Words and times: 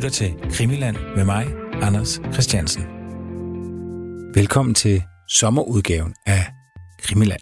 lytter 0.00 0.10
til 0.10 0.50
Krimiland 0.52 0.96
med 1.16 1.24
mig, 1.24 1.46
Anders 1.82 2.20
Christiansen. 2.32 2.82
Velkommen 4.34 4.74
til 4.74 5.02
sommerudgaven 5.28 6.14
af 6.26 6.46
Krimiland. 7.02 7.40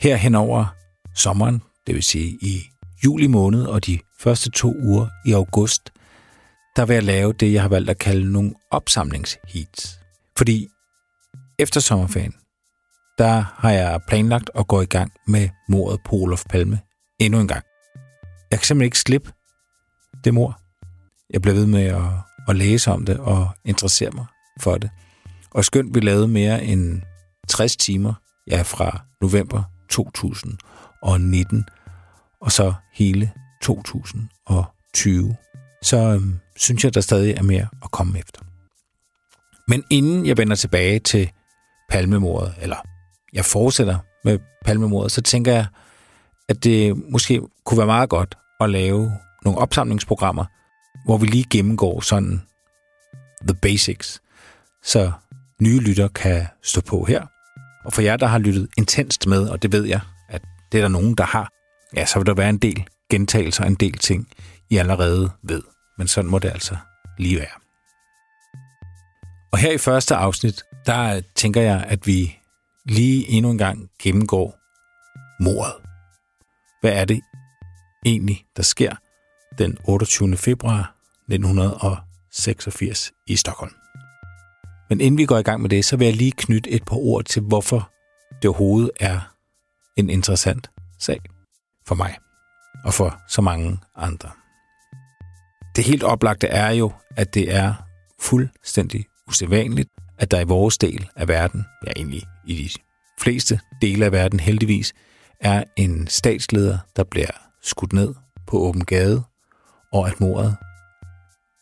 Her 0.00 0.16
henover 0.16 0.66
sommeren, 1.14 1.62
det 1.86 1.94
vil 1.94 2.02
sige 2.02 2.38
i 2.42 2.62
juli 3.04 3.26
måned 3.26 3.66
og 3.66 3.86
de 3.86 3.98
første 4.20 4.50
to 4.50 4.74
uger 4.82 5.08
i 5.26 5.32
august, 5.32 5.92
der 6.76 6.86
vil 6.86 6.94
jeg 6.94 7.02
lave 7.02 7.32
det, 7.32 7.52
jeg 7.52 7.62
har 7.62 7.68
valgt 7.68 7.90
at 7.90 7.98
kalde 7.98 8.32
nogle 8.32 8.54
opsamlingsheats. 8.70 10.00
Fordi 10.36 10.68
efter 11.58 11.80
sommerferien, 11.80 12.34
der 13.18 13.44
har 13.56 13.70
jeg 13.70 14.00
planlagt 14.08 14.50
at 14.54 14.68
gå 14.68 14.80
i 14.80 14.86
gang 14.86 15.12
med 15.26 15.48
mordet 15.68 16.00
på 16.04 16.16
Olof 16.16 16.44
Palme 16.50 16.80
endnu 17.20 17.40
en 17.40 17.48
gang. 17.48 17.64
Jeg 18.50 18.58
kan 18.58 18.66
simpelthen 18.66 18.86
ikke 18.86 18.98
slippe 18.98 19.32
det 20.24 20.34
mor. 20.34 20.69
Jeg 21.32 21.42
blev 21.42 21.54
ved 21.54 21.66
med 21.66 21.84
at, 21.84 22.02
at 22.48 22.56
læse 22.56 22.90
om 22.90 23.04
det 23.04 23.18
og 23.18 23.48
interessere 23.64 24.10
mig 24.10 24.26
for 24.60 24.78
det. 24.78 24.90
Og 25.50 25.64
skønt 25.64 25.94
vi 25.94 26.00
lavede 26.00 26.28
mere 26.28 26.64
end 26.64 27.02
60 27.48 27.76
timer, 27.76 28.14
ja 28.50 28.62
fra 28.62 29.00
november 29.20 29.62
2019, 29.90 31.64
og 32.40 32.52
så 32.52 32.72
hele 32.92 33.32
2020, 33.62 35.36
så 35.82 35.96
øhm, 35.96 36.38
synes 36.56 36.84
jeg, 36.84 36.94
der 36.94 37.00
stadig 37.00 37.34
er 37.34 37.42
mere 37.42 37.66
at 37.82 37.90
komme 37.90 38.18
efter. 38.18 38.40
Men 39.68 39.84
inden 39.90 40.26
jeg 40.26 40.36
vender 40.36 40.56
tilbage 40.56 40.98
til 40.98 41.30
palmemordet, 41.90 42.54
eller 42.60 42.76
jeg 43.32 43.44
fortsætter 43.44 43.98
med 44.24 44.38
palmemordet, 44.64 45.12
så 45.12 45.22
tænker 45.22 45.52
jeg, 45.52 45.66
at 46.48 46.64
det 46.64 47.10
måske 47.10 47.40
kunne 47.64 47.78
være 47.78 47.86
meget 47.86 48.10
godt 48.10 48.38
at 48.60 48.70
lave 48.70 49.12
nogle 49.44 49.58
opsamlingsprogrammer, 49.58 50.44
hvor 51.04 51.18
vi 51.18 51.26
lige 51.26 51.46
gennemgår 51.50 52.00
sådan 52.00 52.42
the 53.48 53.54
basics, 53.62 54.22
så 54.82 55.12
nye 55.60 55.80
lytter 55.80 56.08
kan 56.08 56.46
stå 56.62 56.80
på 56.80 57.04
her. 57.04 57.26
Og 57.84 57.92
for 57.92 58.02
jer, 58.02 58.16
der 58.16 58.26
har 58.26 58.38
lyttet 58.38 58.68
intenst 58.78 59.26
med, 59.26 59.48
og 59.48 59.62
det 59.62 59.72
ved 59.72 59.84
jeg, 59.84 60.00
at 60.28 60.42
det 60.72 60.78
er 60.78 60.82
der 60.82 60.88
nogen, 60.88 61.14
der 61.14 61.24
har, 61.24 61.50
ja, 61.96 62.06
så 62.06 62.18
vil 62.18 62.26
der 62.26 62.34
være 62.34 62.50
en 62.50 62.58
del 62.58 62.84
gentagelser, 63.10 63.64
en 63.64 63.74
del 63.74 63.98
ting, 63.98 64.28
I 64.70 64.76
allerede 64.76 65.30
ved. 65.42 65.62
Men 65.98 66.08
sådan 66.08 66.30
må 66.30 66.38
det 66.38 66.48
altså 66.48 66.76
lige 67.18 67.38
være. 67.38 67.60
Og 69.52 69.58
her 69.58 69.72
i 69.72 69.78
første 69.78 70.14
afsnit, 70.14 70.62
der 70.86 71.20
tænker 71.36 71.60
jeg, 71.60 71.84
at 71.88 72.06
vi 72.06 72.38
lige 72.86 73.28
endnu 73.28 73.50
en 73.50 73.58
gang 73.58 73.90
gennemgår 74.02 74.58
mordet. 75.42 75.74
Hvad 76.80 76.92
er 76.92 77.04
det 77.04 77.20
egentlig, 78.06 78.44
der 78.56 78.62
sker 78.62 78.94
den 79.58 79.78
28. 79.84 80.36
februar 80.36 80.99
1986 81.30 83.12
i 83.26 83.36
Stockholm? 83.36 83.72
Men 84.90 85.00
inden 85.00 85.18
vi 85.18 85.24
går 85.26 85.38
i 85.38 85.42
gang 85.42 85.62
med 85.62 85.70
det, 85.70 85.84
så 85.84 85.96
vil 85.96 86.04
jeg 86.04 86.16
lige 86.16 86.32
knytte 86.32 86.70
et 86.70 86.84
par 86.84 86.96
ord 86.96 87.24
til, 87.24 87.42
hvorfor 87.42 87.90
det 88.42 88.48
overhovedet 88.48 88.90
er 89.00 89.20
en 89.96 90.10
interessant 90.10 90.70
sag 90.98 91.20
for 91.86 91.94
mig 91.94 92.18
og 92.84 92.94
for 92.94 93.20
så 93.28 93.42
mange 93.42 93.78
andre. 93.96 94.30
Det 95.76 95.84
helt 95.84 96.02
oplagte 96.02 96.46
er 96.46 96.70
jo, 96.70 96.92
at 97.16 97.34
det 97.34 97.54
er 97.54 97.74
fuldstændig 98.20 99.04
usædvanligt, 99.28 99.88
at 100.18 100.30
der 100.30 100.40
i 100.40 100.44
vores 100.44 100.78
del 100.78 101.08
af 101.16 101.28
verden, 101.28 101.64
ja 101.86 101.92
egentlig 101.96 102.22
i 102.46 102.54
de 102.54 102.70
fleste 103.20 103.60
dele 103.82 104.04
af 104.04 104.12
verden 104.12 104.40
heldigvis, 104.40 104.92
er 105.40 105.64
en 105.76 106.06
statsleder, 106.06 106.78
der 106.96 107.04
bliver 107.04 107.30
skudt 107.62 107.92
ned 107.92 108.14
på 108.46 108.58
åben 108.58 108.84
gade, 108.84 109.22
og 109.92 110.08
at 110.08 110.20
mordet 110.20 110.56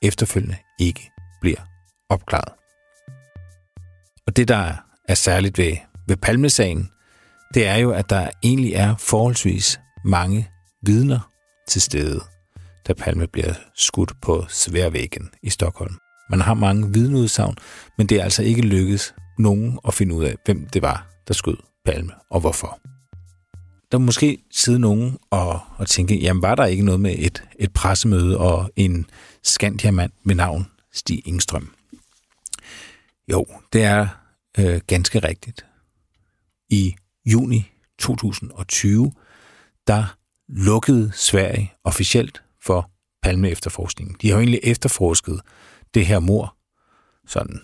efterfølgende 0.02 0.56
ikke 0.80 1.10
bliver 1.40 1.60
opklaret. 2.08 2.52
Og 4.26 4.36
det, 4.36 4.48
der 4.48 4.72
er 5.08 5.14
særligt 5.14 5.58
ved, 5.58 5.76
ved 6.08 6.16
Palmesagen, 6.16 6.90
det 7.54 7.66
er 7.66 7.76
jo, 7.76 7.90
at 7.90 8.10
der 8.10 8.30
egentlig 8.42 8.72
er 8.72 8.96
forholdsvis 8.96 9.80
mange 10.04 10.48
vidner 10.82 11.30
til 11.68 11.82
stede, 11.82 12.20
da 12.88 12.92
Palme 12.92 13.26
bliver 13.26 13.54
skudt 13.74 14.12
på 14.20 14.44
Sværvæggen 14.48 15.30
i 15.42 15.50
Stockholm. 15.50 15.94
Man 16.30 16.40
har 16.40 16.54
mange 16.54 16.92
vidneudsagn, 16.92 17.56
men 17.98 18.06
det 18.06 18.18
er 18.20 18.24
altså 18.24 18.42
ikke 18.42 18.62
lykkedes 18.62 19.14
nogen 19.38 19.78
at 19.86 19.94
finde 19.94 20.14
ud 20.14 20.24
af, 20.24 20.34
hvem 20.44 20.66
det 20.66 20.82
var, 20.82 21.06
der 21.28 21.34
skød 21.34 21.56
Palme, 21.84 22.12
og 22.30 22.40
hvorfor. 22.40 22.78
Der 23.92 23.98
måske 23.98 24.38
sidde 24.50 24.78
nogen 24.78 25.18
og, 25.30 25.60
og 25.76 25.86
tænke, 25.86 26.16
jamen 26.16 26.42
var 26.42 26.54
der 26.54 26.64
ikke 26.64 26.84
noget 26.84 27.00
med 27.00 27.14
et, 27.18 27.42
et 27.58 27.72
pressemøde 27.72 28.38
og 28.38 28.70
en 28.76 29.06
Skandiamand 29.42 30.12
med 30.22 30.34
navn 30.34 30.66
Stig 30.92 31.28
Ingstrøm? 31.28 31.74
Jo, 33.28 33.46
det 33.72 33.84
er 33.84 34.08
øh, 34.58 34.80
ganske 34.86 35.18
rigtigt. 35.18 35.66
I 36.68 36.94
juni 37.26 37.72
2020, 37.98 39.12
der 39.86 40.16
lukkede 40.48 41.12
Sverige 41.14 41.72
officielt 41.84 42.42
for 42.62 42.90
Palme 43.22 43.50
efterforskningen. 43.50 44.16
De 44.22 44.28
har 44.28 44.34
jo 44.34 44.40
egentlig 44.40 44.60
efterforsket 44.62 45.40
det 45.94 46.06
her 46.06 46.18
mor 46.18 46.56
sådan 47.26 47.60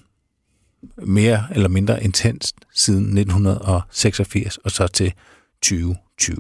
mere 0.97 1.47
eller 1.51 1.69
mindre 1.69 2.05
intenst 2.05 2.57
siden 2.73 3.19
1986 3.19 4.59
og 4.59 4.71
så 4.71 4.87
til 4.87 5.15
2020. 5.63 6.37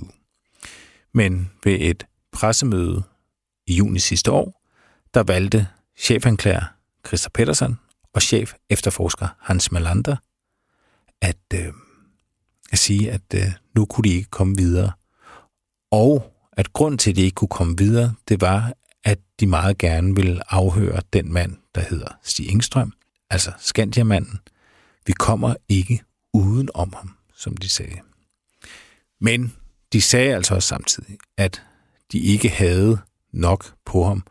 Men 1.12 1.50
ved 1.64 1.76
et 1.80 2.06
pressemøde 2.32 3.02
i 3.66 3.74
juni 3.74 3.98
sidste 3.98 4.30
år, 4.30 4.63
der 5.14 5.22
valgte 5.22 5.68
chefanklager 5.96 6.64
Christa 7.06 7.28
Petersen 7.34 7.78
og 8.12 8.22
chef 8.22 8.54
efterforsker 8.70 9.28
Hans 9.40 9.72
Malander 9.72 10.16
at, 11.20 11.36
øh, 11.54 11.72
at 12.72 12.78
sige, 12.78 13.12
at 13.12 13.34
øh, 13.34 13.52
nu 13.74 13.84
kunne 13.84 14.10
de 14.10 14.14
ikke 14.14 14.30
komme 14.30 14.56
videre. 14.56 14.92
Og 15.90 16.32
at 16.52 16.72
grund 16.72 16.98
til, 16.98 17.10
at 17.10 17.16
de 17.16 17.22
ikke 17.22 17.34
kunne 17.34 17.48
komme 17.48 17.78
videre, 17.78 18.14
det 18.28 18.40
var, 18.40 18.72
at 19.04 19.18
de 19.40 19.46
meget 19.46 19.78
gerne 19.78 20.16
ville 20.16 20.52
afhøre 20.52 21.00
den 21.12 21.32
mand, 21.32 21.56
der 21.74 21.80
hedder 21.80 22.18
Stig 22.22 22.48
Engstrøm, 22.48 22.92
altså 23.30 23.52
Skandiamanden. 23.58 24.38
Vi 25.06 25.12
kommer 25.12 25.54
ikke 25.68 26.02
uden 26.32 26.68
om 26.74 26.92
ham, 26.96 27.16
som 27.36 27.56
de 27.56 27.68
sagde. 27.68 28.00
Men 29.20 29.56
de 29.92 30.00
sagde 30.00 30.34
altså 30.34 30.54
også 30.54 30.68
samtidig, 30.68 31.18
at 31.36 31.62
de 32.12 32.18
ikke 32.18 32.48
havde 32.48 32.98
nok 33.32 33.74
på 33.84 34.04
ham, 34.04 34.24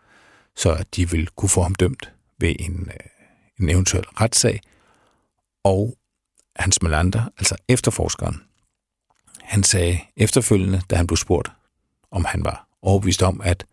så 0.56 0.74
at 0.74 0.96
de 0.96 1.09
vil 1.09 1.28
kunne 1.28 1.50
få 1.50 1.62
ham 1.62 1.75
dømt 1.75 2.14
ved 2.38 2.56
en, 2.59 2.90
øh, 2.90 3.00
en 3.59 3.69
eventuel 3.69 4.03
retssag. 4.03 4.62
Og 5.64 5.97
Hans 6.56 6.81
Melander, 6.81 7.30
altså 7.38 7.56
efterforskeren, 7.68 8.44
han 9.42 9.63
sagde 9.63 10.00
efterfølgende, 10.18 10.81
da 10.90 10.96
han 10.96 11.08
blev 11.08 11.18
spurgt, 11.18 11.52
om 12.12 12.25
han 12.25 12.46
var 12.46 12.68
overbevist 12.81 13.24
om, 13.24 13.42
at 13.42 13.66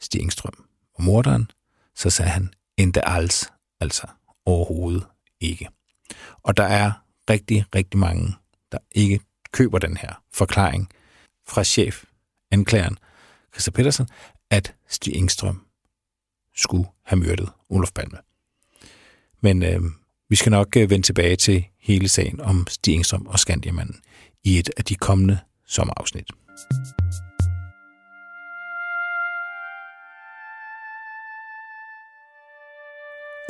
Stig 0.00 0.20
Engstrøm 0.20 0.64
var 0.98 1.04
morderen, 1.04 1.50
så 1.94 2.10
sagde 2.10 2.30
han, 2.30 2.52
endda 2.76 3.00
alls, 3.00 3.50
altså 3.80 4.06
overhovedet 4.44 5.06
ikke. 5.40 5.68
Og 6.42 6.56
der 6.56 6.64
er 6.64 6.92
rigtig, 7.30 7.64
rigtig 7.74 8.00
mange, 8.00 8.34
der 8.72 8.78
ikke 8.92 9.20
køber 9.52 9.78
den 9.78 9.96
her 9.96 10.22
forklaring 10.32 10.88
fra 11.48 11.64
chef, 11.64 12.04
anklageren, 12.50 12.98
Christa 13.52 13.70
Petersen, 13.70 14.08
at 14.50 14.74
Stig 14.88 15.14
Engstrøm 15.14 15.67
skulle 16.58 16.88
have 17.04 17.18
myrdet 17.18 17.48
Olof 17.70 17.92
Palme. 17.92 18.18
Men 19.40 19.62
øh, 19.62 19.80
vi 20.28 20.36
skal 20.36 20.50
nok 20.50 20.76
øh, 20.76 20.90
vende 20.90 21.06
tilbage 21.06 21.36
til 21.36 21.64
hele 21.80 22.08
sagen 22.08 22.40
om 22.40 22.66
Stig 22.68 22.94
Engstrøm 22.94 23.26
og 23.26 23.38
Skandiamanden 23.38 24.00
i 24.44 24.58
et 24.58 24.70
af 24.76 24.84
de 24.84 24.94
kommende 24.94 25.38
sommerafsnit. 25.66 26.30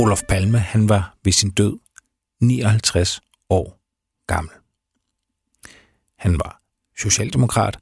Olof 0.00 0.22
Palme, 0.28 0.58
han 0.58 0.88
var 0.88 1.16
ved 1.24 1.32
sin 1.32 1.50
død 1.50 1.78
59 2.40 3.20
år 3.50 3.80
gammel. 4.26 4.52
Han 6.16 6.32
var 6.32 6.62
socialdemokrat, 6.98 7.78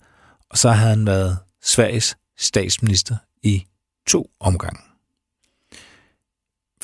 og 0.51 0.59
så 0.59 0.71
havde 0.71 0.91
han 0.91 1.07
været 1.07 1.39
Sveriges 1.63 2.17
statsminister 2.37 3.17
i 3.43 3.67
to 4.07 4.31
omgange. 4.41 4.96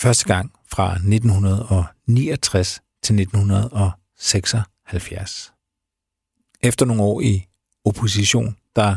Første 0.02 0.24
gang 0.24 0.52
fra 0.66 0.92
1969 0.92 2.82
til 3.02 3.20
1976. 3.20 5.52
Efter 6.62 6.86
nogle 6.86 7.02
år 7.02 7.20
i 7.20 7.46
opposition, 7.84 8.56
der 8.76 8.96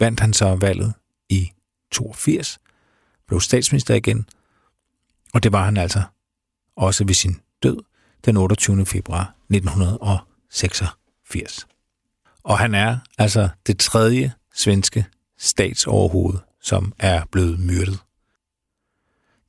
vandt 0.00 0.20
han 0.20 0.32
så 0.32 0.54
valget 0.54 0.94
i 1.28 1.52
82, 1.90 2.58
blev 3.26 3.40
statsminister 3.40 3.94
igen, 3.94 4.28
og 5.34 5.42
det 5.42 5.52
var 5.52 5.64
han 5.64 5.76
altså 5.76 6.02
også 6.76 7.04
ved 7.04 7.14
sin 7.14 7.40
død 7.62 7.78
den 8.24 8.36
28. 8.36 8.86
februar 8.86 9.34
1986. 9.50 11.66
Og 12.42 12.58
han 12.58 12.74
er 12.74 12.98
altså 13.18 13.48
det 13.66 13.78
tredje 13.78 14.32
svenske 14.54 15.06
statsoverhoved, 15.38 16.38
som 16.60 16.92
er 16.98 17.24
blevet 17.30 17.60
myrdet. 17.60 17.98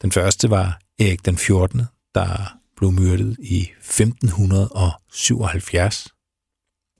Den 0.01 0.11
første 0.11 0.49
var 0.49 0.82
Erik 1.03 1.25
den 1.25 1.37
14., 1.37 1.81
der 2.15 2.59
blev 2.75 2.91
myrdet 2.91 3.37
i 3.39 3.69
1577. 3.79 6.07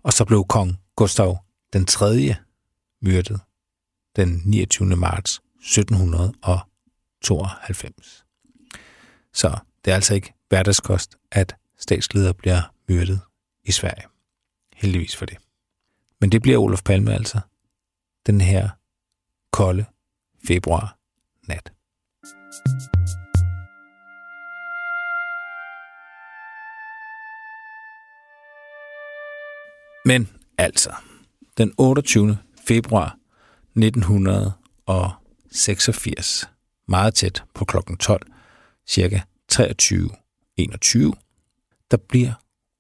Og 0.04 0.14
så 0.14 0.26
blev 0.26 0.46
kong 0.50 0.80
Gustav 0.96 1.38
den 1.74 1.86
3. 1.86 2.36
myrdet 3.02 3.40
den 4.16 4.42
29. 4.46 4.96
marts 4.96 5.42
1792. 5.56 8.26
Så 9.34 9.58
det 9.86 9.92
er 9.92 9.96
altså 9.96 10.16
ikke 10.16 10.34
hverdagskost, 10.50 11.18
at 11.32 11.56
statsledere 11.78 12.34
bliver 12.34 12.62
myrdet 12.90 13.22
i 13.64 13.72
Sverige. 13.72 14.08
Heldigvis 14.76 15.16
for 15.16 15.26
det. 15.26 15.38
Men 16.22 16.32
det 16.32 16.42
bliver 16.42 16.58
Olof 16.58 16.84
Palme 16.84 17.14
altså 17.14 17.40
den 18.26 18.42
her 18.42 18.70
kolde 19.52 19.86
februar 20.48 20.98
nat. 21.48 21.74
Men 30.06 30.30
altså, 30.58 30.94
den 31.58 31.74
28. 31.78 32.38
februar 32.68 33.18
1986, 33.76 36.50
meget 36.88 37.16
tæt 37.16 37.44
på 37.54 37.66
klokken 37.66 37.98
12, 37.98 38.22
cirka 38.88 39.20
23.21, 39.54 39.60
der 41.92 41.98
bliver 42.10 42.34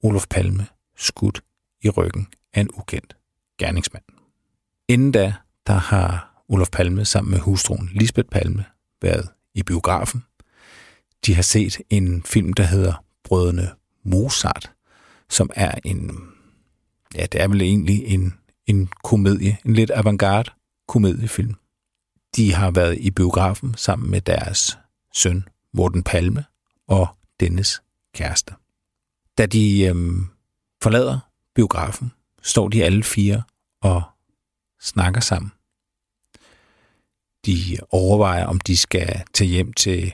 Olof 0.03 0.27
Palme 0.29 0.67
skudt 0.97 1.43
i 1.81 1.89
ryggen 1.89 2.27
af 2.53 2.61
en 2.61 2.69
ukendt 2.73 3.15
gerningsmand. 3.57 4.03
Inden 4.87 5.11
da, 5.11 5.33
der 5.67 5.73
har 5.73 6.43
Olof 6.49 6.69
Palme 6.69 7.05
sammen 7.05 7.31
med 7.31 7.39
hustruen 7.39 7.89
Lisbeth 7.93 8.29
Palme 8.29 8.65
været 9.01 9.29
i 9.53 9.63
biografen. 9.63 10.23
De 11.25 11.35
har 11.35 11.41
set 11.41 11.81
en 11.89 12.23
film, 12.23 12.53
der 12.53 12.63
hedder 12.63 13.03
Brødrene 13.23 13.71
Mozart, 14.03 14.71
som 15.29 15.49
er 15.55 15.71
en, 15.83 16.32
ja, 17.15 17.25
det 17.25 17.41
er 17.41 17.47
vel 17.47 17.61
egentlig 17.61 18.05
en, 18.05 18.33
en 18.65 18.89
komedie, 19.03 19.57
en 19.65 19.73
lidt 19.73 19.91
avantgarde 19.91 20.51
komediefilm. 20.87 21.55
De 22.35 22.53
har 22.53 22.71
været 22.71 22.97
i 22.97 23.11
biografen 23.11 23.73
sammen 23.77 24.11
med 24.11 24.21
deres 24.21 24.77
søn 25.13 25.47
Morten 25.73 26.03
Palme 26.03 26.45
og 26.87 27.07
dennes 27.39 27.81
kæreste. 28.15 28.53
Da 29.37 29.45
de 29.45 29.83
øhm, 29.83 30.27
forlader 30.83 31.19
biografen, 31.55 32.11
står 32.41 32.67
de 32.67 32.83
alle 32.83 33.03
fire 33.03 33.43
og 33.81 34.03
snakker 34.81 35.21
sammen. 35.21 35.51
De 37.45 37.77
overvejer, 37.89 38.45
om 38.45 38.59
de 38.59 38.77
skal 38.77 39.23
tage 39.33 39.47
hjem 39.47 39.73
til 39.73 40.13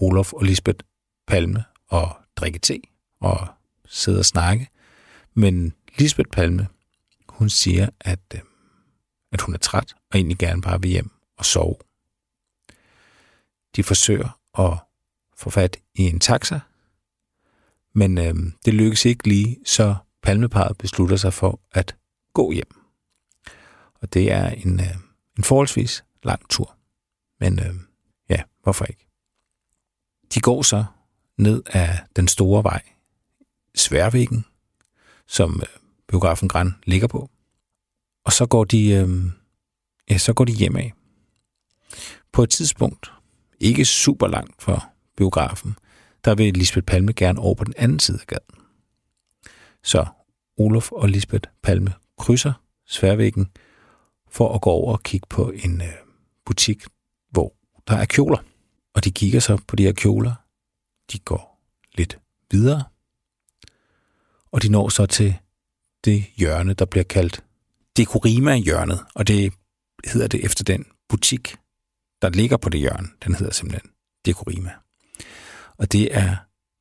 Olof 0.00 0.32
og 0.32 0.44
Lisbeth 0.44 0.84
Palme 1.26 1.64
og 1.88 2.16
drikke 2.36 2.58
te 2.58 2.80
og 3.20 3.48
sidde 3.86 4.18
og 4.18 4.24
snakke. 4.24 4.68
Men 5.34 5.74
Lisbeth 5.98 6.30
Palme, 6.30 6.68
hun 7.28 7.50
siger, 7.50 7.88
at, 8.00 8.20
øh, 8.34 8.40
at 9.32 9.40
hun 9.40 9.54
er 9.54 9.58
træt 9.58 9.94
og 10.10 10.18
egentlig 10.18 10.38
gerne 10.38 10.62
bare 10.62 10.80
vil 10.80 10.90
hjem 10.90 11.10
og 11.38 11.44
sove. 11.44 11.76
De 13.76 13.82
forsøger 13.82 14.40
at 14.58 14.78
få 15.36 15.50
fat 15.50 15.76
i 15.94 16.02
en 16.02 16.20
taxa, 16.20 16.60
men 17.92 18.18
øh, 18.18 18.34
det 18.64 18.74
lykkes 18.74 19.04
ikke 19.04 19.28
lige, 19.28 19.58
så 19.64 19.96
palmeparet 20.22 20.78
beslutter 20.78 21.16
sig 21.16 21.32
for 21.32 21.60
at 21.72 21.96
gå 22.32 22.52
hjem. 22.52 22.82
Og 23.94 24.12
det 24.12 24.32
er 24.32 24.48
en, 24.48 24.80
øh, 24.80 24.96
en 25.38 25.44
forholdsvis 25.44 26.04
lang 26.22 26.48
tur. 26.48 26.76
Men 27.40 27.58
øh, 27.58 27.74
ja, 28.28 28.42
hvorfor 28.62 28.84
ikke? 28.84 29.06
De 30.34 30.40
går 30.40 30.62
så 30.62 30.84
ned 31.38 31.62
af 31.66 31.98
den 32.16 32.28
store 32.28 32.64
vej, 32.64 32.82
Sværvæggen, 33.74 34.44
som 35.26 35.60
øh, 35.62 35.85
biografen 36.08 36.48
Gran 36.48 36.74
ligger 36.84 37.06
på. 37.06 37.30
Og 38.24 38.32
så 38.32 38.46
går 38.46 38.64
de, 38.64 38.90
øh, 38.90 39.08
ja, 40.10 40.18
så 40.18 40.32
går 40.32 40.44
de 40.44 40.52
hjem 40.52 40.76
af. 40.76 40.92
På 42.32 42.42
et 42.42 42.50
tidspunkt, 42.50 43.12
ikke 43.60 43.84
super 43.84 44.26
langt 44.26 44.62
fra 44.62 44.88
biografen, 45.16 45.76
der 46.24 46.34
vil 46.34 46.54
Lisbeth 46.54 46.84
Palme 46.84 47.12
gerne 47.12 47.40
over 47.40 47.54
på 47.54 47.64
den 47.64 47.74
anden 47.76 47.98
side 47.98 48.18
af 48.20 48.26
gaden. 48.26 48.62
Så 49.82 50.06
Olof 50.56 50.92
og 50.92 51.08
Lisbeth 51.08 51.48
Palme 51.62 51.92
krydser 52.18 52.52
Sværvæggen 52.86 53.50
for 54.28 54.54
at 54.54 54.60
gå 54.60 54.70
over 54.70 54.92
og 54.92 55.02
kigge 55.02 55.26
på 55.30 55.50
en 55.50 55.80
øh, 55.80 55.92
butik, 56.44 56.84
hvor 57.30 57.54
der 57.88 57.96
er 57.96 58.04
kjoler. 58.04 58.38
Og 58.94 59.04
de 59.04 59.10
kigger 59.10 59.40
så 59.40 59.58
på 59.68 59.76
de 59.76 59.82
her 59.82 59.92
kjoler. 59.92 60.34
De 61.12 61.18
går 61.18 61.60
lidt 61.94 62.18
videre. 62.50 62.84
Og 64.52 64.62
de 64.62 64.68
når 64.68 64.88
så 64.88 65.06
til 65.06 65.36
det 66.06 66.26
hjørne, 66.36 66.74
der 66.74 66.84
bliver 66.84 67.04
kaldt 67.04 67.44
Dekorima-hjørnet. 67.96 69.06
Og 69.14 69.28
det 69.28 69.52
hedder 70.04 70.28
det 70.28 70.44
efter 70.44 70.64
den 70.64 70.86
butik, 71.08 71.56
der 72.22 72.28
ligger 72.28 72.56
på 72.56 72.68
det 72.68 72.80
hjørne. 72.80 73.08
Den 73.24 73.34
hedder 73.34 73.52
simpelthen 73.52 73.90
Dekorima. 74.24 74.70
Og 75.76 75.92
det 75.92 76.16
er 76.16 76.36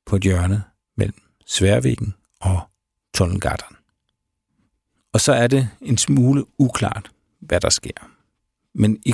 på 0.05 0.15
et 0.15 0.21
hjørne 0.21 0.63
mellem 0.97 1.21
Sværvæggen 1.45 2.13
og 2.41 2.61
Tunnelgarten. 3.13 3.75
Og 5.13 5.21
så 5.21 5.33
er 5.33 5.47
det 5.47 5.69
en 5.81 5.97
smule 5.97 6.45
uklart, 6.57 7.11
hvad 7.39 7.61
der 7.61 7.69
sker. 7.69 8.11
Men 8.73 9.01
i 9.05 9.13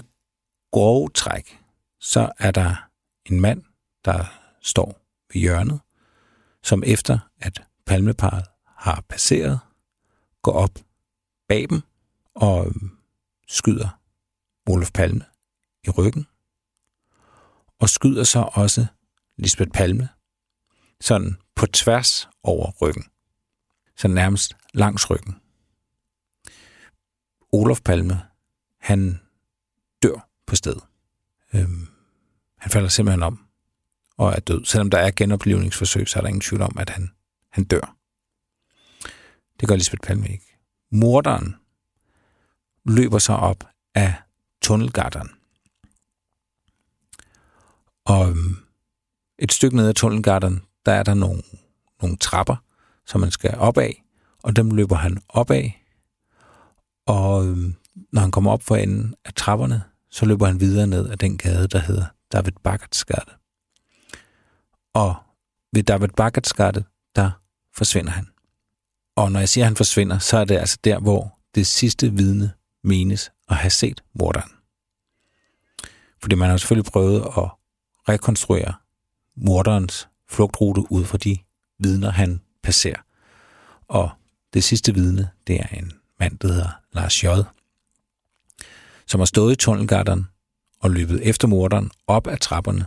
grove 0.71 1.09
træk, 1.09 1.59
så 1.99 2.31
er 2.39 2.51
der 2.51 2.89
en 3.25 3.41
mand, 3.41 3.63
der 4.05 4.25
står 4.61 5.01
ved 5.33 5.41
hjørnet, 5.41 5.79
som 6.63 6.83
efter 6.85 7.19
at 7.41 7.63
palmeparet 7.85 8.45
har 8.77 9.03
passeret, 9.09 9.59
går 10.41 10.51
op 10.51 10.79
bag 11.47 11.69
dem 11.69 11.81
og 12.33 12.73
skyder 13.47 13.99
Olof 14.69 14.91
Palme 14.91 15.25
i 15.83 15.89
ryggen, 15.89 16.27
og 17.79 17.89
skyder 17.89 18.23
så 18.23 18.49
også 18.53 18.85
Lisbeth 19.37 19.71
Palme, 19.71 20.09
sådan 21.01 21.37
på 21.55 21.65
tværs 21.65 22.29
over 22.43 22.71
ryggen, 22.81 23.03
så 23.95 24.07
nærmest 24.07 24.55
langs 24.73 25.09
ryggen. 25.09 25.35
Olof 27.51 27.81
Palme, 27.81 28.21
han 28.77 29.19
dør 30.03 30.29
på 30.45 30.55
stedet. 30.55 30.83
Øhm, 31.53 31.87
han 32.57 32.71
falder 32.71 32.89
simpelthen 32.89 33.23
om 33.23 33.45
og 34.17 34.31
er 34.33 34.39
død. 34.39 34.65
Selvom 34.65 34.89
der 34.89 34.97
er 34.97 35.11
genoplevningsforsøg, 35.15 36.07
så 36.07 36.19
er 36.19 36.21
der 36.21 36.27
ingen 36.27 36.41
tvivl 36.41 36.61
om, 36.61 36.77
at 36.79 36.89
han, 36.89 37.11
han 37.49 37.63
dør. 37.63 37.97
Det 39.61 39.69
gør 39.69 39.75
Lisbeth 39.75 40.07
Palme 40.07 40.27
ikke. 40.27 40.57
Morderen 40.91 41.55
løber 42.85 43.19
sig 43.19 43.35
op 43.35 43.63
af 43.95 44.13
tunnelgatteren. 44.61 45.29
Og 48.05 48.29
øhm, 48.29 48.55
et 49.39 49.51
stykke 49.51 49.75
ned 49.75 49.87
ad 49.87 49.93
tunnelgatteren, 49.93 50.61
der 50.85 50.91
er 50.91 51.03
der 51.03 51.13
nogle, 51.13 51.41
nogle 52.01 52.17
trapper, 52.17 52.55
som 53.05 53.21
man 53.21 53.31
skal 53.31 53.57
op 53.57 53.77
af, 53.77 54.03
og 54.43 54.55
dem 54.55 54.71
løber 54.71 54.95
han 54.95 55.17
op 55.29 55.51
af. 55.51 55.85
Og 57.05 57.47
øhm, 57.47 57.75
når 58.11 58.21
han 58.21 58.31
kommer 58.31 58.51
op 58.51 58.63
for 58.63 58.75
enden 58.75 59.15
af 59.25 59.33
trapperne, 59.33 59.83
så 60.09 60.25
løber 60.25 60.45
han 60.45 60.59
videre 60.59 60.87
ned 60.87 61.09
ad 61.09 61.17
den 61.17 61.37
gade, 61.37 61.67
der 61.67 61.79
hedder 61.79 62.05
David 62.31 62.51
Baggerts 62.63 63.05
gade. 63.05 63.31
Og 64.93 65.15
ved 65.73 65.83
David 65.83 66.09
Baggerts 66.17 66.53
gade, 66.53 66.83
der 67.15 67.31
forsvinder 67.73 68.11
han. 68.11 68.27
Og 69.21 69.31
når 69.31 69.39
jeg 69.39 69.49
siger, 69.49 69.65
at 69.65 69.67
han 69.67 69.75
forsvinder, 69.75 70.19
så 70.19 70.37
er 70.37 70.45
det 70.45 70.57
altså 70.57 70.77
der, 70.83 70.99
hvor 70.99 71.39
det 71.55 71.67
sidste 71.67 72.13
vidne 72.13 72.51
menes 72.83 73.31
at 73.49 73.55
have 73.55 73.69
set 73.69 74.03
morderen. 74.13 74.51
Fordi 76.21 76.35
man 76.35 76.49
har 76.49 76.57
selvfølgelig 76.57 76.91
prøvet 76.91 77.21
at 77.21 77.49
rekonstruere 78.09 78.73
morderens 79.35 80.07
flugtrute 80.29 80.91
ud 80.91 81.05
fra 81.05 81.17
de 81.17 81.37
vidner, 81.79 82.11
han 82.11 82.41
passerer. 82.63 83.01
Og 83.87 84.09
det 84.53 84.63
sidste 84.63 84.93
vidne, 84.93 85.29
det 85.47 85.59
er 85.59 85.67
en 85.67 85.91
mand, 86.19 86.39
der 86.39 86.47
hedder 86.47 86.69
Lars 86.93 87.23
J., 87.23 87.27
som 89.07 89.19
har 89.19 89.25
stået 89.25 89.53
i 89.53 89.55
tunnelgatteren 89.55 90.27
og 90.79 90.91
løbet 90.91 91.29
efter 91.29 91.47
morderen 91.47 91.91
op 92.07 92.27
ad 92.27 92.37
trapperne. 92.37 92.85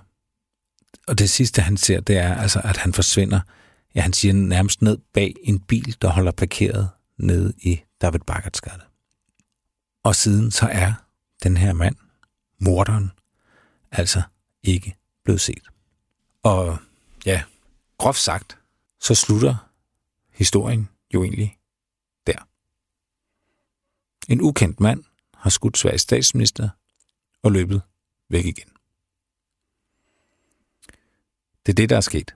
Og 1.06 1.18
det 1.18 1.30
sidste, 1.30 1.62
han 1.62 1.76
ser, 1.76 2.00
det 2.00 2.18
er 2.18 2.34
altså, 2.34 2.60
at 2.64 2.76
han 2.76 2.92
forsvinder, 2.92 3.40
ja, 3.94 4.00
han 4.00 4.12
siger 4.12 4.34
nærmest 4.34 4.82
ned 4.82 4.98
bag 5.12 5.34
en 5.42 5.60
bil, 5.60 5.96
der 6.02 6.08
holder 6.08 6.32
parkeret 6.32 6.90
nede 7.16 7.54
i 7.58 7.80
David 8.00 8.20
Bakkertsgade. 8.20 8.82
Og 10.02 10.16
siden 10.16 10.50
så 10.50 10.66
er 10.66 10.92
den 11.42 11.56
her 11.56 11.72
mand, 11.72 11.96
morderen, 12.58 13.10
altså 13.90 14.22
ikke 14.62 14.96
blevet 15.24 15.40
set. 15.40 15.68
Og 16.42 16.78
ja, 17.26 17.42
groft 17.98 18.18
sagt, 18.18 18.58
så 19.00 19.14
slutter 19.14 19.70
historien 20.32 20.88
jo 21.14 21.24
egentlig 21.24 21.58
der. 22.26 22.48
En 24.28 24.40
ukendt 24.40 24.80
mand 24.80 25.04
har 25.34 25.50
skudt 25.50 25.78
Sveriges 25.78 26.02
statsminister 26.02 26.68
og 27.42 27.52
løbet 27.52 27.82
væk 28.28 28.44
igen. 28.44 28.68
Det 31.66 31.72
er 31.72 31.76
det, 31.76 31.90
der 31.90 31.96
er 31.96 32.00
sket. 32.00 32.34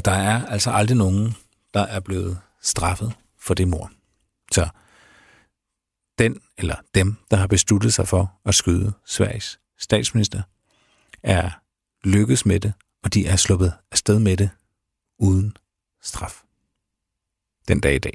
Og 0.00 0.04
der 0.04 0.12
er 0.12 0.46
altså 0.46 0.70
aldrig 0.70 0.96
nogen, 0.96 1.36
der 1.74 1.80
er 1.80 2.00
blevet 2.00 2.38
straffet 2.62 3.12
for 3.38 3.54
det 3.54 3.68
mor. 3.68 3.90
Så 4.52 4.68
den 6.18 6.40
eller 6.58 6.76
dem, 6.94 7.16
der 7.30 7.36
har 7.36 7.46
besluttet 7.46 7.94
sig 7.94 8.08
for 8.08 8.38
at 8.44 8.54
skyde 8.54 8.92
Sveriges 9.06 9.60
statsminister, 9.78 10.42
er 11.22 11.50
lykkes 12.04 12.46
med 12.46 12.60
det, 12.60 12.72
og 13.04 13.14
de 13.14 13.26
er 13.26 13.36
sluppet 13.36 13.72
afsted 13.90 14.18
med 14.18 14.36
det 14.36 14.50
uden 15.18 15.56
straf. 16.02 16.42
Den 17.68 17.80
dag 17.80 17.94
i 17.94 17.98
dag. 17.98 18.14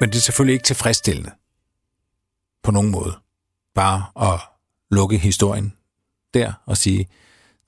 Men 0.00 0.10
det 0.10 0.16
er 0.16 0.22
selvfølgelig 0.22 0.54
ikke 0.54 0.64
tilfredsstillende 0.64 1.30
på 2.62 2.70
nogen 2.70 2.90
måde. 2.90 3.18
Bare 3.74 4.32
at 4.32 4.51
lukke 4.92 5.18
historien 5.18 5.76
der 6.34 6.52
og 6.66 6.76
sige, 6.76 7.08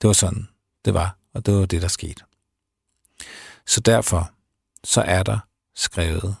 det 0.01 0.07
var 0.07 0.13
sådan, 0.13 0.47
det 0.85 0.93
var, 0.93 1.17
og 1.33 1.45
det 1.45 1.53
var 1.53 1.65
det, 1.65 1.81
der 1.81 1.87
skete. 1.87 2.23
Så 3.65 3.81
derfor 3.81 4.31
så 4.83 5.01
er 5.01 5.23
der 5.23 5.39
skrevet 5.75 6.35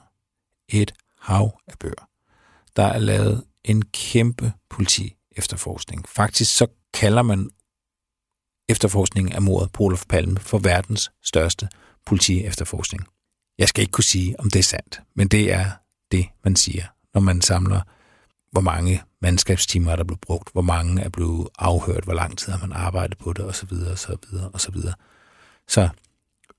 et 0.69 0.93
hav 1.19 1.59
af 1.67 1.79
bøger. 1.79 2.09
Der 2.75 2.83
er 2.83 2.99
lavet 2.99 3.43
en 3.63 3.85
kæmpe 3.85 4.53
politi 4.69 5.15
efterforskning. 5.31 6.09
Faktisk 6.09 6.57
så 6.57 6.67
kalder 6.93 7.21
man 7.21 7.49
efterforskningen 8.69 9.33
af 9.33 9.41
mordet 9.41 9.71
på 9.71 9.83
Olof 9.83 10.05
Palme 10.09 10.39
for 10.39 10.57
verdens 10.57 11.11
største 11.23 11.69
politi 12.05 12.43
efterforskning. 12.43 13.07
Jeg 13.57 13.67
skal 13.67 13.81
ikke 13.81 13.91
kunne 13.91 14.03
sige, 14.03 14.39
om 14.39 14.49
det 14.49 14.59
er 14.59 14.63
sandt, 14.63 15.01
men 15.15 15.27
det 15.27 15.53
er 15.53 15.71
det, 16.11 16.27
man 16.43 16.55
siger, 16.55 16.85
når 17.13 17.21
man 17.21 17.41
samler, 17.41 17.81
hvor 18.55 18.61
mange 18.61 19.03
mandskabstimer 19.21 19.91
er 19.91 19.95
der 19.95 20.03
blevet 20.03 20.21
brugt, 20.21 20.51
hvor 20.51 20.61
mange 20.61 21.01
er 21.01 21.09
blevet 21.09 21.47
afhørt, 21.59 22.03
hvor 22.03 22.13
lang 22.13 22.37
tid 22.37 22.51
har 22.51 22.67
man 22.67 22.71
arbejdet 22.71 23.17
på 23.17 23.33
det, 23.33 23.45
osv., 23.45 23.73
osv., 23.91 24.13
osv. 24.53 24.75
Så 25.67 25.89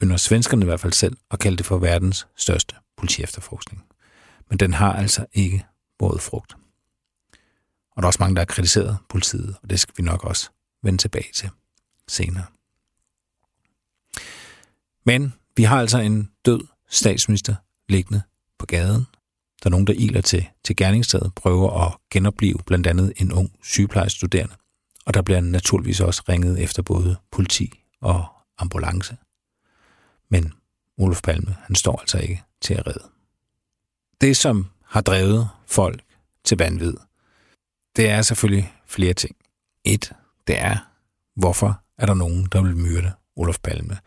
ynder 0.03 0.17
svenskerne 0.17 0.63
i 0.63 0.65
hvert 0.65 0.81
fald 0.81 0.93
selv 0.93 1.17
at 1.31 1.39
kalde 1.39 1.57
det 1.57 1.67
for 1.67 1.79
verdens 1.79 2.27
største 2.37 2.75
politiefterforskning. 2.97 3.85
Men 4.49 4.59
den 4.59 4.75
har 4.75 4.93
altså 4.93 5.27
ikke 5.33 5.67
båret 5.99 6.21
frugt. 6.21 6.57
Og 7.91 7.97
der 7.97 8.03
er 8.03 8.07
også 8.07 8.23
mange, 8.23 8.35
der 8.35 8.41
har 8.41 8.47
kritiseret 8.47 8.99
politiet, 9.09 9.57
og 9.63 9.71
det 9.71 9.81
skal 9.81 9.95
vi 9.97 10.03
nok 10.03 10.25
også 10.25 10.51
vende 10.83 10.99
tilbage 10.99 11.33
til 11.35 11.51
senere. 12.09 12.45
Men 15.05 15.35
vi 15.57 15.63
har 15.63 15.81
altså 15.81 15.99
en 15.99 16.31
død 16.45 16.61
statsminister 16.89 17.55
liggende 17.89 18.23
på 18.59 18.67
gaden. 18.67 19.07
Der 19.67 19.71
er 19.71 19.73
nogen, 19.73 19.87
der 19.87 19.93
iler 19.93 20.21
til, 20.21 20.47
til 20.65 20.77
gerningsstedet, 20.77 21.35
prøver 21.35 21.87
at 21.87 21.95
genopleve 22.11 22.59
blandt 22.67 22.87
andet 22.87 23.13
en 23.17 23.33
ung 23.33 23.53
sygeplejestuderende. 23.63 24.55
Og 25.07 25.15
der 25.15 25.23
bliver 25.23 25.41
naturligvis 25.41 26.01
også 26.01 26.23
ringet 26.29 26.63
efter 26.63 26.83
både 26.83 27.17
politi 27.31 27.83
og 28.01 28.27
ambulance. 28.59 29.17
Men 30.31 30.53
Olof 30.99 31.23
Palme, 31.23 31.57
han 31.61 31.77
står 31.77 32.01
altså 32.01 32.19
ikke 32.19 32.43
til 32.61 32.75
at 32.75 32.87
redde. 32.87 33.05
Det, 34.21 34.37
som 34.37 34.67
har 34.85 35.01
drevet 35.01 35.49
folk 35.67 36.03
til 36.45 36.59
vanvid, 36.59 36.95
det 37.97 38.09
er 38.09 38.23
selvfølgelig 38.23 38.75
flere 38.87 39.15
ting. 39.15 39.37
Et, 39.85 40.13
det 40.47 40.61
er, 40.61 40.77
hvorfor 41.37 41.83
er 41.99 42.07
der 42.07 42.15
nogen, 42.15 42.49
der 42.53 42.63
vil 42.63 42.77
myrde 42.77 43.13
Olof 43.37 43.59
Palme? 43.59 43.99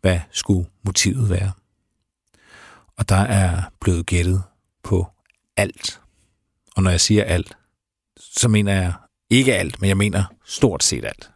Hvad 0.00 0.20
skulle 0.30 0.68
motivet 0.82 1.30
være? 1.30 1.52
Og 2.96 3.08
der 3.08 3.20
er 3.20 3.62
blevet 3.80 4.06
gættet 4.06 4.42
på 4.82 5.06
alt. 5.56 6.00
Og 6.76 6.82
når 6.82 6.90
jeg 6.90 7.00
siger 7.00 7.24
alt, 7.24 7.56
så 8.16 8.48
mener 8.48 8.72
jeg 8.72 8.92
ikke 9.30 9.54
alt, 9.54 9.80
men 9.80 9.88
jeg 9.88 9.96
mener 9.96 10.24
stort 10.44 10.82
set 10.82 11.04
alt. 11.04 11.30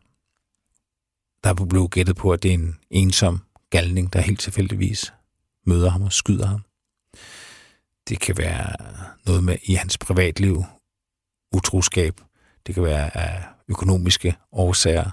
Der 1.44 1.50
er 1.50 1.66
blevet 1.66 1.90
gættet 1.90 2.16
på, 2.16 2.32
at 2.32 2.42
det 2.42 2.50
er 2.50 2.54
en 2.54 2.78
ensom 2.90 3.44
galning, 3.70 4.12
der 4.12 4.20
helt 4.20 4.40
tilfældigvis 4.40 5.12
møder 5.66 5.90
ham 5.90 6.02
og 6.02 6.12
skyder 6.12 6.46
ham. 6.46 6.64
Det 8.08 8.20
kan 8.20 8.38
være 8.38 8.76
noget 9.26 9.44
med 9.44 9.56
i 9.62 9.74
hans 9.74 9.98
privatliv, 9.98 10.64
utroskab. 11.52 12.20
Det 12.66 12.74
kan 12.74 12.84
være 12.84 13.16
af 13.16 13.44
økonomiske 13.68 14.36
årsager. 14.52 15.10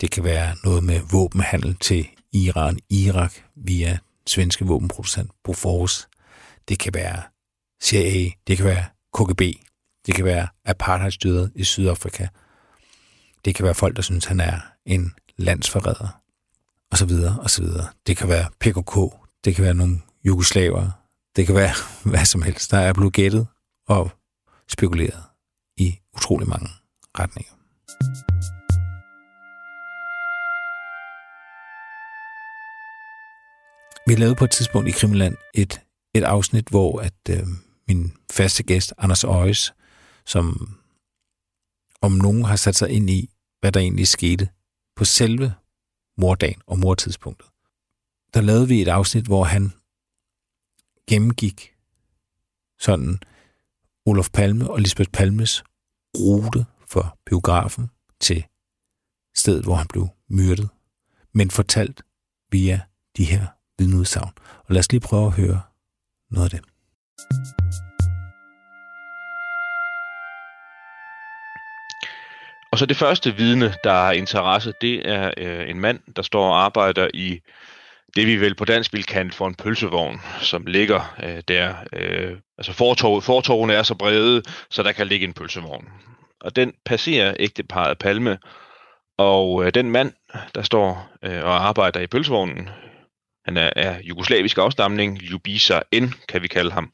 Det 0.00 0.10
kan 0.10 0.24
være 0.24 0.56
noget 0.64 0.84
med 0.84 1.00
våbenhandel 1.10 1.76
til 1.76 2.08
Iran, 2.32 2.78
Irak 2.90 3.32
via 3.54 3.98
svenske 4.26 4.64
våbenproducent 4.64 5.30
Bofors. 5.44 6.08
Det 6.68 6.78
kan 6.78 6.94
være 6.94 7.22
CIA, 7.82 8.30
det 8.46 8.56
kan 8.56 8.66
være 8.66 8.84
KGB, 9.14 9.40
det 10.06 10.14
kan 10.14 10.24
være 10.24 10.48
apartheidstyret 10.64 11.52
i 11.54 11.64
Sydafrika. 11.64 12.26
Det 13.44 13.54
kan 13.54 13.64
være 13.64 13.74
folk, 13.74 13.96
der 13.96 14.02
synes, 14.02 14.24
han 14.24 14.40
er 14.40 14.60
en 14.86 15.14
landsforræder, 15.36 16.20
og 16.90 16.98
så 16.98 17.06
videre, 17.06 17.38
og 17.40 17.50
så 17.50 17.62
videre. 17.62 17.88
Det 18.06 18.16
kan 18.16 18.28
være 18.28 18.50
PKK, 18.60 19.16
det 19.44 19.54
kan 19.54 19.64
være 19.64 19.74
nogle 19.74 20.00
jugoslaver, 20.24 20.90
det 21.36 21.46
kan 21.46 21.54
være 21.54 21.74
hvad 22.10 22.24
som 22.24 22.42
helst. 22.42 22.70
Der 22.70 22.78
er 22.78 22.92
blevet 22.92 23.12
gættet 23.12 23.46
og 23.88 24.10
spekuleret 24.68 25.22
i 25.76 25.98
utrolig 26.16 26.48
mange 26.48 26.68
retninger. 27.18 27.52
Vi 34.06 34.14
lavede 34.14 34.34
på 34.34 34.44
et 34.44 34.50
tidspunkt 34.50 34.88
i 34.88 34.92
Krimland 34.92 35.36
et, 35.54 35.80
et 36.14 36.24
afsnit, 36.24 36.68
hvor 36.68 37.00
at 37.00 37.14
øh, 37.30 37.46
min 37.88 38.12
faste 38.32 38.62
gæst, 38.62 38.94
Anders 38.98 39.24
Øjes, 39.24 39.74
som 40.26 40.74
om 42.00 42.12
nogen 42.12 42.44
har 42.44 42.56
sat 42.56 42.76
sig 42.76 42.90
ind 42.90 43.10
i, 43.10 43.30
hvad 43.60 43.72
der 43.72 43.80
egentlig 43.80 44.08
skete 44.08 44.48
på 44.96 45.04
selve 45.04 45.54
mordagen 46.16 46.62
og 46.66 46.78
mordtidspunktet. 46.78 47.48
Der 48.34 48.40
lavede 48.40 48.68
vi 48.68 48.82
et 48.82 48.88
afsnit, 48.88 49.24
hvor 49.24 49.44
han 49.44 49.72
gennemgik 51.08 51.74
sådan 52.78 53.18
Olof 54.06 54.30
Palme 54.30 54.70
og 54.70 54.80
Lisbeth 54.80 55.10
Palmes 55.10 55.64
rute 56.18 56.66
for 56.86 57.18
biografen 57.26 57.90
til 58.20 58.44
stedet, 59.34 59.64
hvor 59.64 59.74
han 59.74 59.86
blev 59.86 60.08
myrdet, 60.28 60.68
men 61.32 61.50
fortalt 61.50 62.02
via 62.50 62.80
de 63.16 63.24
her 63.24 63.46
vidneudsagn. 63.78 64.32
Og 64.58 64.74
lad 64.74 64.78
os 64.78 64.92
lige 64.92 65.00
prøve 65.00 65.26
at 65.26 65.32
høre 65.32 65.60
noget 66.30 66.54
af 66.54 66.60
det. 66.60 66.70
Og 72.72 72.78
så 72.78 72.86
det 72.86 72.96
første 72.96 73.36
vidne, 73.36 73.74
der 73.84 73.92
har 73.92 74.12
interesse, 74.12 74.72
det 74.80 75.08
er 75.08 75.30
øh, 75.36 75.70
en 75.70 75.80
mand, 75.80 76.00
der 76.16 76.22
står 76.22 76.44
og 76.44 76.64
arbejder 76.64 77.08
i 77.14 77.40
det, 78.16 78.26
vi 78.26 78.36
vel 78.36 78.54
på 78.54 78.64
dansk 78.64 78.92
vil 78.92 79.04
kalde 79.04 79.32
for 79.32 79.46
en 79.46 79.54
pølsevogn, 79.54 80.20
som 80.40 80.66
ligger 80.66 81.16
øh, 81.22 81.42
der. 81.48 81.74
Øh, 81.92 82.36
altså 82.58 82.72
fortorvet, 82.72 83.24
fortovene 83.24 83.74
er 83.74 83.82
så 83.82 83.94
brede, 83.94 84.42
så 84.70 84.82
der 84.82 84.92
kan 84.92 85.06
ligge 85.06 85.26
en 85.26 85.32
pølsevogn. 85.32 85.88
Og 86.40 86.56
den 86.56 86.72
passerer 86.84 87.34
ægteparet 87.38 87.98
Palme, 87.98 88.38
og 89.18 89.64
øh, 89.64 89.74
den 89.74 89.90
mand, 89.90 90.12
der 90.54 90.62
står 90.62 91.08
øh, 91.22 91.44
og 91.44 91.68
arbejder 91.68 92.00
i 92.00 92.06
pølsevognen, 92.06 92.68
han 93.48 93.56
er, 93.56 93.70
af 93.76 94.00
jugoslavisk 94.04 94.58
afstamning, 94.58 95.18
Ljubisa 95.18 95.80
N, 95.94 96.04
kan 96.28 96.42
vi 96.42 96.48
kalde 96.48 96.70
ham. 96.70 96.92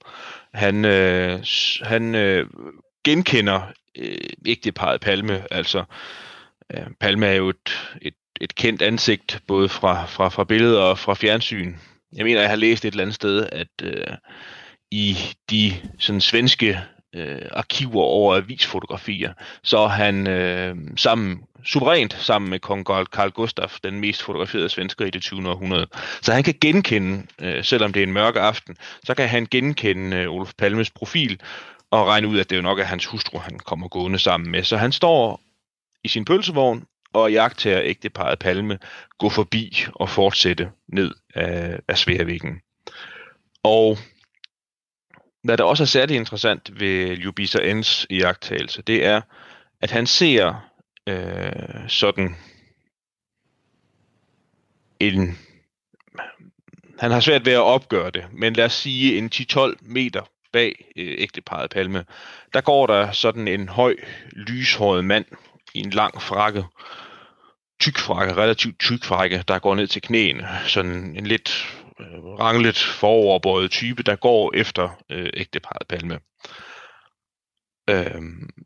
Han, 0.55 0.85
øh, 0.85 1.45
han 1.83 2.15
øh, 2.15 2.47
genkender 3.05 3.61
øh, 3.99 4.17
ægteparet 4.47 5.01
Palme, 5.01 5.45
altså 5.51 5.85
øh, 6.75 6.87
Palme 7.01 7.27
er 7.27 7.35
jo 7.35 7.49
et, 7.49 7.89
et, 8.03 8.15
et 8.41 8.55
kendt 8.55 8.83
ansigt, 8.83 9.41
både 9.47 9.69
fra, 9.69 10.07
fra, 10.07 10.29
fra 10.29 10.45
billeder 10.45 10.81
og 10.81 10.99
fra 10.99 11.15
fjernsyn. 11.15 11.75
Jeg 12.17 12.25
mener, 12.25 12.41
jeg 12.41 12.51
har 12.51 12.57
læst 12.57 12.85
et 12.85 12.91
eller 12.91 13.03
andet 13.03 13.15
sted, 13.15 13.49
at 13.53 13.69
øh, 13.83 14.07
i 14.91 15.17
de 15.51 15.73
sådan 15.99 16.21
svenske 16.21 16.81
øh, 17.15 17.43
arkiver 17.53 18.03
over 18.03 18.37
avisfotografier, 18.37 19.33
så 19.63 19.87
han 19.87 20.27
øh, 20.27 20.77
sammen, 20.97 21.43
suverænt 21.65 22.13
sammen 22.13 22.51
med 22.51 22.59
kong 22.59 22.85
Carl 22.87 23.31
Gustaf, 23.31 23.79
den 23.85 24.01
mest 24.01 24.23
fotograferede 24.23 24.69
svensker 24.69 25.05
i 25.05 25.11
det 25.11 25.23
20. 25.23 25.51
århundrede. 25.51 25.87
Så 26.23 26.33
han 26.33 26.43
kan 26.43 26.55
genkende, 26.61 27.27
øh, 27.41 27.65
selvom 27.65 27.93
det 27.93 28.03
er 28.03 28.07
en 28.07 28.13
mørk 28.13 28.37
aften, 28.37 28.77
så 29.05 29.15
kan 29.15 29.29
han 29.29 29.47
genkende 29.51 30.17
øh, 30.17 30.31
Olof 30.31 30.53
Palmes 30.59 30.91
profil 30.91 31.41
og 31.91 32.07
regne 32.07 32.29
ud, 32.29 32.39
at 32.39 32.51
det 32.51 32.57
jo 32.57 32.63
nok 32.63 32.79
er 32.79 32.85
hans 32.85 33.07
hustru, 33.07 33.39
han 33.39 33.59
kommer 33.59 33.89
gående 33.89 34.19
sammen 34.19 34.51
med. 34.51 34.63
Så 34.63 34.77
han 34.77 34.93
står 34.93 35.41
i 36.05 36.09
sin 36.09 36.25
pølsevogn 36.25 36.85
og 37.13 37.33
jagter 37.33 37.81
ægteparet 37.83 38.39
Palme 38.39 38.79
gå 39.19 39.29
forbi 39.29 39.85
og 39.95 40.09
fortsætte 40.09 40.71
ned 40.89 41.15
af, 41.35 41.79
af 41.89 41.99
Sværvæggen. 41.99 42.61
Og 43.63 43.99
hvad 45.45 45.57
der 45.57 45.65
også 45.65 45.83
er 45.83 45.87
særligt 45.87 46.19
interessant 46.19 46.81
ved 46.81 47.17
Ljubisa 47.17 47.59
Ens 47.59 48.07
iagttagelse, 48.11 48.83
det 48.83 49.05
er, 49.05 49.21
at 49.81 49.91
han 49.91 50.07
ser 50.07 50.71
øh, 51.09 51.89
sådan 51.89 52.37
en... 55.01 55.39
Han 56.99 57.11
har 57.11 57.21
svært 57.21 57.47
ved 57.47 57.53
at 57.53 57.59
opgøre 57.59 58.11
det, 58.11 58.25
men 58.33 58.53
lad 58.53 58.65
os 58.65 58.73
sige 58.73 59.19
en 59.19 59.31
10-12 59.35 59.75
meter 59.81 60.23
bag 60.53 60.85
øh, 60.97 61.15
ægteparet 61.19 61.71
Palme, 61.71 62.05
der 62.55 62.61
går 62.61 62.87
der 62.87 63.13
sådan 63.13 63.49
en 63.49 63.69
høj, 63.69 63.97
lyshåret 64.33 65.05
mand 65.05 65.25
i 65.75 65.79
en 65.79 65.91
lang 65.91 66.23
frakke, 66.23 66.65
tyk 67.81 67.99
frakke, 67.99 68.37
relativt 68.37 68.79
tyk 68.81 69.05
frakke, 69.05 69.45
der 69.49 69.59
går 69.59 69.75
ned 69.75 69.87
til 69.87 70.03
knæene. 70.03 70.49
Sådan 70.67 71.17
en 71.17 71.27
lidt 71.27 71.84
øh, 72.01 72.25
ranglet 72.25 72.79
foroverbøjet 72.79 73.71
type, 73.71 74.03
der 74.03 74.17
går 74.17 74.53
efter 74.55 74.89
øh, 75.11 75.31
ægteparet 75.35 75.87
Palme. 75.89 76.19
Øh, 77.91 78.23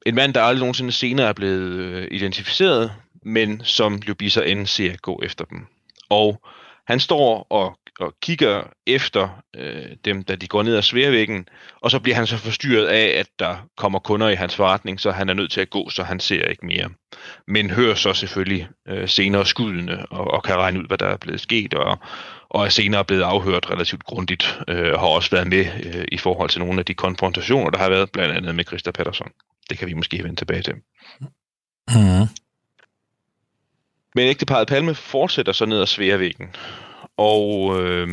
en 0.06 0.14
mand, 0.14 0.34
der 0.34 0.42
aldrig 0.42 0.60
nogensinde 0.60 0.92
senere 0.92 1.28
er 1.28 1.32
blevet 1.32 1.72
øh, 1.72 2.08
identificeret, 2.10 2.92
men 3.22 3.64
som 3.64 3.96
Ljubisa 3.96 4.54
N 4.54 4.66
ser 4.66 4.96
gå 4.96 5.20
efter 5.22 5.44
dem. 5.44 5.66
Og 6.10 6.42
han 6.86 7.00
står 7.00 7.46
og, 7.50 7.78
og 7.98 8.14
kigger 8.22 8.62
efter 8.86 9.28
øh, 9.56 9.86
dem, 10.04 10.22
da 10.22 10.36
de 10.36 10.48
går 10.48 10.62
ned 10.62 10.76
ad 10.76 10.82
sværvæggen, 10.82 11.48
og 11.80 11.90
så 11.90 11.98
bliver 11.98 12.16
han 12.16 12.26
så 12.26 12.36
forstyrret 12.36 12.86
af, 12.86 13.18
at 13.18 13.28
der 13.38 13.56
kommer 13.76 13.98
kunder 13.98 14.28
i 14.28 14.34
hans 14.34 14.56
forretning, 14.56 15.00
så 15.00 15.10
han 15.10 15.28
er 15.28 15.34
nødt 15.34 15.52
til 15.52 15.60
at 15.60 15.70
gå, 15.70 15.90
så 15.90 16.02
han 16.02 16.20
ser 16.20 16.44
ikke 16.44 16.66
mere. 16.66 16.90
Men 17.46 17.70
hører 17.70 17.94
så 17.94 18.12
selvfølgelig 18.12 18.68
øh, 18.88 19.08
senere 19.08 19.46
skuddene 19.46 20.06
og, 20.06 20.30
og 20.30 20.42
kan 20.42 20.56
regne 20.56 20.78
ud, 20.78 20.86
hvad 20.86 20.98
der 20.98 21.06
er 21.06 21.16
blevet 21.16 21.40
sket, 21.40 21.74
og, 21.74 21.98
og 22.48 22.64
er 22.64 22.68
senere 22.68 23.04
blevet 23.04 23.22
afhørt 23.22 23.70
relativt 23.70 24.04
grundigt, 24.04 24.58
øh, 24.68 24.92
og 24.92 25.00
har 25.00 25.06
også 25.06 25.30
været 25.30 25.48
med 25.48 25.66
øh, 25.84 26.04
i 26.12 26.18
forhold 26.18 26.50
til 26.50 26.60
nogle 26.60 26.78
af 26.78 26.84
de 26.84 26.94
konfrontationer, 26.94 27.70
der 27.70 27.78
har 27.78 27.88
været, 27.88 28.12
blandt 28.12 28.36
andet 28.36 28.54
med 28.54 28.64
Christa 28.64 28.90
Patterson. 28.90 29.30
Det 29.70 29.78
kan 29.78 29.88
vi 29.88 29.94
måske 29.94 30.22
vende 30.22 30.36
tilbage 30.36 30.62
til. 30.62 30.74
Mm. 31.88 32.28
Men 34.14 34.28
ægteparet 34.28 34.68
Palme 34.68 34.94
fortsætter 34.94 35.52
så 35.52 35.66
ned 35.66 35.80
ad 35.80 35.86
Sværvæggen. 35.86 36.54
Og 37.18 37.80
øh, 37.80 38.08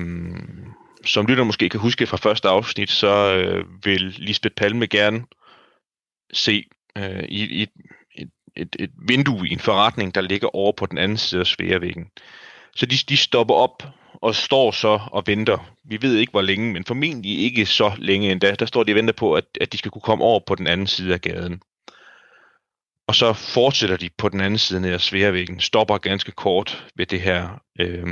som 1.05 1.25
lytter 1.25 1.43
måske 1.43 1.69
kan 1.69 1.79
huske 1.79 2.07
fra 2.07 2.17
første 2.17 2.47
afsnit, 2.47 2.89
så 2.89 3.35
øh, 3.35 3.65
vil 3.83 4.01
Lisbeth 4.01 4.55
Palme 4.55 4.87
gerne 4.87 5.23
se 6.33 6.63
øh, 6.97 7.23
i, 7.29 7.63
et, 7.63 7.69
et, 8.15 8.29
et, 8.55 8.75
et 8.79 8.91
vindue 9.07 9.47
i 9.47 9.53
en 9.53 9.59
forretning, 9.59 10.15
der 10.15 10.21
ligger 10.21 10.55
over 10.55 10.71
på 10.71 10.85
den 10.85 10.97
anden 10.97 11.17
side 11.17 11.41
af 11.41 11.47
sværevæggen. 11.47 12.05
Så 12.75 12.85
de, 12.85 12.95
de 13.09 13.17
stopper 13.17 13.53
op 13.53 13.83
og 14.21 14.35
står 14.35 14.71
så 14.71 14.99
og 15.11 15.23
venter. 15.27 15.75
Vi 15.83 16.01
ved 16.01 16.15
ikke 16.15 16.31
hvor 16.31 16.41
længe, 16.41 16.73
men 16.73 16.85
formentlig 16.85 17.39
ikke 17.39 17.65
så 17.65 17.91
længe 17.97 18.31
endda. 18.31 18.55
Der 18.55 18.65
står 18.65 18.83
de 18.83 18.91
og 18.91 18.95
venter 18.95 19.13
på, 19.13 19.33
at, 19.33 19.45
at 19.61 19.73
de 19.73 19.77
skal 19.77 19.91
kunne 19.91 20.01
komme 20.01 20.23
over 20.23 20.39
på 20.47 20.55
den 20.55 20.67
anden 20.67 20.87
side 20.87 21.13
af 21.13 21.21
gaden. 21.21 21.61
Og 23.07 23.15
så 23.15 23.33
fortsætter 23.33 23.97
de 23.97 24.09
på 24.17 24.29
den 24.29 24.41
anden 24.41 24.59
side 24.59 24.93
af 24.93 25.01
Sværvæggen, 25.01 25.59
stopper 25.59 25.97
ganske 25.97 26.31
kort 26.31 26.87
ved 26.95 27.05
det 27.05 27.21
her 27.21 27.61
øh, 27.79 28.07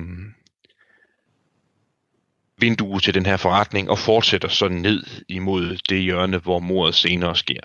vindue 2.64 3.00
til 3.00 3.14
den 3.14 3.26
her 3.26 3.38
forretning, 3.38 3.90
og 3.90 4.00
fortsætter 4.00 4.48
så 4.48 4.68
ned 4.68 5.04
imod 5.30 5.78
det 5.90 6.02
hjørne, 6.02 6.38
hvor 6.38 6.60
mordet 6.60 6.96
senere 6.96 7.36
sker. 7.36 7.62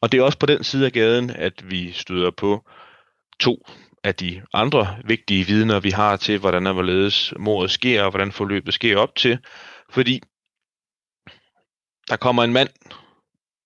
Og 0.00 0.12
det 0.12 0.18
er 0.18 0.24
også 0.24 0.38
på 0.38 0.46
den 0.46 0.64
side 0.64 0.86
af 0.86 0.92
gaden, 0.92 1.30
at 1.30 1.70
vi 1.70 1.92
støder 1.92 2.30
på 2.30 2.64
to 3.40 3.66
af 4.04 4.14
de 4.14 4.42
andre 4.52 4.96
vigtige 5.04 5.46
vidner, 5.46 5.80
vi 5.80 5.90
har 5.90 6.16
til, 6.16 6.38
hvordan 6.38 6.66
og 6.66 6.72
hvorledes 6.72 7.34
mordet 7.38 7.70
sker, 7.70 8.02
og 8.02 8.10
hvordan 8.10 8.32
forløbet 8.32 8.74
sker 8.74 8.98
op 8.98 9.14
til. 9.16 9.38
Fordi 9.90 10.20
der 12.10 12.16
kommer 12.16 12.44
en 12.44 12.52
mand 12.52 12.68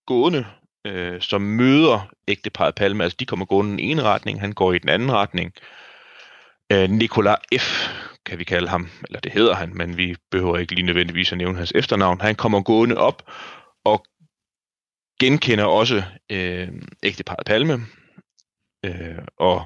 gående 0.06 0.46
øh, 0.86 1.20
som 1.20 1.42
møder 1.42 2.08
ægteparet 2.28 2.74
Palme. 2.74 3.04
Altså, 3.04 3.16
de 3.20 3.26
kommer 3.26 3.46
gående 3.46 3.70
i 3.70 3.76
den 3.76 3.90
ene 3.90 4.02
retning, 4.02 4.40
han 4.40 4.52
går 4.52 4.72
i 4.72 4.78
den 4.78 4.88
anden 4.88 5.12
retning. 5.12 5.52
Øh, 6.72 6.90
Nikola 6.90 7.34
F., 7.58 7.88
kan 8.28 8.38
vi 8.38 8.44
kalde 8.44 8.68
ham, 8.68 8.88
eller 9.08 9.20
det 9.20 9.32
hedder 9.32 9.54
han, 9.54 9.70
men 9.74 9.96
vi 9.96 10.16
behøver 10.30 10.58
ikke 10.58 10.74
lige 10.74 10.86
nødvendigvis 10.86 11.32
at 11.32 11.38
nævne 11.38 11.58
hans 11.58 11.72
efternavn. 11.74 12.20
Han 12.20 12.34
kommer 12.34 12.62
gående 12.62 12.96
op 12.96 13.22
og 13.84 14.04
genkender 15.20 15.64
også 15.64 16.02
øh, 16.30 16.68
ægteparet 17.02 17.46
Palme, 17.46 17.80
øh, 18.84 19.18
og 19.38 19.64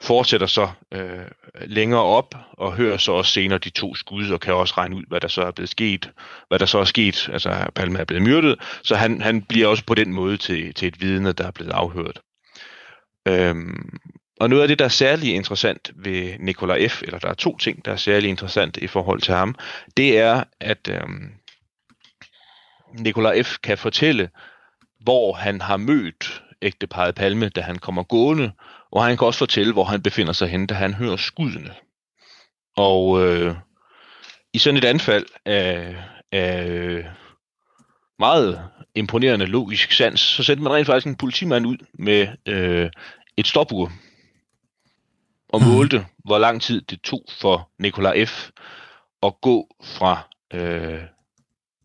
fortsætter 0.00 0.46
så 0.46 0.68
øh, 0.92 1.26
længere 1.66 2.02
op 2.02 2.34
og 2.52 2.72
hører 2.72 2.96
så 2.96 3.12
også 3.12 3.32
senere 3.32 3.58
de 3.58 3.70
to 3.70 3.94
skud 3.94 4.30
og 4.30 4.40
kan 4.40 4.54
også 4.54 4.74
regne 4.76 4.96
ud, 4.96 5.04
hvad 5.08 5.20
der 5.20 5.28
så 5.28 5.42
er 5.42 5.50
blevet 5.50 5.70
sket, 5.70 6.10
hvad 6.48 6.58
der 6.58 6.66
så 6.66 6.78
er 6.78 6.84
sket. 6.84 7.28
Altså, 7.32 7.70
Palme 7.74 7.98
er 7.98 8.04
blevet 8.04 8.22
myrdet, 8.22 8.60
så 8.82 8.96
han, 8.96 9.20
han 9.20 9.42
bliver 9.42 9.66
også 9.66 9.84
på 9.84 9.94
den 9.94 10.12
måde 10.12 10.36
til, 10.36 10.74
til 10.74 10.88
et 10.88 11.00
vidne, 11.00 11.32
der 11.32 11.46
er 11.46 11.50
blevet 11.50 11.72
afhørt. 11.72 12.20
Øhm, 13.28 13.98
og 14.40 14.50
noget 14.50 14.62
af 14.62 14.68
det, 14.68 14.78
der 14.78 14.84
er 14.84 14.88
særlig 14.88 15.34
interessant 15.34 15.90
ved 15.94 16.38
Nikola 16.38 16.86
F., 16.86 17.02
eller 17.02 17.18
der 17.18 17.28
er 17.28 17.34
to 17.34 17.58
ting, 17.58 17.84
der 17.84 17.92
er 17.92 17.96
særlig 17.96 18.30
interessant 18.30 18.76
i 18.76 18.86
forhold 18.86 19.20
til 19.20 19.34
ham, 19.34 19.54
det 19.96 20.18
er, 20.18 20.44
at 20.60 20.88
øhm, 20.88 21.30
Nikola 22.98 23.42
F. 23.42 23.56
kan 23.62 23.78
fortælle, 23.78 24.30
hvor 25.00 25.32
han 25.32 25.60
har 25.60 25.76
mødt 25.76 26.42
ægteparet 26.62 27.14
Palme, 27.14 27.48
da 27.48 27.60
han 27.60 27.78
kommer 27.78 28.02
gående, 28.02 28.52
og 28.92 29.04
han 29.04 29.16
kan 29.16 29.26
også 29.26 29.38
fortælle, 29.38 29.72
hvor 29.72 29.84
han 29.84 30.02
befinder 30.02 30.32
sig 30.32 30.48
henne, 30.48 30.66
da 30.66 30.74
han 30.74 30.94
hører 30.94 31.16
skuddene. 31.16 31.74
Og 32.76 33.26
øh, 33.26 33.54
i 34.52 34.58
sådan 34.58 34.76
et 34.76 34.84
anfald 34.84 35.26
af, 35.44 35.96
af 36.32 36.68
øh, 36.68 37.04
meget 38.18 38.62
imponerende 38.94 39.46
logisk 39.46 39.92
sans, 39.92 40.20
så 40.20 40.44
sendte 40.44 40.62
man 40.62 40.72
rent 40.72 40.86
faktisk 40.86 41.06
en 41.06 41.16
politimand 41.16 41.66
ud 41.66 41.76
med 41.98 42.28
øh, 42.46 42.90
et 43.36 43.46
stopur 43.46 43.92
og 45.48 45.60
mhm. 45.60 45.70
målte, 45.70 46.06
hvor 46.24 46.38
lang 46.38 46.62
tid 46.62 46.82
det 46.82 47.00
tog 47.00 47.24
for 47.40 47.70
Nikola 47.78 48.24
F. 48.24 48.50
at 49.22 49.40
gå 49.40 49.68
fra 49.82 50.28
øh, 50.52 51.02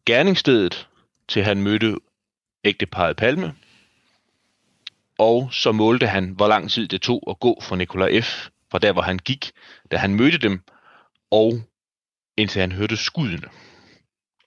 gerningsstedet 0.06 0.88
til 1.28 1.44
han 1.44 1.62
mødte 1.62 1.96
ægteparet 2.64 3.18
Palme, 3.18 3.56
og 5.18 5.54
så 5.54 5.72
målte 5.72 6.08
han, 6.08 6.30
hvor 6.30 6.48
lang 6.48 6.72
tid 6.72 6.88
det 6.88 7.02
tog 7.02 7.24
at 7.30 7.40
gå 7.40 7.62
fra 7.62 7.76
Nikola 7.76 8.20
F., 8.20 8.50
fra 8.72 8.80
der 8.80 8.94
hvor 8.94 9.02
han 9.02 9.18
gik, 9.18 9.52
da 9.92 9.98
han 9.98 10.16
mødte 10.16 10.38
dem, 10.38 10.64
og 11.32 11.62
indtil 12.38 12.62
han 12.62 12.72
hørte 12.72 12.98
skuddene. 12.98 13.48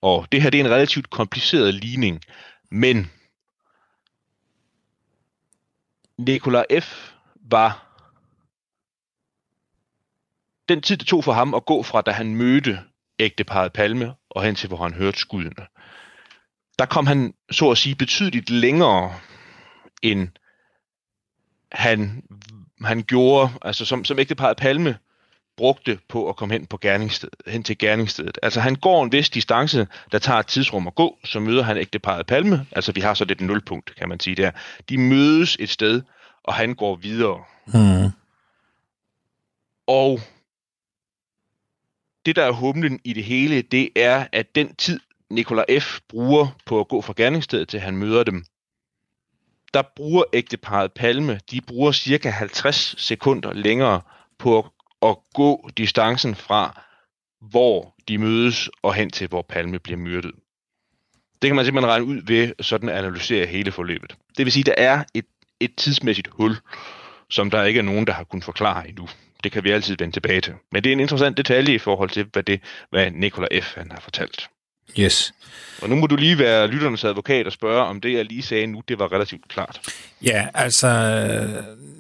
Og 0.03 0.27
det 0.33 0.43
her 0.43 0.51
det 0.51 0.61
er 0.61 0.65
en 0.65 0.71
relativt 0.71 1.11
kompliceret 1.11 1.75
ligning, 1.75 2.21
men 2.71 3.11
Nikola 6.19 6.65
F. 6.81 7.13
var 7.35 7.84
den 10.69 10.83
tid, 10.83 10.97
det 10.97 11.07
tog 11.07 11.25
for 11.25 11.33
ham 11.33 11.55
at 11.55 11.67
gå 11.67 11.83
fra, 11.83 12.03
da 12.03 12.11
han 12.11 12.37
mødte 12.37 12.81
ægteparet 13.19 13.73
Palme, 13.73 14.15
og 14.31 14.45
hen 14.45 14.55
til, 14.55 14.69
hvor 14.69 14.77
han 14.77 14.95
hørte 14.95 15.19
skuddene. 15.19 15.67
Der 16.79 16.87
kom 16.87 17.07
han, 17.07 17.35
så 17.51 17.71
at 17.71 17.79
sige, 17.79 17.95
betydeligt 17.95 18.51
længere 18.51 19.15
end 20.03 20.29
han, 21.73 22.23
han 22.83 23.03
gjorde, 23.03 23.51
altså 23.63 23.85
som, 23.85 24.05
som 24.05 24.19
ægteparet 24.19 24.57
Palme 24.57 24.99
brugte 25.57 25.99
på 26.09 26.29
at 26.29 26.37
komme 26.37 26.55
hen, 26.55 26.67
på 26.67 26.79
gerningssted, 26.79 27.29
hen 27.47 27.63
til 27.63 27.79
gerningsstedet. 27.79 28.39
Altså 28.43 28.61
han 28.61 28.75
går 28.75 29.05
en 29.05 29.13
vis 29.13 29.31
distance, 29.31 29.87
der 30.13 30.19
tager 30.19 30.39
et 30.39 30.47
tidsrum 30.47 30.87
at 30.87 30.95
gå, 30.95 31.19
så 31.25 31.41
møder 31.41 31.63
han 31.63 31.77
ægteparet 31.77 32.27
Palme, 32.27 32.67
altså 32.73 32.93
vi 32.93 33.01
har 33.01 33.15
så 33.15 33.25
det 33.25 33.41
nulpunkt, 33.41 33.95
kan 33.95 34.09
man 34.09 34.21
sige 34.21 34.37
der. 34.37 34.51
De 34.89 34.99
mødes 34.99 35.57
et 35.61 35.71
sted, 35.71 36.03
og 36.45 36.55
han 36.55 36.75
går 36.75 36.97
videre. 36.97 37.45
Mm. 37.67 38.11
Og 39.87 40.21
det, 42.27 42.37
der 42.37 42.45
er 42.45 42.51
humlen 42.51 43.01
i 43.05 43.13
det 43.13 43.25
hele, 43.25 43.63
det 43.63 43.89
er, 43.97 44.27
at 44.33 44.55
den 44.55 44.75
tid, 44.75 45.01
Nikola 45.31 45.65
F. 45.81 46.01
bruger 46.09 46.59
på 46.67 46.81
at 46.81 46.89
gå 46.89 47.01
fra 47.01 47.15
gerningsstedet 47.17 47.69
til 47.69 47.81
han 47.81 47.97
møder 47.97 48.25
dem, 48.25 48.45
der 49.75 49.83
bruger 49.97 50.25
ægteparet 50.33 50.93
Palme, 50.93 51.41
de 51.51 51.61
bruger 51.61 51.93
cirka 51.93 52.31
50 52.31 52.95
sekunder 52.99 53.53
længere 53.53 54.01
på 54.39 54.59
at, 54.59 54.65
at 55.03 55.17
gå 55.35 55.71
distancen 55.77 56.35
fra, 56.35 56.83
hvor 57.41 57.95
de 58.09 58.19
mødes, 58.19 58.71
og 58.83 58.95
hen 58.95 59.11
til, 59.11 59.29
hvor 59.29 59.43
Palme 59.43 59.79
bliver 59.79 59.99
myrdet. 59.99 60.33
Det 61.43 61.49
kan 61.49 61.57
man 61.57 61.65
simpelthen 61.65 61.91
regne 61.91 62.07
ud 62.07 62.23
ved 62.27 62.53
sådan 62.61 62.89
at 62.89 62.97
analysere 62.99 63.47
hele 63.47 63.73
forløbet. 63.73 64.17
Det 64.37 64.45
vil 64.45 64.53
sige, 64.53 64.73
at 64.73 64.79
der 64.79 64.85
er 64.85 65.05
et, 65.15 65.27
et 65.61 65.75
tidsmæssigt 65.77 66.29
hul, 66.29 66.57
som 67.31 67.51
der 67.51 67.65
ikke 67.65 67.79
er 67.79 67.83
nogen, 67.83 68.07
der 68.07 68.13
har 68.13 68.25
kunnet 68.25 68.45
forklare 68.45 68.89
endnu. 68.89 69.09
Det 69.45 69.53
kan 69.53 69.65
vi 69.65 69.71
altid 69.71 69.97
vende 69.99 70.15
tilbage 70.15 70.41
til. 70.41 70.53
Men 70.73 70.85
det 70.85 70.91
er 70.91 70.93
en 70.93 71.01
interessant 71.01 71.37
detalje 71.37 71.75
i 71.75 71.79
forhold 71.79 72.11
til, 72.11 72.27
hvad, 72.33 72.43
det, 72.43 72.61
hvad 72.91 73.11
Nikola 73.11 73.61
F. 73.61 73.75
han 73.75 73.91
har 73.91 74.01
fortalt. 74.01 74.49
Yes. 74.99 75.35
Og 75.83 75.89
nu 75.89 75.97
må 75.97 76.07
du 76.07 76.17
lige 76.17 76.39
være 76.39 76.67
lytternes 76.67 77.05
advokat 77.05 77.47
og 77.47 77.53
spørge, 77.53 77.83
om 77.83 78.01
det, 78.01 78.13
jeg 78.13 78.25
lige 78.25 78.43
sagde 78.43 78.67
nu, 78.67 78.83
det 78.89 78.99
var 78.99 79.13
relativt 79.13 79.49
klart. 79.49 79.81
Ja, 80.23 80.49
altså, 80.55 80.89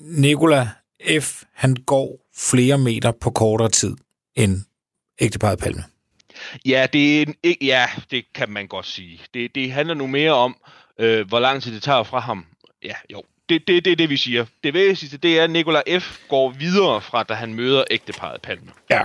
Nikola 0.02 0.68
F., 1.20 1.42
han 1.52 1.74
går 1.74 2.26
flere 2.37 2.78
meter 2.78 3.12
på 3.20 3.30
kortere 3.30 3.68
tid 3.68 3.96
end 4.35 4.61
ægteparet 5.20 5.59
Palme. 5.59 5.85
Ja, 6.66 6.87
det, 6.92 7.22
er 7.22 7.26
en, 7.26 7.57
ja, 7.62 7.87
det 8.11 8.24
kan 8.35 8.50
man 8.50 8.66
godt 8.66 8.87
sige. 8.87 9.20
Det, 9.35 9.54
det 9.54 9.72
handler 9.72 9.94
nu 9.94 10.07
mere 10.07 10.33
om, 10.33 10.57
øh, 10.98 11.28
hvor 11.28 11.40
lang 11.40 11.62
tid 11.62 11.74
det 11.74 11.83
tager 11.83 12.02
fra 12.02 12.18
ham. 12.20 12.46
Ja, 12.83 12.94
jo. 13.12 13.22
Det, 13.48 13.68
det, 13.68 13.85
det 13.85 13.92
er 13.92 13.96
det, 13.96 14.11
vi 14.11 14.16
siger. 14.16 14.46
Det 14.64 14.74
væsentligste, 14.74 15.16
det 15.16 15.38
er, 15.38 15.44
at 15.44 15.50
Nikola 15.50 15.98
F. 15.98 16.18
går 16.28 16.50
videre 16.50 17.00
fra, 17.00 17.22
da 17.22 17.35
han 17.35 17.54
møder 17.54 17.85
ægteparet 17.90 18.42
Palme. 18.42 18.72
Ja. 18.90 19.02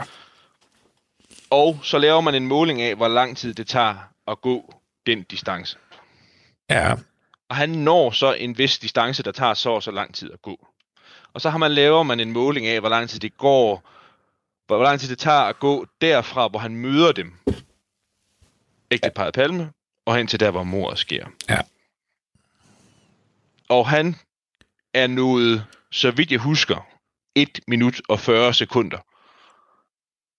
Og 1.49 1.79
så 1.83 1.97
laver 1.97 2.21
man 2.21 2.35
en 2.35 2.47
måling 2.47 2.81
af, 2.81 2.95
hvor 2.95 3.07
lang 3.07 3.37
tid 3.37 3.53
det 3.53 3.67
tager 3.67 3.95
at 4.27 4.41
gå 4.41 4.73
den 5.05 5.23
distance. 5.23 5.77
Ja. 6.69 6.93
Og 7.49 7.55
han 7.55 7.69
når 7.69 8.11
så 8.11 8.33
en 8.33 8.57
vis 8.57 8.79
distance, 8.79 9.23
der 9.23 9.31
tager 9.31 9.53
så 9.53 9.69
og 9.69 9.83
så 9.83 9.91
lang 9.91 10.15
tid 10.15 10.31
at 10.31 10.41
gå. 10.41 10.67
Og 11.33 11.41
så 11.41 11.49
har 11.49 11.57
man 11.57 11.71
laver 11.71 12.03
man 12.03 12.19
en 12.19 12.31
måling 12.31 12.67
af, 12.67 12.79
hvor 12.79 12.89
lang 12.89 13.09
tid 13.09 13.19
det 13.19 13.37
går, 13.37 13.89
hvor 14.67 14.83
lang 14.83 14.99
tid 14.99 15.09
det 15.09 15.17
tager 15.17 15.41
at 15.41 15.59
gå 15.59 15.85
derfra, 16.01 16.47
hvor 16.47 16.59
han 16.59 16.75
møder 16.75 17.11
dem. 17.11 17.33
Ægteparet 18.91 19.33
Palme, 19.33 19.71
og 20.05 20.15
hen 20.15 20.27
til 20.27 20.39
der, 20.39 20.51
hvor 20.51 20.63
mordet 20.63 20.99
sker. 20.99 21.27
Ja. 21.49 21.59
Og 23.69 23.89
han 23.89 24.15
er 24.93 25.07
nået, 25.07 25.65
så 25.91 26.11
vidt 26.11 26.31
jeg 26.31 26.39
husker, 26.39 26.87
1 27.35 27.59
minut 27.67 28.01
og 28.09 28.19
40 28.19 28.53
sekunder 28.53 28.97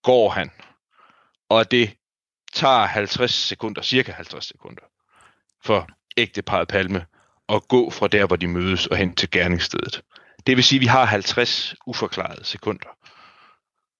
går 0.03 0.29
han. 0.29 0.51
Og 1.49 1.71
det 1.71 1.93
tager 2.53 2.85
50 2.85 3.31
sekunder, 3.31 3.81
cirka 3.81 4.11
50 4.11 4.47
sekunder, 4.47 4.83
for 5.65 5.87
ægteparet 6.17 6.67
Palme 6.67 7.05
at 7.49 7.67
gå 7.67 7.89
fra 7.89 8.07
der, 8.07 8.27
hvor 8.27 8.35
de 8.35 8.47
mødes 8.47 8.87
og 8.87 8.97
hen 8.97 9.15
til 9.15 9.31
gerningsstedet. 9.31 10.01
Det 10.47 10.55
vil 10.55 10.63
sige, 10.63 10.77
at 10.77 10.81
vi 10.81 10.85
har 10.85 11.05
50 11.05 11.75
uforklarede 11.87 12.45
sekunder. 12.45 12.89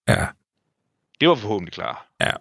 Ja. 0.07 0.27
Det 1.19 1.29
var 1.29 1.35
forhåbentlig 1.35 1.73
klar. 1.73 2.07
Ja. 2.21 2.31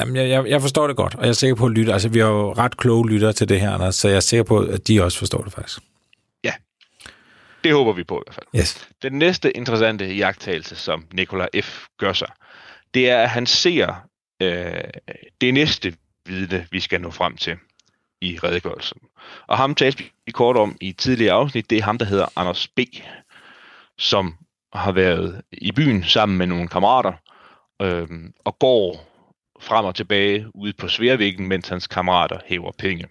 Jamen, 0.00 0.16
jeg, 0.16 0.28
jeg, 0.28 0.48
jeg 0.48 0.60
forstår 0.60 0.86
det 0.86 0.96
godt, 0.96 1.14
og 1.14 1.22
jeg 1.22 1.28
er 1.28 1.32
sikker 1.32 1.56
på 1.56 1.66
at 1.66 1.72
lytte. 1.72 1.92
Altså, 1.92 2.08
vi 2.08 2.18
har 2.18 2.28
jo 2.28 2.52
ret 2.52 2.76
kloge 2.76 3.08
lyttere 3.08 3.32
til 3.32 3.48
det 3.48 3.60
her, 3.60 3.74
Anders, 3.74 3.94
så 3.94 4.08
jeg 4.08 4.16
er 4.16 4.20
sikker 4.20 4.44
på, 4.44 4.58
at 4.58 4.88
de 4.88 5.04
også 5.04 5.18
forstår 5.18 5.42
det 5.42 5.52
faktisk. 5.52 5.80
Det 7.66 7.74
håber 7.74 7.92
vi 7.92 8.04
på 8.04 8.18
i 8.18 8.22
hvert 8.26 8.34
fald. 8.34 8.46
Yes. 8.56 8.88
Den 9.02 9.12
næste 9.12 9.56
interessante 9.56 10.14
jagttagelse, 10.14 10.76
som 10.76 11.06
Nikola 11.12 11.46
F. 11.62 11.84
gør 11.98 12.12
sig, 12.12 12.28
det 12.94 13.10
er, 13.10 13.22
at 13.22 13.30
han 13.30 13.46
ser 13.46 13.94
øh, 14.42 14.84
det 15.40 15.54
næste 15.54 15.94
vidne, 16.26 16.66
vi 16.70 16.80
skal 16.80 17.00
nå 17.00 17.10
frem 17.10 17.36
til 17.36 17.56
i 18.20 18.38
redegørelsen. 18.44 18.98
Og 19.46 19.56
ham 19.56 19.74
talte 19.74 20.04
vi 20.26 20.32
kort 20.32 20.56
om 20.56 20.76
i 20.80 20.92
tidligere 20.92 21.34
afsnit. 21.34 21.70
Det 21.70 21.78
er 21.78 21.82
ham, 21.82 21.98
der 21.98 22.04
hedder 22.06 22.26
Anders 22.36 22.68
B., 22.68 22.80
som 23.98 24.34
har 24.72 24.92
været 24.92 25.42
i 25.52 25.72
byen 25.72 26.04
sammen 26.04 26.38
med 26.38 26.46
nogle 26.46 26.68
kammerater 26.68 27.12
øh, 27.82 28.08
og 28.44 28.58
går 28.58 29.12
frem 29.60 29.84
og 29.84 29.94
tilbage 29.94 30.46
ude 30.54 30.72
på 30.72 30.88
Sværvæggen, 30.88 31.48
mens 31.48 31.68
hans 31.68 31.86
kammerater 31.86 32.38
hæver 32.46 32.72
penge. 32.78 33.06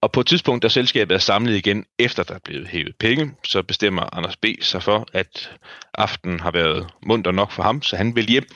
Og 0.00 0.12
på 0.12 0.20
et 0.20 0.26
tidspunkt, 0.26 0.62
da 0.62 0.68
selskabet 0.68 1.14
er 1.14 1.18
samlet 1.18 1.56
igen, 1.56 1.84
efter 1.98 2.22
der 2.22 2.34
er 2.34 2.38
blevet 2.44 2.68
hævet 2.68 2.96
penge, 2.96 3.34
så 3.44 3.62
bestemmer 3.62 4.16
Anders 4.16 4.36
B. 4.36 4.46
sig 4.60 4.82
for, 4.82 5.06
at 5.12 5.50
aftenen 5.94 6.40
har 6.40 6.50
været 6.50 6.90
munter 7.02 7.30
nok 7.30 7.52
for 7.52 7.62
ham, 7.62 7.82
så 7.82 7.96
han 7.96 8.16
vil 8.16 8.26
hjem. 8.26 8.46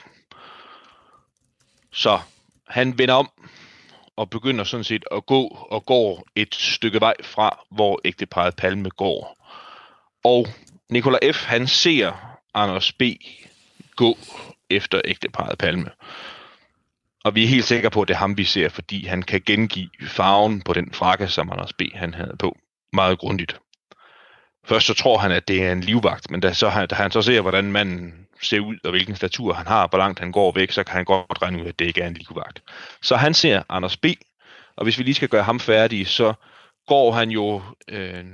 Så 1.91 2.19
han 2.67 2.97
vender 2.97 3.13
om 3.13 3.29
og 4.15 4.29
begynder 4.29 4.63
sådan 4.63 4.83
set 4.83 5.03
at 5.11 5.25
gå 5.25 5.67
og 5.71 5.85
går 5.85 6.27
et 6.35 6.55
stykke 6.55 6.99
vej 6.99 7.13
fra, 7.23 7.65
hvor 7.71 8.01
ægteparet 8.05 8.55
Palme 8.55 8.89
går. 8.89 9.47
Og 10.23 10.47
Nikola 10.89 11.31
F. 11.31 11.45
han 11.45 11.67
ser 11.67 12.37
Anders 12.53 12.91
B. 12.91 13.01
gå 13.95 14.17
efter 14.69 15.01
ægteparet 15.05 15.57
Palme. 15.57 15.89
Og 17.23 17.35
vi 17.35 17.43
er 17.43 17.47
helt 17.47 17.65
sikre 17.65 17.89
på, 17.89 18.01
at 18.01 18.07
det 18.07 18.13
er 18.13 18.17
ham, 18.17 18.37
vi 18.37 18.43
ser, 18.43 18.69
fordi 18.69 19.05
han 19.05 19.21
kan 19.21 19.41
gengive 19.45 19.89
farven 20.07 20.61
på 20.61 20.73
den 20.73 20.93
frakke, 20.93 21.27
som 21.27 21.51
Anders 21.51 21.73
B. 21.73 21.81
han 21.93 22.13
havde 22.13 22.35
på. 22.39 22.57
Meget 22.93 23.19
grundigt. 23.19 23.59
Først 24.65 24.87
så 24.87 24.93
tror 24.93 25.17
han, 25.17 25.31
at 25.31 25.47
det 25.47 25.63
er 25.63 25.71
en 25.71 25.81
livvagt, 25.81 26.31
men 26.31 26.39
da, 26.39 26.53
så, 26.53 26.69
han, 26.69 26.87
da 26.87 26.95
han 26.95 27.11
så 27.11 27.21
ser, 27.21 27.41
hvordan 27.41 27.71
manden 27.71 28.27
ser 28.41 28.59
ud, 28.59 28.75
og 28.83 28.91
hvilken 28.91 29.15
statur 29.15 29.53
han 29.53 29.67
har, 29.67 29.87
hvor 29.87 29.97
langt 29.97 30.19
han 30.19 30.31
går 30.31 30.51
væk, 30.51 30.71
så 30.71 30.83
kan 30.83 30.95
han 30.95 31.05
godt 31.05 31.41
regne 31.41 31.61
ud, 31.61 31.67
at 31.67 31.79
det 31.79 31.85
ikke 31.85 32.01
er 32.01 32.07
en 32.07 32.13
livvagt. 32.13 32.63
Så 33.01 33.15
han 33.15 33.33
ser 33.33 33.63
Anders 33.69 33.97
B., 33.97 34.05
og 34.75 34.83
hvis 34.83 34.97
vi 34.97 35.03
lige 35.03 35.15
skal 35.15 35.29
gøre 35.29 35.43
ham 35.43 35.59
færdig, 35.59 36.07
så 36.07 36.33
går 36.87 37.11
han 37.11 37.31
jo 37.31 37.61
øh, 37.87 38.25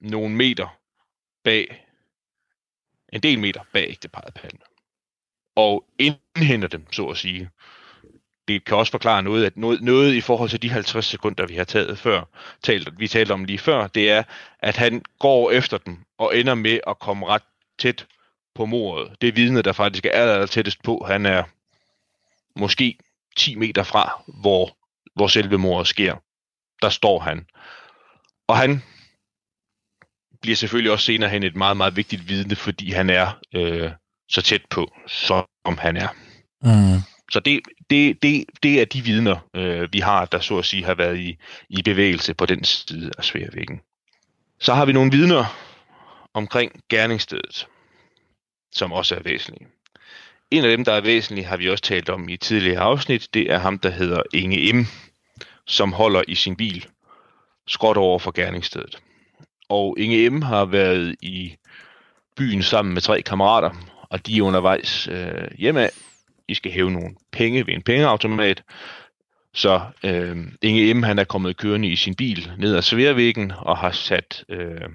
nogle 0.00 0.34
meter 0.34 0.76
bag, 1.44 1.86
en 3.12 3.20
del 3.20 3.38
meter 3.38 3.60
bag 3.72 3.86
ægteparet 3.88 4.34
Palme. 4.34 4.58
Og 5.56 5.84
indhenter 5.98 6.68
dem, 6.68 6.92
så 6.92 7.06
at 7.06 7.16
sige 7.16 7.50
det 8.48 8.64
kan 8.64 8.76
også 8.76 8.90
forklare 8.90 9.22
noget, 9.22 9.44
at 9.44 9.56
noget, 9.56 9.82
noget 9.82 10.14
i 10.14 10.20
forhold 10.20 10.50
til 10.50 10.62
de 10.62 10.70
50 10.70 11.06
sekunder, 11.06 11.46
vi 11.46 11.54
har 11.54 11.64
taget 11.64 11.98
før, 11.98 12.22
talt, 12.62 12.98
vi 12.98 13.08
talte 13.08 13.32
om 13.32 13.44
lige 13.44 13.58
før, 13.58 13.86
det 13.86 14.10
er, 14.10 14.22
at 14.58 14.76
han 14.76 15.02
går 15.18 15.50
efter 15.50 15.78
dem 15.78 15.98
og 16.18 16.38
ender 16.38 16.54
med 16.54 16.80
at 16.86 16.98
komme 16.98 17.26
ret 17.26 17.42
tæt 17.78 18.06
på 18.54 18.66
mordet. 18.66 19.16
Det 19.20 19.28
er 19.28 19.32
vidnet, 19.32 19.64
der 19.64 19.72
faktisk 19.72 20.06
er 20.06 20.10
aller 20.10 20.46
tættest 20.46 20.82
på. 20.82 21.04
Han 21.06 21.26
er 21.26 21.42
måske 22.56 22.98
10 23.36 23.54
meter 23.54 23.82
fra, 23.82 24.22
hvor, 24.26 24.76
hvor 25.14 25.26
selve 25.26 25.58
mordet 25.58 25.88
sker. 25.88 26.16
Der 26.82 26.88
står 26.88 27.18
han. 27.18 27.46
Og 28.48 28.56
han 28.56 28.82
bliver 30.42 30.56
selvfølgelig 30.56 30.92
også 30.92 31.04
senere 31.04 31.30
hen 31.30 31.42
et 31.42 31.56
meget, 31.56 31.76
meget 31.76 31.96
vigtigt 31.96 32.28
vidne, 32.28 32.56
fordi 32.56 32.90
han 32.90 33.10
er 33.10 33.40
øh, 33.54 33.90
så 34.28 34.42
tæt 34.42 34.62
på, 34.70 34.92
som 35.06 35.46
han 35.78 35.96
er. 35.96 36.08
Mm. 36.62 37.13
Så 37.30 37.40
det, 37.40 37.60
det, 37.90 38.22
det, 38.22 38.44
det 38.62 38.80
er 38.80 38.84
de 38.84 39.00
vidner, 39.00 39.36
øh, 39.54 39.92
vi 39.92 39.98
har, 39.98 40.24
der 40.24 40.40
så 40.40 40.58
at 40.58 40.64
sige 40.64 40.84
har 40.84 40.94
været 40.94 41.18
i, 41.18 41.36
i 41.68 41.82
bevægelse 41.82 42.34
på 42.34 42.46
den 42.46 42.64
side 42.64 43.10
af 43.18 43.24
sværvæggen. 43.24 43.80
Så 44.60 44.74
har 44.74 44.84
vi 44.84 44.92
nogle 44.92 45.10
vidner 45.10 45.44
omkring 46.34 46.72
gerningsstedet, 46.88 47.66
som 48.72 48.92
også 48.92 49.14
er 49.14 49.22
væsentlige. 49.22 49.66
En 50.50 50.64
af 50.64 50.70
dem, 50.70 50.84
der 50.84 50.92
er 50.92 51.00
væsentlig, 51.00 51.48
har 51.48 51.56
vi 51.56 51.70
også 51.70 51.84
talt 51.84 52.08
om 52.08 52.28
i 52.28 52.36
tidligere 52.36 52.80
afsnit. 52.80 53.28
Det 53.34 53.52
er 53.52 53.58
ham, 53.58 53.78
der 53.78 53.90
hedder 53.90 54.22
Inge 54.34 54.72
M., 54.72 54.86
som 55.66 55.92
holder 55.92 56.22
i 56.28 56.34
sin 56.34 56.56
bil 56.56 56.86
skråt 57.66 57.96
over 57.96 58.18
for 58.18 58.32
gerningsstedet. 58.32 58.98
Og 59.68 59.96
Inge 59.98 60.30
M. 60.30 60.42
har 60.42 60.64
været 60.64 61.16
i 61.22 61.56
byen 62.36 62.62
sammen 62.62 62.94
med 62.94 63.02
tre 63.02 63.22
kammerater, 63.22 63.70
og 64.10 64.26
de 64.26 64.38
er 64.38 64.42
undervejs 64.42 65.08
øh, 65.08 65.48
hjemme 65.58 65.88
i 66.48 66.54
skal 66.54 66.72
hæve 66.72 66.90
nogle 66.90 67.14
penge 67.32 67.66
ved 67.66 67.74
en 67.74 67.82
pengeautomat. 67.82 68.62
Så 69.54 69.80
øh, 70.04 70.36
Inge 70.62 70.94
M. 70.94 71.02
han 71.02 71.18
er 71.18 71.24
kommet 71.24 71.56
kørende 71.56 71.88
i 71.88 71.96
sin 71.96 72.14
bil 72.14 72.52
ned 72.58 72.76
ad 72.76 72.82
Sværvæggen 72.82 73.52
og 73.56 73.78
har 73.78 73.90
sat 73.90 74.44
øh, 74.48 74.88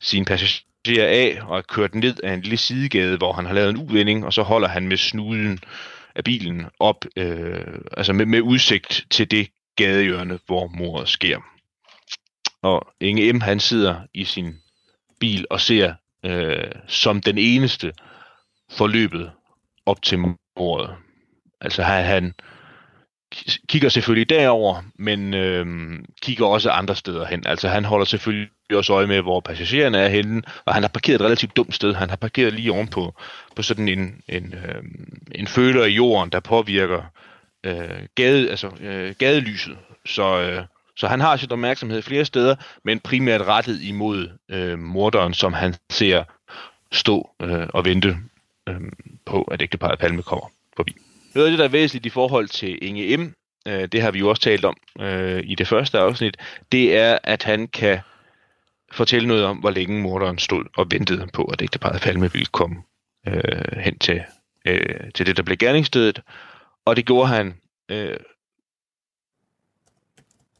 sin 0.00 0.24
passager 0.24 1.06
af 1.06 1.38
og 1.42 1.58
er 1.58 1.62
kørt 1.62 1.94
ned 1.94 2.14
ad 2.24 2.34
en 2.34 2.40
lille 2.40 2.56
sidegade, 2.56 3.16
hvor 3.16 3.32
han 3.32 3.46
har 3.46 3.54
lavet 3.54 3.70
en 3.70 3.76
uvending, 3.76 4.24
og 4.24 4.32
så 4.32 4.42
holder 4.42 4.68
han 4.68 4.88
med 4.88 4.96
snuden 4.96 5.60
af 6.14 6.24
bilen 6.24 6.66
op, 6.80 7.04
øh, 7.16 7.80
altså 7.96 8.12
med, 8.12 8.26
med 8.26 8.40
udsigt 8.40 9.06
til 9.10 9.30
det 9.30 9.48
gadehjørne, 9.76 10.38
hvor 10.46 10.66
mordet 10.66 11.08
sker. 11.08 11.38
Og 12.62 12.92
Inge 13.00 13.32
M. 13.32 13.40
han 13.40 13.60
sidder 13.60 14.00
i 14.14 14.24
sin 14.24 14.54
bil 15.20 15.46
og 15.50 15.60
ser 15.60 15.94
øh, 16.24 16.72
som 16.86 17.20
den 17.20 17.38
eneste 17.38 17.92
forløbet 18.70 19.30
op 19.88 20.02
til 20.02 20.18
mordet. 20.56 20.90
Altså 21.60 21.82
han, 21.82 22.04
han 22.04 22.34
kigger 23.68 23.88
selvfølgelig 23.88 24.30
derover, 24.30 24.82
men 24.98 25.34
øh, 25.34 25.66
kigger 26.22 26.46
også 26.46 26.70
andre 26.70 26.96
steder 26.96 27.26
hen. 27.26 27.46
Altså 27.46 27.68
han 27.68 27.84
holder 27.84 28.04
selvfølgelig 28.04 28.50
også 28.72 28.92
øje 28.92 29.06
med, 29.06 29.22
hvor 29.22 29.40
passagererne 29.40 29.98
er 29.98 30.08
henne, 30.08 30.42
og 30.64 30.74
han 30.74 30.82
har 30.82 30.88
parkeret 30.88 31.14
et 31.14 31.24
relativt 31.24 31.56
dumt 31.56 31.74
sted. 31.74 31.94
Han 31.94 32.08
har 32.08 32.16
parkeret 32.16 32.52
lige 32.52 32.72
ovenpå 32.72 33.14
på 33.56 33.62
sådan 33.62 33.88
en, 33.88 34.22
en, 34.28 34.54
øh, 34.54 34.82
en 35.34 35.46
føler 35.46 35.84
i 35.84 35.92
jorden, 35.92 36.32
der 36.32 36.40
påvirker 36.40 37.02
øh, 37.66 38.06
gade, 38.14 38.50
altså, 38.50 38.70
øh, 38.80 39.14
gadelyset. 39.18 39.78
Så, 40.06 40.40
øh, 40.40 40.64
så 40.96 41.08
han 41.08 41.20
har 41.20 41.36
sit 41.36 41.52
opmærksomhed 41.52 42.02
flere 42.02 42.24
steder, 42.24 42.54
men 42.84 43.00
primært 43.00 43.40
rettet 43.40 43.82
imod 43.82 44.28
øh, 44.50 44.78
morderen, 44.78 45.34
som 45.34 45.52
han 45.52 45.74
ser 45.90 46.24
stå 46.92 47.30
øh, 47.42 47.66
og 47.74 47.84
vente 47.84 48.16
øh, 48.68 48.80
på, 49.24 49.42
at 49.42 49.62
ægteparet 49.62 49.98
Palme 49.98 50.22
kommer 50.22 50.46
forbi. 50.76 50.96
Noget 51.34 51.46
af 51.46 51.50
det, 51.50 51.58
der 51.58 51.64
er 51.64 51.68
væsentligt 51.68 52.06
i 52.06 52.10
forhold 52.10 52.48
til 52.48 52.78
Inge 52.82 53.16
M., 53.16 53.34
øh, 53.68 53.88
det 53.92 54.02
har 54.02 54.10
vi 54.10 54.18
jo 54.18 54.28
også 54.28 54.42
talt 54.42 54.64
om 54.64 54.76
øh, 55.00 55.42
i 55.44 55.54
det 55.54 55.68
første 55.68 55.98
afsnit, 55.98 56.36
det 56.72 56.96
er, 56.96 57.18
at 57.24 57.42
han 57.42 57.68
kan 57.68 57.98
fortælle 58.92 59.28
noget 59.28 59.44
om, 59.44 59.56
hvor 59.56 59.70
længe 59.70 60.02
morderen 60.02 60.38
stod 60.38 60.64
og 60.76 60.86
ventede 60.90 61.26
på, 61.32 61.44
at 61.44 61.62
ægteparet 61.62 62.02
Palme 62.02 62.32
ville 62.32 62.46
komme 62.46 62.76
øh, 63.26 63.78
hen 63.80 63.98
til, 63.98 64.22
øh, 64.64 65.10
til 65.14 65.26
det, 65.26 65.36
der 65.36 65.42
blev 65.42 65.56
gerningsstedet. 65.56 66.22
Og 66.84 66.96
det 66.96 67.06
gjorde 67.06 67.28
han 67.28 67.54
øh, 67.88 68.16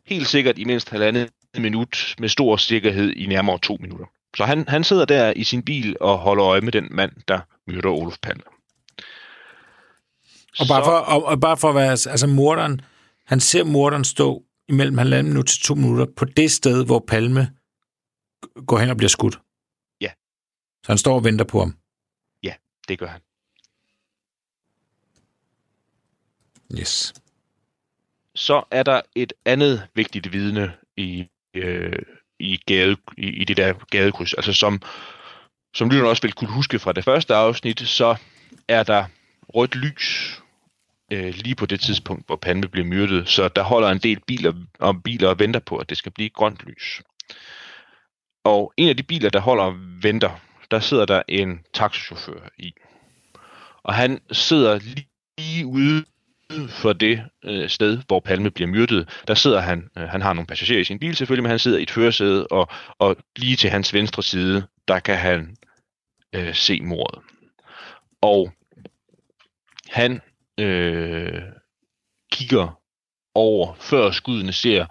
helt 0.06 0.26
sikkert 0.26 0.58
i 0.58 0.64
mindst 0.64 0.90
halvandet 0.90 1.30
minut 1.58 2.14
med 2.18 2.28
stor 2.28 2.56
sikkerhed 2.56 3.12
i 3.16 3.26
nærmere 3.26 3.58
to 3.58 3.76
minutter. 3.80 4.06
Så 4.36 4.44
han, 4.44 4.68
han 4.68 4.84
sidder 4.84 5.04
der 5.04 5.32
i 5.36 5.44
sin 5.44 5.62
bil 5.62 5.96
og 6.00 6.18
holder 6.18 6.46
øje 6.46 6.60
med 6.60 6.72
den 6.72 6.88
mand, 6.90 7.12
der 7.28 7.40
myrder 7.68 7.88
Olof 7.90 8.18
Palme. 8.22 8.42
Og 10.61 10.66
bare, 10.68 10.85
for, 10.85 10.90
og, 10.90 11.24
og 11.24 11.40
bare 11.40 11.57
for 11.57 11.68
at 11.68 11.74
være, 11.74 11.90
altså 11.90 12.26
morderen, 12.26 12.81
han 13.26 13.40
ser 13.40 13.64
morderen 13.64 14.04
stå 14.04 14.44
imellem 14.68 14.98
halvanden 14.98 15.33
minut 15.33 15.46
til 15.46 15.62
to 15.62 15.74
minutter 15.74 16.07
på 16.16 16.24
det 16.24 16.50
sted, 16.50 16.85
hvor 16.87 17.04
Palme 17.09 17.52
går 18.66 18.78
hen 18.78 18.90
og 18.90 18.96
bliver 18.96 19.09
skudt. 19.09 19.38
Ja. 20.00 20.11
Så 20.85 20.92
han 20.92 20.98
står 20.98 21.14
og 21.14 21.24
venter 21.24 21.44
på 21.44 21.59
ham. 21.59 21.76
Ja, 22.42 22.54
det 22.88 22.98
gør 22.98 23.07
han. 23.07 23.20
Yes. 26.81 27.14
så 28.35 28.62
er 28.70 28.83
der 28.83 29.00
et 29.14 29.33
andet 29.44 29.88
vigtigt 29.94 30.33
vidne 30.33 30.72
i, 30.96 31.28
øh, 31.54 31.98
i, 32.38 32.57
gade, 32.66 32.96
i, 33.18 33.26
i 33.26 33.44
det 33.44 33.57
der 33.57 33.74
gadekryds. 33.90 34.35
Altså 34.35 34.52
som, 34.52 34.83
som 35.74 35.88
lytterne 35.90 36.11
også 36.11 36.22
vil 36.22 36.33
kunne 36.33 36.50
huske 36.50 36.78
fra 36.78 36.92
det 36.92 37.04
første 37.04 37.35
afsnit, 37.35 37.81
så 37.81 38.16
er 38.68 38.83
der 38.83 39.04
rødt 39.48 39.76
lys 39.76 40.40
øh, 41.12 41.35
lige 41.35 41.54
på 41.54 41.66
det 41.66 41.81
tidspunkt, 41.81 42.26
hvor 42.26 42.37
Palme 42.37 42.68
bliver 42.68 42.87
myrdet. 42.87 43.28
Så 43.28 43.48
der 43.48 43.62
holder 43.62 43.88
en 43.88 43.98
del 43.98 44.20
biler 44.26 44.52
og 44.78 45.02
biler 45.02 45.28
og 45.28 45.38
venter 45.38 45.61
på, 45.61 45.76
at 45.76 45.88
det 45.88 45.98
skal 45.98 46.12
blive 46.12 46.31
grønt 46.31 46.61
lys. 46.66 47.02
Og 48.44 48.72
en 48.76 48.88
af 48.88 48.96
de 48.96 49.02
biler, 49.02 49.31
der 49.31 49.40
holder 49.40 49.64
og 49.64 49.74
venter, 50.02 50.40
der 50.70 50.81
sidder 50.81 51.04
der 51.04 51.22
en 51.28 51.61
taxichauffør 51.74 52.48
i. 52.59 52.72
Og 53.83 53.94
han 53.94 54.20
sidder 54.33 54.78
lige 55.37 55.66
ude 55.66 56.04
for 56.68 56.92
det 56.92 57.24
øh, 57.44 57.68
sted, 57.68 57.98
hvor 58.07 58.20
Palme 58.20 58.50
bliver 58.50 58.68
myrdet. 58.68 59.22
Der 59.28 59.35
sidder 59.35 59.61
han, 59.61 59.88
øh, 59.98 60.09
han 60.09 60.22
har 60.22 60.33
nogle 60.33 60.46
passagerer 60.46 60.81
i 60.81 60.85
sin 60.85 60.98
bil 60.98 61.16
selvfølgelig, 61.16 61.42
men 61.42 61.50
han 61.50 61.59
sidder 61.59 61.78
i 61.78 61.83
et 61.83 61.90
førersæde, 61.90 62.46
og, 62.46 62.68
og 62.98 63.16
lige 63.37 63.57
til 63.57 63.70
hans 63.70 63.94
venstre 63.94 64.22
side, 64.22 64.66
der 64.88 64.98
kan 64.98 65.16
han 65.16 65.57
øh, 66.33 66.55
se 66.55 66.81
mordet. 66.81 67.22
Og 68.20 68.53
han 69.88 70.20
øh, 70.61 71.42
kigger 72.33 72.81
over, 73.35 73.74
før 73.74 74.11
skuddene 74.11 74.53
ser, 74.53 74.87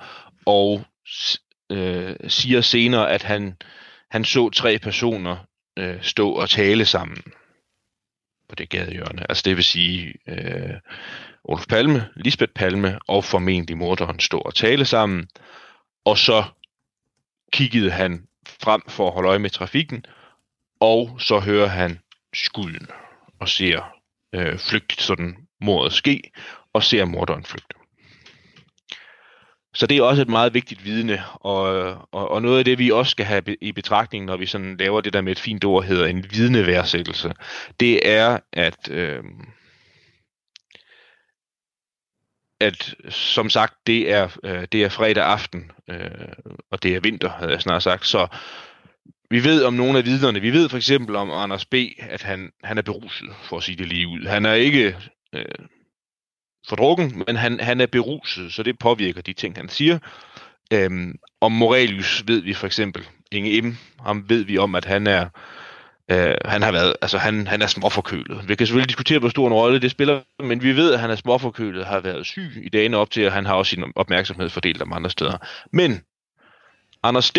og 0.46 0.86
øh, 1.70 2.16
siger 2.28 2.62
senere, 2.62 3.12
at 3.12 3.24
han, 3.24 3.56
han 4.10 4.26
så 4.26 4.50
tre 4.50 4.80
personer 4.80 5.38
øh, 5.80 6.04
stå 6.04 6.32
og 6.32 6.50
tale 6.50 6.86
sammen 6.86 7.18
på 8.50 8.56
det 8.56 8.70
gadehjørne. 8.70 9.26
Altså 9.30 9.44
det 9.46 9.56
vil 9.56 9.64
sige 9.64 10.14
øh, 10.28 10.74
Olof 11.44 11.66
Palme, 11.70 12.08
Lisbeth 12.16 12.54
Palme 12.54 13.00
og 13.08 13.24
formentlig 13.24 13.78
morderen 13.78 14.20
stå 14.20 14.38
og 14.38 14.56
tale 14.56 14.86
sammen. 14.86 15.28
Og 16.06 16.18
så 16.18 16.44
kiggede 17.54 17.92
han 17.92 18.28
frem 18.64 18.82
for 18.88 19.08
at 19.08 19.14
holde 19.14 19.30
øje 19.30 19.40
med 19.40 19.50
trafikken, 19.50 20.06
og 20.80 21.18
så 21.20 21.40
hører 21.40 21.68
han 21.68 22.00
skuden 22.34 22.88
og 23.40 23.50
ser 23.50 23.94
øh, 24.36 24.60
flygt 24.60 25.02
sådan 25.02 25.38
mordet 25.62 25.94
ske, 25.94 26.22
og 26.74 26.84
ser 26.84 27.06
morderen 27.06 27.44
flygte. 27.44 27.78
Så 29.74 29.88
det 29.88 29.98
er 29.98 30.04
også 30.04 30.22
et 30.22 30.30
meget 30.30 30.54
vigtigt 30.54 30.86
vidne, 30.86 31.24
og, 31.34 31.64
og, 32.12 32.32
og 32.32 32.42
noget 32.42 32.60
af 32.60 32.66
det, 32.66 32.80
vi 32.80 32.92
også 32.92 33.10
skal 33.10 33.26
have 33.26 33.56
i 33.62 33.72
betragtning, 33.72 34.26
når 34.26 34.38
vi 34.38 34.46
sådan 34.46 34.78
laver 34.78 35.02
det 35.02 35.14
der 35.14 35.22
med 35.22 35.32
et 35.32 35.40
fint 35.40 35.66
ord, 35.66 35.84
hedder 35.84 36.06
en 36.06 36.26
vidneværdsættelse, 36.32 37.34
det 37.80 38.10
er, 38.10 38.40
at, 38.54 38.92
øh, 38.92 39.24
at 42.60 42.96
som 43.10 43.50
sagt, 43.50 43.74
det 43.88 44.12
er, 44.12 44.38
øh, 44.44 44.68
det 44.72 44.84
er 44.84 44.90
fredag 44.90 45.24
aften, 45.24 45.72
øh, 45.90 46.10
og 46.72 46.84
det 46.84 46.96
er 46.96 47.00
vinter, 47.00 47.30
havde 47.30 47.52
jeg 47.52 47.62
snart 47.62 47.84
sagt, 47.84 48.08
så 48.08 48.28
vi 49.30 49.44
ved 49.44 49.64
om 49.64 49.74
nogle 49.74 49.98
af 49.98 50.06
vidnerne. 50.06 50.40
Vi 50.40 50.54
ved 50.54 50.70
for 50.70 50.78
eksempel 50.78 51.16
om 51.16 51.32
Anders 51.32 51.66
B., 51.66 51.76
at 52.00 52.22
han, 52.22 52.52
han 52.64 52.78
er 52.78 52.82
beruset, 52.82 53.30
for 53.44 53.58
at 53.58 53.64
sige 53.64 53.76
det 53.76 53.88
lige 53.88 54.08
ud. 54.08 54.28
Han 54.28 54.46
er 54.46 54.54
ikke 54.54 54.98
øh, 55.34 55.46
fordrukken, 56.70 57.24
men 57.28 57.36
han, 57.36 57.60
han 57.60 57.82
er 57.82 57.86
beruset, 57.86 58.54
så 58.54 58.64
det 58.64 58.80
påvirker 58.80 59.22
de 59.22 59.34
ting, 59.34 59.58
han 59.58 59.70
siger. 59.70 60.00
Øhm, 60.74 61.16
om 61.42 61.52
Morelius 61.52 62.24
ved 62.28 62.42
vi 62.42 62.54
for 62.54 62.68
eksempel, 62.68 63.08
Inge 63.32 63.62
M., 63.62 63.78
ham 64.00 64.30
ved 64.30 64.44
vi 64.44 64.58
om, 64.58 64.76
at 64.76 64.86
han 64.86 65.08
er 65.08 65.30
øh, 66.12 66.36
han 66.46 66.62
har 66.62 66.72
været, 66.72 66.96
altså 67.02 67.18
han, 67.18 67.48
han 67.48 67.62
er 67.62 67.68
småforkølet. 67.68 68.50
Vi 68.50 68.56
kan 68.56 68.68
selvfølgelig 68.68 68.90
diskutere, 68.90 69.20
hvor 69.20 69.30
stor 69.30 69.48
en 69.48 69.54
rolle 69.54 69.80
det 69.80 69.92
spiller, 69.92 70.22
men 70.44 70.64
vi 70.64 70.76
ved, 70.76 70.94
at 70.94 71.00
han 71.00 71.10
er 71.10 71.16
småforkølet, 71.16 71.86
har 71.86 72.00
været 72.00 72.26
syg 72.26 72.62
i 72.64 72.70
dagene 72.70 72.98
op 72.98 73.12
til, 73.12 73.22
at 73.22 73.32
han 73.32 73.46
har 73.46 73.54
også 73.54 73.70
sin 73.70 73.84
opmærksomhed 73.96 74.50
fordelt 74.50 74.82
om 74.82 74.94
andre 74.94 75.10
steder. 75.10 75.38
Men 75.74 76.02
Anders 77.04 77.32
D., 77.32 77.38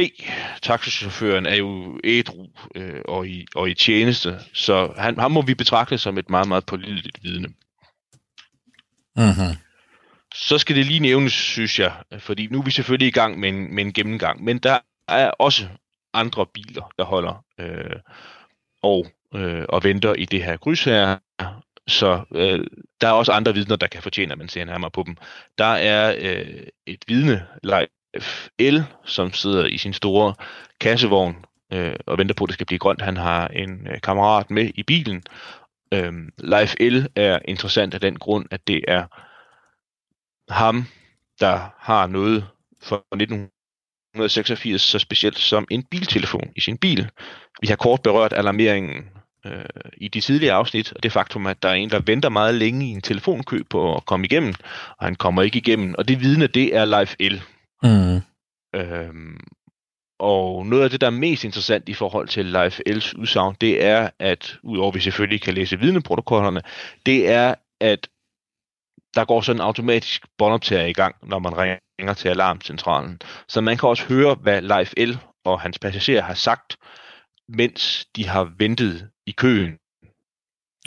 taxichaufføren, 0.62 1.46
er 1.46 1.54
jo 1.54 2.00
ædru 2.04 2.46
øh, 2.74 3.00
og, 3.04 3.28
i, 3.28 3.46
og 3.54 3.70
i 3.70 3.74
tjeneste, 3.74 4.38
så 4.52 4.92
han, 4.96 5.18
ham 5.18 5.30
må 5.30 5.42
vi 5.42 5.54
betragte 5.54 5.98
som 5.98 6.18
et 6.18 6.30
meget, 6.30 6.48
meget 6.48 6.66
pålideligt 6.66 7.18
vidne. 7.22 7.48
Mm-hmm. 9.16 9.56
Så 10.34 10.58
skal 10.58 10.76
det 10.76 10.86
lige 10.86 11.00
nævnes, 11.00 11.32
synes 11.32 11.78
jeg, 11.78 11.92
fordi 12.18 12.46
nu 12.46 12.58
er 12.58 12.62
vi 12.62 12.70
selvfølgelig 12.70 13.08
i 13.08 13.10
gang 13.10 13.40
med 13.40 13.48
en, 13.48 13.74
med 13.74 13.84
en 13.84 13.92
gennemgang, 13.92 14.44
men 14.44 14.58
der 14.58 14.78
er 15.08 15.30
også 15.30 15.68
andre 16.14 16.46
biler, 16.46 16.92
der 16.98 17.04
holder 17.04 17.44
øh, 17.60 17.96
og, 18.82 19.06
øh, 19.34 19.64
og 19.68 19.84
venter 19.84 20.14
i 20.14 20.24
det 20.24 20.44
her 20.44 20.56
kryds 20.56 20.84
her. 20.84 21.16
Så 21.86 22.22
øh, 22.34 22.66
der 23.00 23.08
er 23.08 23.12
også 23.12 23.32
andre 23.32 23.54
vidner, 23.54 23.76
der 23.76 23.86
kan 23.86 24.02
fortjene, 24.02 24.32
at 24.32 24.38
man 24.38 24.48
ser 24.48 24.64
nærmere 24.64 24.90
på 24.90 25.02
dem. 25.06 25.16
Der 25.58 25.64
er 25.64 26.16
øh, 26.20 26.62
et 26.86 27.04
vidne, 27.06 27.46
Leif 27.62 28.48
L., 28.60 28.78
som 29.04 29.32
sidder 29.32 29.66
i 29.66 29.78
sin 29.78 29.92
store 29.92 30.34
kassevogn 30.80 31.44
øh, 31.72 31.94
og 32.06 32.18
venter 32.18 32.34
på, 32.34 32.44
at 32.44 32.48
det 32.48 32.54
skal 32.54 32.66
blive 32.66 32.78
grønt. 32.78 33.02
Han 33.02 33.16
har 33.16 33.48
en 33.48 33.86
øh, 33.90 34.00
kammerat 34.00 34.50
med 34.50 34.70
i 34.74 34.82
bilen, 34.82 35.22
Øh, 35.92 36.12
Leif 36.38 36.74
L 36.80 37.06
er 37.16 37.38
interessant 37.44 37.94
af 37.94 38.00
den 38.00 38.18
grund, 38.18 38.46
at 38.50 38.66
det 38.66 38.84
er 38.88 39.06
ham, 40.52 40.84
der 41.40 41.74
har 41.78 42.06
noget 42.06 42.48
fra 42.82 43.02
1986 44.24 44.82
så 44.82 44.98
specielt 44.98 45.38
som 45.38 45.66
en 45.70 45.82
biltelefon 45.82 46.50
i 46.56 46.60
sin 46.60 46.78
bil. 46.78 47.10
Vi 47.60 47.66
har 47.66 47.76
kort 47.76 48.02
berørt 48.02 48.32
alarmeringen 48.32 49.04
øh, 49.46 49.64
i 49.96 50.08
de 50.08 50.20
tidligere 50.20 50.54
afsnit, 50.54 50.92
og 50.92 51.02
det 51.02 51.12
faktum, 51.12 51.46
at 51.46 51.62
der 51.62 51.68
er 51.68 51.74
en, 51.74 51.90
der 51.90 52.00
venter 52.06 52.28
meget 52.28 52.54
længe 52.54 52.86
i 52.86 52.90
en 52.90 53.00
telefonkø 53.00 53.62
på 53.70 53.96
at 53.96 54.06
komme 54.06 54.26
igennem, 54.26 54.54
og 54.98 55.06
han 55.06 55.14
kommer 55.14 55.42
ikke 55.42 55.58
igennem, 55.58 55.94
og 55.98 56.08
det 56.08 56.20
vidne, 56.20 56.46
det 56.46 56.76
er 56.76 57.00
Life 57.00 57.16
L. 57.20 57.42
Mm. 57.82 58.20
Øhm, 58.74 59.40
og 60.18 60.66
noget 60.66 60.84
af 60.84 60.90
det, 60.90 61.00
der 61.00 61.06
er 61.06 61.10
mest 61.10 61.44
interessant 61.44 61.88
i 61.88 61.94
forhold 61.94 62.28
til 62.28 62.46
Life 62.46 62.82
L's 62.88 63.18
udsagn, 63.18 63.56
det 63.60 63.84
er, 63.84 64.10
at 64.18 64.58
udover 64.62 64.88
at 64.88 64.94
vi 64.94 65.00
selvfølgelig 65.00 65.40
kan 65.40 65.54
læse 65.54 65.78
vidneprotokollerne, 65.78 66.62
det 67.06 67.28
er, 67.28 67.54
at 67.80 68.08
der 69.14 69.24
går 69.24 69.40
sådan 69.40 69.56
en 69.60 69.64
automatisk 69.64 70.26
båndoptager 70.38 70.86
i 70.86 70.92
gang, 70.92 71.16
når 71.22 71.38
man 71.38 71.58
ringer 71.58 71.76
til 72.16 72.28
alarmcentralen. 72.28 73.20
Så 73.48 73.60
man 73.60 73.76
kan 73.76 73.88
også 73.88 74.04
høre, 74.04 74.34
hvad 74.34 74.62
Life 74.62 75.06
L 75.06 75.18
og 75.44 75.60
hans 75.60 75.78
passagerer 75.78 76.22
har 76.22 76.34
sagt, 76.34 76.76
mens 77.48 78.06
de 78.16 78.28
har 78.28 78.52
ventet 78.58 79.10
i 79.26 79.30
køen. 79.30 79.78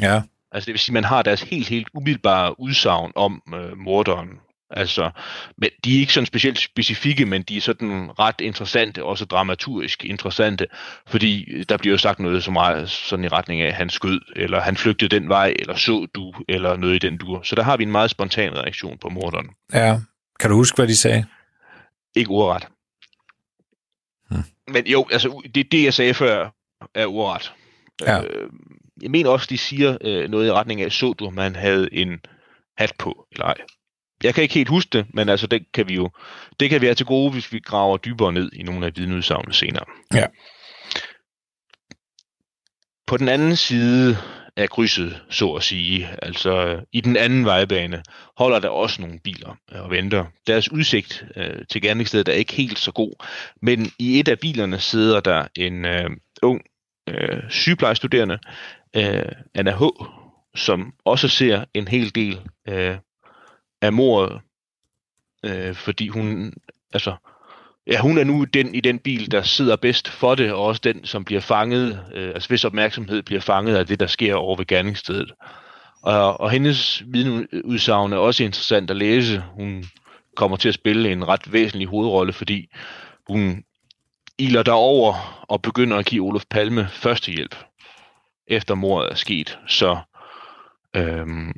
Ja. 0.02 0.22
Altså 0.52 0.66
det 0.66 0.74
vil 0.74 0.80
sige, 0.80 0.94
at 0.94 0.94
man 0.94 1.04
har 1.04 1.22
deres 1.22 1.42
helt, 1.42 1.68
helt 1.68 1.88
umiddelbare 1.94 2.60
udsagn 2.60 3.12
om 3.16 3.42
øh, 3.56 3.78
morderen 3.78 4.40
Altså, 4.74 5.12
men 5.58 5.70
de 5.86 5.96
er 5.96 6.00
ikke 6.00 6.14
sådan 6.14 6.26
specielt 6.26 6.60
specifikke, 6.60 7.26
men 7.26 7.42
de 7.42 7.58
er 7.58 7.62
sådan 7.62 8.10
ret 8.20 8.42
interessante, 8.42 9.04
også 9.04 9.26
dramaturgisk 9.26 10.06
interessante, 10.06 10.68
fordi 11.08 11.64
der 11.70 11.78
bliver 11.78 11.94
jo 11.94 11.98
sagt 11.98 12.20
noget 12.20 12.44
så 12.44 12.52
meget 12.52 12.90
sådan 12.90 13.26
i 13.26 13.28
retning 13.28 13.62
af, 13.62 13.74
han 13.74 13.90
skød, 13.90 14.22
eller 14.36 14.62
han 14.62 14.78
flygtede 14.78 15.16
den 15.16 15.30
vej, 15.30 15.54
eller 15.60 15.76
så 15.76 16.08
du, 16.16 16.34
eller 16.50 16.78
noget 16.78 16.96
i 16.96 17.08
den 17.08 17.18
dur. 17.18 17.42
Så 17.44 17.56
der 17.56 17.64
har 17.64 17.78
vi 17.78 17.84
en 17.84 17.92
meget 17.92 18.10
spontan 18.10 18.58
reaktion 18.58 18.98
på 18.98 19.10
morderen. 19.10 19.50
Ja, 19.74 20.00
kan 20.42 20.50
du 20.50 20.56
huske, 20.56 20.76
hvad 20.76 20.88
de 20.88 20.98
sagde? 20.98 21.26
Ikke 22.16 22.32
ordret. 22.32 22.68
Hmm. 24.30 24.44
Men 24.68 24.88
jo, 24.88 25.08
altså, 25.12 25.42
det, 25.56 25.72
det 25.72 25.84
jeg 25.84 25.94
sagde 25.94 26.14
før, 26.14 26.50
er 26.96 27.08
ordret. 27.08 27.54
Ja. 28.02 28.24
Øh, 28.24 28.50
jeg 29.02 29.12
mener 29.12 29.30
også, 29.30 29.48
de 29.50 29.58
siger 29.58 29.98
øh, 30.02 30.30
noget 30.30 30.48
i 30.48 30.52
retning 30.52 30.82
af, 30.82 30.92
så 30.92 31.14
du, 31.14 31.30
man 31.30 31.56
havde 31.56 31.94
en 31.94 32.20
hat 32.78 32.94
på, 33.00 33.28
eller 33.32 33.46
ej. 33.46 33.56
Jeg 34.24 34.34
kan 34.34 34.44
ikke 34.44 34.56
helt 34.56 34.70
huske 34.70 34.90
det, 34.98 35.06
men 35.14 35.30
altså 35.30 35.48
det 35.48 35.66
kan 35.74 35.88
vi 35.88 35.96
jo 35.96 36.10
det 36.60 36.70
kan 36.70 36.82
være 36.82 36.96
til 36.96 37.06
gode, 37.06 37.32
hvis 37.32 37.54
vi 37.54 37.60
graver 37.60 37.98
dybere 37.98 38.34
ned 38.34 38.50
i 38.54 38.64
nogle 38.64 38.86
af 38.86 38.92
vidneudsagene 38.96 39.54
senere. 39.54 39.86
Ja. 40.14 40.26
På 43.08 43.18
den 43.18 43.30
anden 43.30 43.56
side 43.56 44.18
af 44.58 44.70
krydset, 44.70 45.22
så 45.30 45.54
at 45.54 45.64
sige, 45.64 46.10
altså 46.22 46.80
i 46.92 47.02
den 47.02 47.18
anden 47.18 47.46
vejbane, 47.46 48.04
holder 48.38 48.60
der 48.60 48.70
også 48.70 49.02
nogle 49.02 49.20
biler 49.20 49.56
øh, 49.72 49.82
og 49.84 49.90
venter. 49.92 50.26
Deres 50.48 50.72
udsigt 50.72 51.26
øh, 51.36 51.66
til 51.70 51.82
gerningsstedet 51.82 52.28
er 52.28 52.34
ikke 52.34 52.54
helt 52.54 52.80
så 52.80 52.92
god, 52.92 53.26
men 53.62 53.92
i 54.00 54.20
et 54.20 54.28
af 54.28 54.40
bilerne 54.40 54.80
sidder 54.80 55.20
der 55.20 55.48
en 55.56 55.86
øh, 55.86 56.10
ung 56.42 56.62
øh, 57.10 57.50
sygeplejestuderende, 57.50 58.40
øh, 58.96 59.32
Anna 59.56 59.78
H., 59.78 59.84
som 60.56 60.94
også 61.06 61.28
ser 61.28 61.66
en 61.74 61.88
hel 61.88 62.16
del 62.16 62.40
øh, 62.68 62.98
af 63.82 63.94
mordet, 63.94 64.42
øh, 65.46 65.76
fordi 65.76 66.08
hun, 66.08 66.54
altså, 66.94 67.16
ja, 67.88 68.02
hun 68.02 68.18
er 68.18 68.24
nu 68.24 68.44
den 68.44 68.76
i 68.76 68.80
den 68.80 69.00
bil, 69.00 69.32
der 69.32 69.42
sidder 69.42 69.76
bedst 69.76 70.10
for 70.10 70.36
det, 70.36 70.52
og 70.54 70.64
også 70.64 70.82
den, 70.84 71.06
som 71.06 71.26
bliver 71.26 71.42
fanget, 71.42 72.06
øh, 72.14 72.30
altså 72.30 72.50
hvis 72.50 72.66
opmærksomhed 72.66 73.24
bliver 73.24 73.42
fanget 73.42 73.76
af 73.76 73.88
det, 73.88 74.00
der 74.00 74.08
sker 74.08 74.36
over 74.36 74.58
ved 74.58 74.66
gerningsstedet. 74.66 75.32
Og, 76.04 76.40
og 76.40 76.52
hendes 76.52 77.04
vidneudsagn 77.08 78.14
er 78.14 78.18
også 78.18 78.44
interessant 78.44 78.92
at 78.92 78.98
læse. 78.98 79.44
Hun 79.56 79.86
kommer 80.36 80.58
til 80.58 80.68
at 80.68 80.74
spille 80.74 81.12
en 81.12 81.28
ret 81.28 81.54
væsentlig 81.54 81.88
hovedrolle, 81.88 82.34
fordi 82.34 82.68
hun 83.28 83.64
iler 84.38 84.64
derover 84.64 85.44
og 85.50 85.62
begynder 85.62 85.98
at 85.98 86.06
give 86.06 86.26
Olof 86.26 86.44
Palme 86.50 86.88
førstehjælp, 86.92 87.56
efter 88.48 88.76
mordet 88.76 89.12
er 89.12 89.16
sket. 89.16 89.60
Så 89.68 89.98
øhm, 90.96 91.54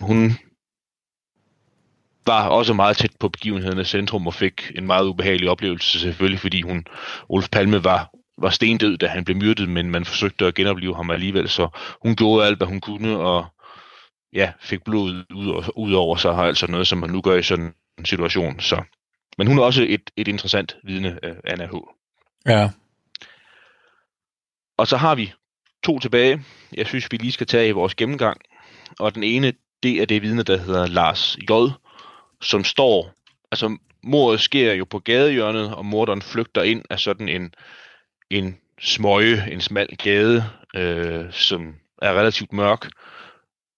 hun 0.00 0.38
var 2.30 2.48
også 2.48 2.74
meget 2.74 2.96
tæt 2.96 3.10
på 3.20 3.28
begivenhedernes 3.28 3.88
centrum 3.88 4.26
og 4.26 4.34
fik 4.34 4.72
en 4.74 4.86
meget 4.86 5.06
ubehagelig 5.06 5.50
oplevelse 5.50 6.00
selvfølgelig, 6.00 6.40
fordi 6.40 6.62
hun, 6.62 6.84
Ulf 7.28 7.48
Palme 7.52 7.84
var, 7.84 8.10
var 8.38 8.50
stendød, 8.50 8.98
da 8.98 9.06
han 9.06 9.24
blev 9.24 9.36
myrdet, 9.36 9.68
men 9.68 9.90
man 9.90 10.04
forsøgte 10.04 10.46
at 10.46 10.54
genopleve 10.54 10.96
ham 10.96 11.10
alligevel, 11.10 11.48
så 11.48 11.68
hun 12.02 12.16
gjorde 12.16 12.46
alt, 12.46 12.56
hvad 12.56 12.66
hun 12.66 12.80
kunne, 12.80 13.18
og 13.18 13.46
ja, 14.32 14.52
fik 14.60 14.84
blod 14.84 15.24
ud, 15.34 15.70
ud 15.76 15.92
over 15.92 16.16
sig, 16.16 16.30
og 16.30 16.46
altså 16.46 16.66
noget, 16.66 16.86
som 16.86 16.98
man 16.98 17.10
nu 17.10 17.20
gør 17.20 17.36
i 17.36 17.42
sådan 17.42 17.74
en 17.98 18.04
situation. 18.04 18.60
Så. 18.60 18.82
Men 19.38 19.46
hun 19.46 19.58
er 19.58 19.62
også 19.62 19.86
et, 19.88 20.10
et 20.16 20.28
interessant 20.28 20.76
vidne, 20.84 21.18
uh, 21.26 21.36
Anna 21.44 21.66
H. 21.66 21.74
Ja. 22.46 22.70
Og 24.78 24.86
så 24.86 24.96
har 24.96 25.14
vi 25.14 25.32
to 25.82 25.98
tilbage, 25.98 26.44
jeg 26.72 26.86
synes, 26.86 27.12
vi 27.12 27.16
lige 27.16 27.32
skal 27.32 27.46
tage 27.46 27.68
i 27.68 27.70
vores 27.70 27.94
gennemgang. 27.94 28.40
Og 28.98 29.14
den 29.14 29.22
ene, 29.22 29.52
det 29.82 30.02
er 30.02 30.06
det 30.06 30.22
vidne, 30.22 30.42
der 30.42 30.56
hedder 30.56 30.86
Lars 30.86 31.36
J., 31.50 31.52
som 32.42 32.64
står, 32.64 33.12
altså 33.52 33.76
mordet 34.02 34.40
sker 34.40 34.72
jo 34.72 34.84
på 34.84 34.98
gadehjørnet, 34.98 35.74
og 35.74 35.86
morderen 35.86 36.22
flygter 36.22 36.62
ind 36.62 36.82
af 36.90 37.00
sådan 37.00 37.28
en, 37.28 37.54
en 38.30 38.58
smøge, 38.80 39.52
en 39.52 39.60
smal 39.60 39.96
gade, 39.96 40.44
øh, 40.74 41.32
som 41.32 41.74
er 42.02 42.12
relativt 42.12 42.52
mørk. 42.52 42.88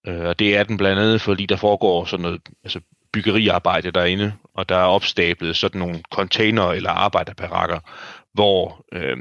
Øh, 0.07 0.21
og 0.21 0.39
det 0.39 0.57
er 0.57 0.63
den 0.63 0.77
blandt 0.77 1.01
andet, 1.01 1.21
fordi 1.21 1.47
der 1.47 1.57
foregår 1.57 2.05
sådan 2.05 2.23
noget 2.23 2.41
altså 2.65 2.81
byggeriarbejde 3.13 3.91
derinde, 3.91 4.33
og 4.55 4.69
der 4.69 4.77
er 4.77 4.85
opstablet 4.85 5.57
sådan 5.57 5.79
nogle 5.79 6.03
container 6.13 6.71
eller 6.73 6.91
arbejderbarakker, 6.91 7.81
hvor 8.33 8.85
øh, 8.93 9.17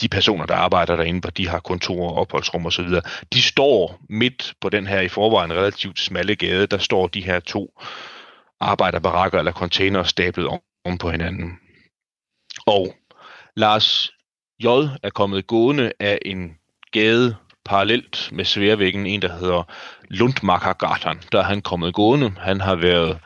de 0.00 0.08
personer, 0.08 0.46
der 0.46 0.54
arbejder 0.54 0.96
derinde, 0.96 1.20
hvor 1.20 1.30
de 1.30 1.48
har 1.48 1.60
kontorer, 1.60 2.12
opholdsrum 2.12 2.66
osv., 2.66 2.88
de 3.32 3.42
står 3.42 4.00
midt 4.08 4.54
på 4.60 4.68
den 4.68 4.86
her 4.86 5.00
i 5.00 5.08
forvejen 5.08 5.52
relativt 5.52 6.00
smalle 6.00 6.36
gade, 6.36 6.66
der 6.66 6.78
står 6.78 7.06
de 7.06 7.24
her 7.24 7.40
to 7.40 7.80
arbejderbarakker 8.60 9.38
eller 9.38 9.52
container 9.52 10.02
stablet 10.02 10.46
oven 10.46 10.98
på 10.98 11.10
hinanden. 11.10 11.58
Og 12.66 12.94
Lars 13.56 14.10
J. 14.58 14.66
er 15.02 15.10
kommet 15.14 15.46
gående 15.46 15.92
af 16.00 16.18
en 16.24 16.58
gade 16.92 17.36
parallelt 17.64 18.28
med 18.32 18.44
Sværvæggen, 18.44 19.06
en 19.06 19.22
der 19.22 19.38
hedder 19.38 19.62
Lundmarkergatan. 20.08 21.20
Der 21.32 21.38
er 21.38 21.42
han 21.42 21.62
kommet 21.62 21.94
gående. 21.94 22.30
Han 22.38 22.60
har 22.60 22.74
været 22.74 23.18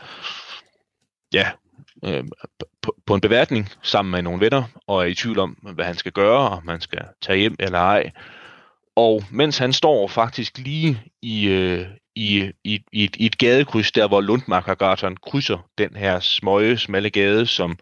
ja, 1.35 1.51
øh, 2.05 2.25
på, 2.83 2.97
på 3.07 3.15
en 3.15 3.21
beværtning 3.21 3.69
sammen 3.83 4.13
med 4.13 4.23
nogle 4.23 4.41
venner, 4.41 4.65
og 4.87 5.03
er 5.03 5.07
i 5.07 5.15
tvivl 5.15 5.39
om, 5.39 5.51
hvad 5.51 5.85
han 5.85 5.95
skal 5.95 6.13
gøre, 6.13 6.49
om 6.49 6.65
man 6.65 6.81
skal 6.81 7.03
tage 7.23 7.39
hjem 7.39 7.57
eller 7.59 7.79
ej. 7.79 8.11
Og 8.97 9.23
mens 9.31 9.59
han 9.59 9.73
står 9.73 10.09
faktisk 10.09 10.59
lige 10.59 11.03
i, 11.23 11.49
øh, 11.49 11.87
i, 12.15 12.53
i, 12.65 12.81
i, 12.93 13.05
et, 13.05 13.17
i 13.17 13.27
et 13.27 13.39
gadekryds, 13.39 13.93
der 13.93 14.09
hvor 14.09 14.21
Lundmarkergatan 14.21 15.17
krydser 15.17 15.59
den 15.79 15.97
her 15.97 16.21
smøge, 16.21 16.79
smalle 16.79 17.11
gade, 17.11 17.47
som, 17.47 17.79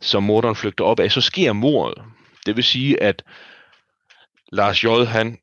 som 0.00 0.22
morderen 0.22 0.56
flygter 0.56 0.84
op 0.84 1.00
af, 1.00 1.12
så 1.12 1.20
sker 1.20 1.52
mordet. 1.52 2.04
Det 2.46 2.56
vil 2.56 2.64
sige, 2.64 3.02
at 3.02 3.22
Lars 4.52 4.84
J. 4.84 4.86
han 4.88 5.38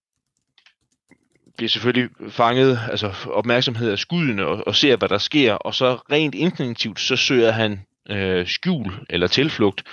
bliver 1.58 1.70
selvfølgelig 1.70 2.10
fanget, 2.30 2.80
altså 2.92 3.14
opmærksomhed 3.26 3.92
af 3.92 4.00
skuddene 4.00 4.46
og, 4.46 4.68
og 4.68 4.76
ser, 4.76 4.96
hvad 4.96 5.10
der 5.10 5.18
sker, 5.18 5.54
og 5.54 5.76
så 5.76 5.96
rent 6.12 6.36
instinktivt, 6.36 7.00
så 7.00 7.16
søger 7.16 7.52
han 7.52 7.86
øh, 8.10 8.48
skjul 8.48 8.94
eller 9.10 9.28
tilflugt 9.28 9.84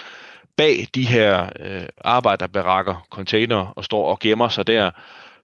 bag 0.57 0.87
de 0.95 1.07
her 1.07 1.51
øh, 1.61 1.87
arbejderbarakker, 2.05 3.07
container, 3.11 3.57
og 3.57 3.85
står 3.85 4.11
og 4.11 4.19
gemmer 4.19 4.49
sig 4.49 4.67
der. 4.67 4.91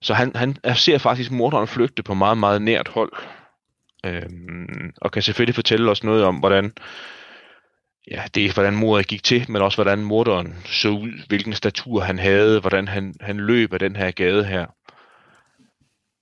Så 0.04 0.14
han, 0.14 0.32
han 0.36 0.56
ser 0.74 0.98
faktisk 0.98 1.30
morderen 1.30 1.68
flygte 1.68 2.02
på 2.02 2.14
meget, 2.14 2.38
meget 2.38 2.62
nært 2.62 2.88
hold. 2.88 3.12
Øhm, 4.06 4.92
og 4.96 5.12
kan 5.12 5.22
selvfølgelig 5.22 5.54
fortælle 5.54 5.90
os 5.90 6.04
noget 6.04 6.24
om, 6.24 6.36
hvordan 6.36 6.72
ja, 8.10 8.22
det 8.34 8.44
er, 8.44 8.52
hvordan 8.52 8.76
mordet 8.76 9.06
gik 9.06 9.22
til, 9.22 9.50
men 9.50 9.62
også 9.62 9.76
hvordan 9.76 10.04
morderen 10.04 10.56
så 10.64 10.88
ud, 10.88 11.26
hvilken 11.28 11.52
statur 11.52 12.00
han 12.00 12.18
havde, 12.18 12.60
hvordan 12.60 12.88
han, 12.88 13.14
han 13.20 13.36
løb 13.36 13.72
af 13.72 13.78
den 13.78 13.96
her 13.96 14.10
gade 14.10 14.44
her. 14.44 14.66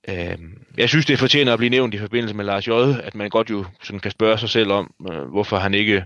Øhm, 0.09 0.65
jeg 0.79 0.89
synes, 0.89 1.07
det 1.07 1.19
fortjener 1.19 1.53
at 1.53 1.59
blive 1.59 1.71
nævnt 1.71 1.95
i 1.95 1.99
forbindelse 1.99 2.37
med 2.37 2.45
Lars 2.45 2.69
J., 2.69 2.71
at 3.03 3.15
man 3.15 3.31
godt 3.31 3.51
jo 3.51 3.65
sådan 3.83 4.01
kan 4.01 4.11
spørge 4.11 4.39
sig 4.39 4.49
selv 4.49 4.73
om, 4.73 4.95
øh, 5.13 5.23
hvorfor 5.23 5.57
han 5.57 5.75
ikke 5.75 6.05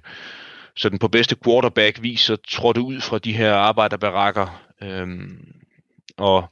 sådan 0.76 0.98
på 0.98 1.08
bedste 1.08 1.36
quarterback 1.44 2.02
vis 2.02 2.20
så 2.20 2.36
trådte 2.36 2.80
ud 2.80 3.00
fra 3.00 3.18
de 3.18 3.32
her 3.32 3.54
arbejderbarakker 3.54 4.62
øhm, 4.82 5.38
og, 6.16 6.50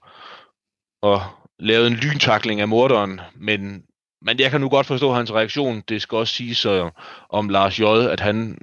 og 1.05 1.23
lavede 1.59 1.87
en 1.87 1.95
lyntakling 1.95 2.61
af 2.61 2.69
morderen, 2.69 3.21
men, 3.35 3.85
men 4.23 4.41
jeg 4.41 4.51
kan 4.51 4.61
nu 4.61 4.69
godt 4.69 4.87
forstå 4.87 5.13
hans 5.13 5.33
reaktion. 5.33 5.83
Det 5.89 6.03
skal 6.03 6.17
også 6.17 6.35
sige 6.35 6.55
så 6.55 6.91
om 7.29 7.49
Lars 7.49 7.81
J., 7.81 7.83
at 7.85 8.21
han 8.21 8.59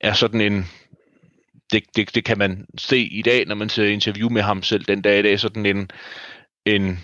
er 0.00 0.12
sådan 0.12 0.40
en, 0.40 0.66
det, 1.72 1.84
det, 1.96 2.14
det 2.14 2.24
kan 2.24 2.38
man 2.38 2.66
se 2.78 2.98
i 2.98 3.22
dag, 3.22 3.46
når 3.46 3.54
man 3.54 3.68
ser 3.68 3.86
interview 3.86 4.28
med 4.28 4.42
ham 4.42 4.62
selv 4.62 4.84
den 4.84 5.02
dag 5.02 5.18
i 5.18 5.22
dag, 5.22 5.40
sådan 5.40 5.66
en, 5.66 5.90
en 6.64 6.98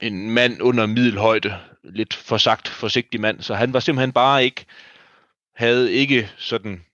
en 0.00 0.30
mand 0.30 0.62
under 0.62 0.86
middelhøjde, 0.86 1.58
lidt 1.84 2.14
for 2.14 2.36
sagt 2.36 2.68
forsigtig 2.68 3.20
mand, 3.20 3.40
så 3.40 3.54
han 3.54 3.72
var 3.72 3.80
simpelthen 3.80 4.12
bare 4.12 4.44
ikke, 4.44 4.64
havde 5.54 5.92
ikke 5.92 6.30
sådan 6.36 6.84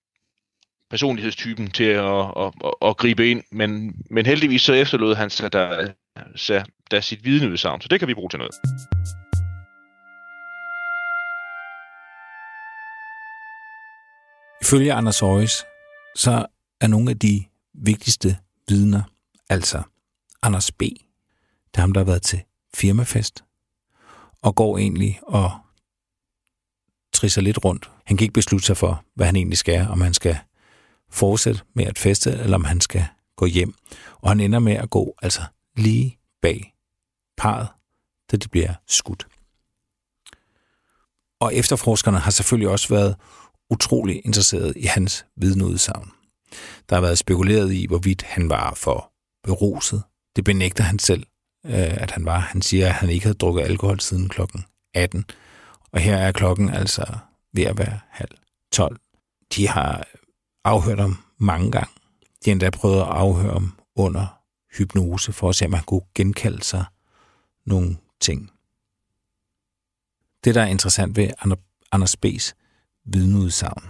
personlighedstypen 0.95 1.71
til 1.71 1.85
at, 1.85 2.05
at, 2.37 2.53
at, 2.65 2.75
at 2.83 2.97
gribe 2.97 3.31
ind, 3.31 3.43
men, 3.53 3.97
men 4.11 4.27
heldigvis 4.27 4.63
så 4.63 4.73
efterlod 4.73 5.15
han 5.15 5.31
sig 5.31 5.53
der, 5.53 5.89
sig 6.37 6.65
der 6.91 7.01
sit 7.01 7.25
vidneudsagn, 7.25 7.81
så 7.81 7.89
det 7.89 7.99
kan 7.99 8.09
vi 8.09 8.15
bruge 8.15 8.31
til 8.31 8.39
noget. 8.39 8.55
Ifølge 14.63 14.93
Anders 14.93 15.21
Højes, 15.21 15.65
så 16.17 16.47
er 16.81 16.87
nogle 16.87 17.11
af 17.11 17.19
de 17.19 17.45
vigtigste 17.75 18.37
vidner, 18.69 19.03
altså 19.51 19.83
Anders 20.43 20.73
B., 20.73 20.81
det 20.81 21.77
er 21.77 21.81
ham, 21.81 21.93
der 21.93 22.01
har 22.01 22.07
været 22.07 22.23
til 22.23 22.43
firmafest, 22.75 23.45
og 24.43 24.55
går 24.55 24.79
egentlig 24.79 25.21
og 25.23 25.51
trisser 27.13 27.43
lidt 27.43 27.65
rundt. 27.65 27.91
Han 28.05 28.17
kan 28.17 28.25
ikke 28.25 28.35
beslutte 28.35 28.67
sig 28.67 28.77
for, 28.77 29.05
hvad 29.15 29.27
han 29.27 29.37
egentlig 29.37 29.59
skal, 29.59 29.87
om 29.89 30.01
han 30.01 30.15
skal 30.15 30.39
fortsætte 31.15 31.61
med 31.75 31.85
at 31.85 31.99
feste, 31.99 32.31
eller 32.31 32.57
om 32.57 32.65
han 32.65 32.81
skal 32.81 33.05
gå 33.37 33.47
hjem. 33.47 33.75
Og 34.21 34.31
han 34.31 34.41
ender 34.41 34.59
med 34.59 34.73
at 34.73 34.91
gå 34.91 35.15
altså 35.23 35.43
lige 35.77 36.19
bag 36.43 36.75
parret, 37.37 37.69
da 38.33 38.37
de 38.37 38.49
bliver 38.49 38.75
skudt. 38.87 39.27
Og 41.41 41.55
efterforskerne 41.55 42.19
har 42.19 42.31
selvfølgelig 42.31 42.69
også 42.69 42.89
været 42.89 43.17
utrolig 43.71 44.23
interesseret 44.25 44.73
i 44.77 44.87
hans 44.87 45.27
vidneudsagn. 45.37 46.11
Der 46.89 46.97
har 46.97 47.01
været 47.01 47.19
spekuleret 47.19 47.73
i, 47.73 47.87
hvorvidt 47.87 48.23
han 48.23 48.49
var 48.49 48.75
for 48.75 49.13
beruset. 49.43 50.03
Det 50.37 50.45
benægter 50.45 50.85
han 50.85 50.99
selv 50.99 51.27
øh, 51.67 52.03
at 52.03 52.11
han 52.11 52.25
var. 52.25 52.39
Han 52.39 52.63
siger, 52.63 52.87
at 52.87 52.95
han 52.95 53.11
ikke 53.11 53.25
havde 53.25 53.39
drukket 53.39 53.63
alkohol 53.63 54.01
siden 54.01 54.29
klokken 54.29 54.65
18. 54.95 55.25
Og 55.93 56.01
her 56.01 56.17
er 56.17 56.33
klokken 56.33 56.71
altså 56.71 57.05
ved 57.53 57.65
at 57.65 57.79
være 57.79 58.01
halv 58.11 58.31
12. 58.73 58.97
De 59.57 59.69
har 59.69 60.07
afhørt 60.65 61.01
ham 61.01 61.17
mange 61.39 61.71
gange. 61.71 61.91
De 62.45 62.51
endda 62.51 62.71
prøvede 62.71 63.03
at 63.03 63.09
afhøre 63.09 63.53
ham 63.53 63.79
under 63.97 64.41
hypnose, 64.79 65.33
for 65.33 65.49
at 65.49 65.55
se, 65.55 65.67
om 65.67 65.73
han 65.73 65.85
kunne 65.85 66.03
genkalde 66.15 66.65
sig 66.65 66.85
nogle 67.65 67.97
ting. 68.21 68.51
Det, 70.45 70.55
der 70.55 70.63
er 70.63 70.67
interessant 70.67 71.17
ved 71.17 71.31
Anders 71.93 72.17
B's 72.27 72.53
vidneudsagn, 73.05 73.85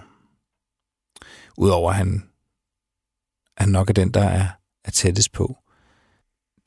udover 1.56 1.90
at 1.90 1.96
han, 1.96 2.30
han 3.56 3.68
nok 3.68 3.90
er 3.90 3.94
den, 3.94 4.10
der 4.10 4.24
er, 4.24 4.48
er 4.84 4.90
tættest 4.90 5.32
på, 5.32 5.58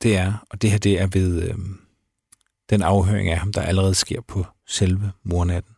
det 0.02 0.16
er, 0.16 0.46
og 0.50 0.62
det 0.62 0.70
her 0.70 0.78
det 0.78 1.00
er 1.00 1.06
ved 1.06 1.42
øh, 1.42 1.58
den 2.70 2.82
afhøring 2.82 3.28
af 3.28 3.38
ham, 3.38 3.52
der 3.52 3.62
allerede 3.62 3.94
sker 3.94 4.20
på 4.20 4.46
selve 4.66 5.12
mornatten. 5.22 5.74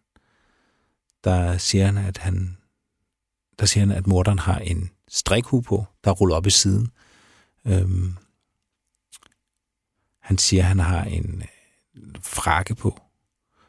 Der 1.24 1.59
siger 1.59 1.86
han, 1.86 1.98
at 1.98 2.18
han 2.18 2.57
der 3.61 3.66
siger 3.66 3.86
han, 3.86 3.96
at 3.96 4.06
morderen 4.06 4.38
har 4.38 4.58
en 4.58 4.90
strikhue 5.08 5.62
på, 5.62 5.84
der 6.04 6.11
ruller 6.11 6.36
op 6.36 6.46
i 6.46 6.50
siden. 6.50 6.92
Øhm, 7.64 8.16
han 10.18 10.38
siger, 10.38 10.62
at 10.62 10.68
han 10.68 10.78
har 10.78 11.04
en 11.04 11.42
øh, 11.42 12.22
frakke 12.22 12.74
på, 12.74 13.00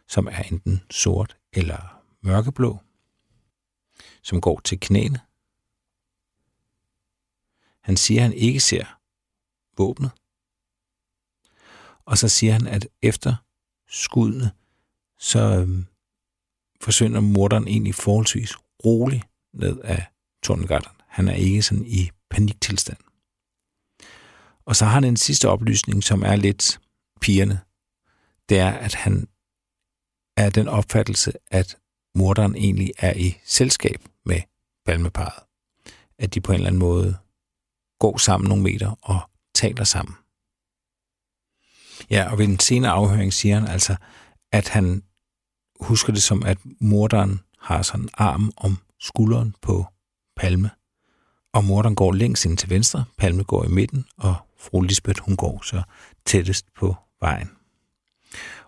som 0.07 0.27
er 0.27 0.41
enten 0.41 0.81
sort 0.89 1.37
eller 1.53 2.03
mørkeblå, 2.21 2.77
som 4.23 4.41
går 4.41 4.59
til 4.59 4.79
knæene. 4.79 5.19
Han 7.81 7.97
siger, 7.97 8.21
at 8.21 8.23
han 8.23 8.33
ikke 8.33 8.59
ser 8.59 8.99
våbnet. 9.77 10.11
Og 12.05 12.17
så 12.17 12.27
siger 12.27 12.53
han, 12.53 12.67
at 12.67 12.87
efter 13.01 13.35
skuddene, 13.87 14.51
så 15.19 15.39
øhm, 15.39 15.85
forsvinder 16.81 17.19
morderen 17.19 17.67
egentlig 17.67 17.95
forholdsvis 17.95 18.53
roligt 18.85 19.30
ned 19.53 19.79
af 19.83 20.05
tunnelgatteren. 20.43 20.97
Han 21.07 21.27
er 21.27 21.33
ikke 21.33 21.61
sådan 21.61 21.85
i 21.85 22.09
paniktilstand. 22.29 22.97
Og 24.65 24.75
så 24.75 24.85
har 24.85 24.93
han 24.93 25.03
en 25.03 25.17
sidste 25.17 25.49
oplysning, 25.49 26.03
som 26.03 26.23
er 26.23 26.35
lidt 26.35 26.79
pigerne. 27.21 27.59
Det 28.49 28.59
er, 28.59 28.71
at 28.71 28.93
han 28.95 29.27
er 30.37 30.49
den 30.49 30.67
opfattelse, 30.67 31.33
at 31.47 31.77
morderen 32.15 32.55
egentlig 32.55 32.91
er 32.97 33.13
i 33.13 33.37
selskab 33.45 34.01
med 34.25 34.41
palmeparet. 34.85 35.43
At 36.19 36.33
de 36.33 36.41
på 36.41 36.51
en 36.51 36.55
eller 36.55 36.67
anden 36.67 36.79
måde 36.79 37.17
går 37.99 38.17
sammen 38.17 38.49
nogle 38.49 38.63
meter 38.63 38.91
og 39.01 39.19
taler 39.55 39.83
sammen. 39.83 40.15
Ja, 42.09 42.31
og 42.31 42.37
ved 42.37 42.47
den 42.47 42.59
senere 42.59 42.91
afhøring 42.91 43.33
siger 43.33 43.59
han 43.59 43.67
altså, 43.67 43.95
at 44.51 44.69
han 44.69 45.03
husker 45.79 46.13
det 46.13 46.23
som, 46.23 46.43
at 46.43 46.57
morderen 46.79 47.39
har 47.59 47.81
sådan 47.81 48.01
en 48.01 48.09
arm 48.13 48.51
om 48.57 48.77
skulderen 49.01 49.55
på 49.61 49.85
Palme, 50.35 50.69
og 51.53 51.63
morderen 51.63 51.95
går 51.95 52.11
længst 52.11 52.45
ind 52.45 52.57
til 52.57 52.69
venstre, 52.69 53.03
Palme 53.17 53.43
går 53.43 53.65
i 53.65 53.67
midten, 53.67 54.05
og 54.17 54.35
fru 54.59 54.81
Lisbeth, 54.81 55.21
hun 55.21 55.35
går 55.35 55.61
så 55.65 55.81
tættest 56.25 56.65
på 56.75 56.95
vejen. 57.19 57.51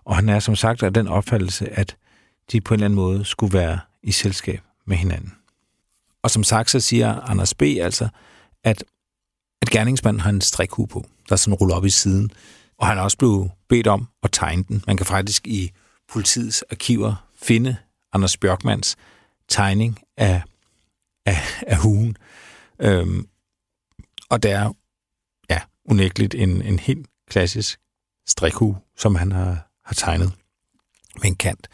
Og 0.04 0.16
han 0.16 0.28
er 0.28 0.38
som 0.38 0.56
sagt 0.56 0.82
af 0.82 0.94
den 0.94 1.08
opfattelse, 1.08 1.68
at 1.68 1.96
de 2.52 2.60
på 2.60 2.74
en 2.74 2.76
eller 2.76 2.84
anden 2.84 2.96
måde 2.96 3.24
skulle 3.24 3.58
være 3.58 3.78
i 4.02 4.12
selskab 4.12 4.60
med 4.86 4.96
hinanden. 4.96 5.34
Og 6.22 6.30
som 6.30 6.44
sagt, 6.44 6.70
så 6.70 6.80
siger 6.80 7.20
Anders 7.20 7.54
B. 7.54 7.62
altså, 7.62 8.08
at, 8.64 8.84
at 9.62 9.70
gerningsmanden 9.70 10.20
har 10.20 10.30
en 10.30 10.40
strikhue 10.40 10.86
på, 10.86 11.04
der 11.28 11.36
sådan 11.36 11.54
ruller 11.54 11.74
op 11.74 11.84
i 11.84 11.90
siden. 11.90 12.30
Og 12.78 12.86
han 12.86 12.98
er 12.98 13.02
også 13.02 13.18
blevet 13.18 13.50
bedt 13.68 13.86
om 13.86 14.08
at 14.22 14.32
tegne 14.32 14.64
den. 14.68 14.84
Man 14.86 14.96
kan 14.96 15.06
faktisk 15.06 15.46
i 15.46 15.70
politiets 16.12 16.64
arkiver 16.70 17.26
finde 17.42 17.76
Anders 18.12 18.36
Bjørkmans 18.36 18.96
tegning 19.48 20.00
af, 20.16 20.42
af, 21.26 21.62
af 21.66 21.76
hugen. 21.76 22.16
Øhm, 22.78 23.28
og 24.30 24.42
det 24.42 24.50
er 24.50 24.72
ja, 25.50 25.60
unægteligt 25.84 26.34
en, 26.34 26.62
en 26.62 26.78
helt 26.78 27.06
klassisk 27.28 27.80
strikhue, 28.26 28.78
som 28.96 29.14
han 29.14 29.32
har, 29.32 29.70
har 29.84 29.94
tegnet 29.94 30.32
med 31.22 31.26
en 31.26 31.36
kant. 31.36 31.68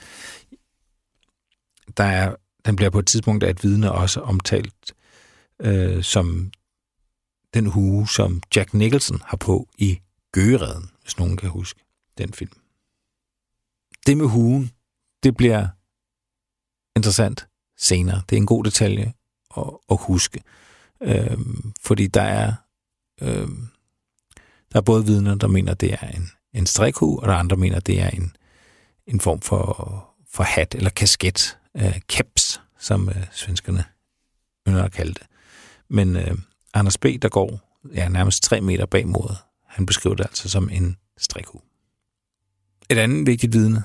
Der 1.96 2.04
er, 2.04 2.34
den 2.66 2.76
bliver 2.76 2.90
på 2.90 2.98
et 2.98 3.06
tidspunkt 3.06 3.44
af 3.44 3.50
et 3.50 3.64
vidne 3.64 3.92
også 3.92 4.20
omtalt 4.20 4.94
øh, 5.60 6.02
som 6.02 6.52
den 7.54 7.66
hue, 7.66 8.08
som 8.08 8.42
Jack 8.56 8.74
Nicholson 8.74 9.22
har 9.24 9.36
på 9.36 9.68
i 9.78 10.00
Gøgeredden, 10.32 10.90
hvis 11.02 11.18
nogen 11.18 11.36
kan 11.36 11.48
huske 11.48 11.80
den 12.18 12.32
film. 12.32 12.52
Det 14.06 14.16
med 14.16 14.26
huen, 14.26 14.70
det 15.22 15.36
bliver 15.36 15.68
interessant 16.96 17.49
senere. 17.80 18.22
Det 18.30 18.36
er 18.36 18.40
en 18.40 18.46
god 18.46 18.64
detalje 18.64 19.12
at, 19.56 19.64
at 19.90 19.98
huske. 20.00 20.42
Øh, 21.02 21.38
fordi 21.80 22.06
der 22.06 22.22
er, 22.22 22.52
øh, 23.22 23.48
der 24.72 24.78
er 24.78 24.80
både 24.80 25.06
vidner, 25.06 25.34
der 25.34 25.46
mener, 25.46 25.74
det 25.74 25.92
er 25.92 26.08
en, 26.08 26.30
en 26.54 26.66
strikhue, 26.66 27.20
og 27.20 27.28
der 27.28 27.34
er 27.34 27.38
andre, 27.38 27.56
der 27.56 27.60
mener, 27.60 27.80
det 27.80 28.00
er 28.00 28.08
en, 28.08 28.36
en 29.06 29.20
form 29.20 29.40
for, 29.40 30.06
for 30.32 30.42
hat 30.42 30.74
eller 30.74 30.90
kasket, 30.90 31.58
øh, 31.76 32.00
caps, 32.00 32.60
som 32.78 33.08
øh, 33.08 33.26
svenskerne 33.32 33.84
ynder 34.68 34.84
at 34.84 34.92
kalde 34.92 35.14
det. 35.14 35.26
Men 35.88 36.16
øh, 36.16 36.38
Anders 36.74 36.98
B., 36.98 37.06
der 37.22 37.28
går 37.28 37.60
ja, 37.94 38.08
nærmest 38.08 38.42
tre 38.42 38.60
meter 38.60 38.86
bag 38.86 39.08
modet, 39.08 39.36
han 39.66 39.86
beskriver 39.86 40.16
det 40.16 40.24
altså 40.24 40.48
som 40.48 40.70
en 40.72 40.96
strikhue. 41.18 41.60
Et 42.90 42.98
andet 42.98 43.26
vigtigt 43.26 43.52
vidne, 43.52 43.82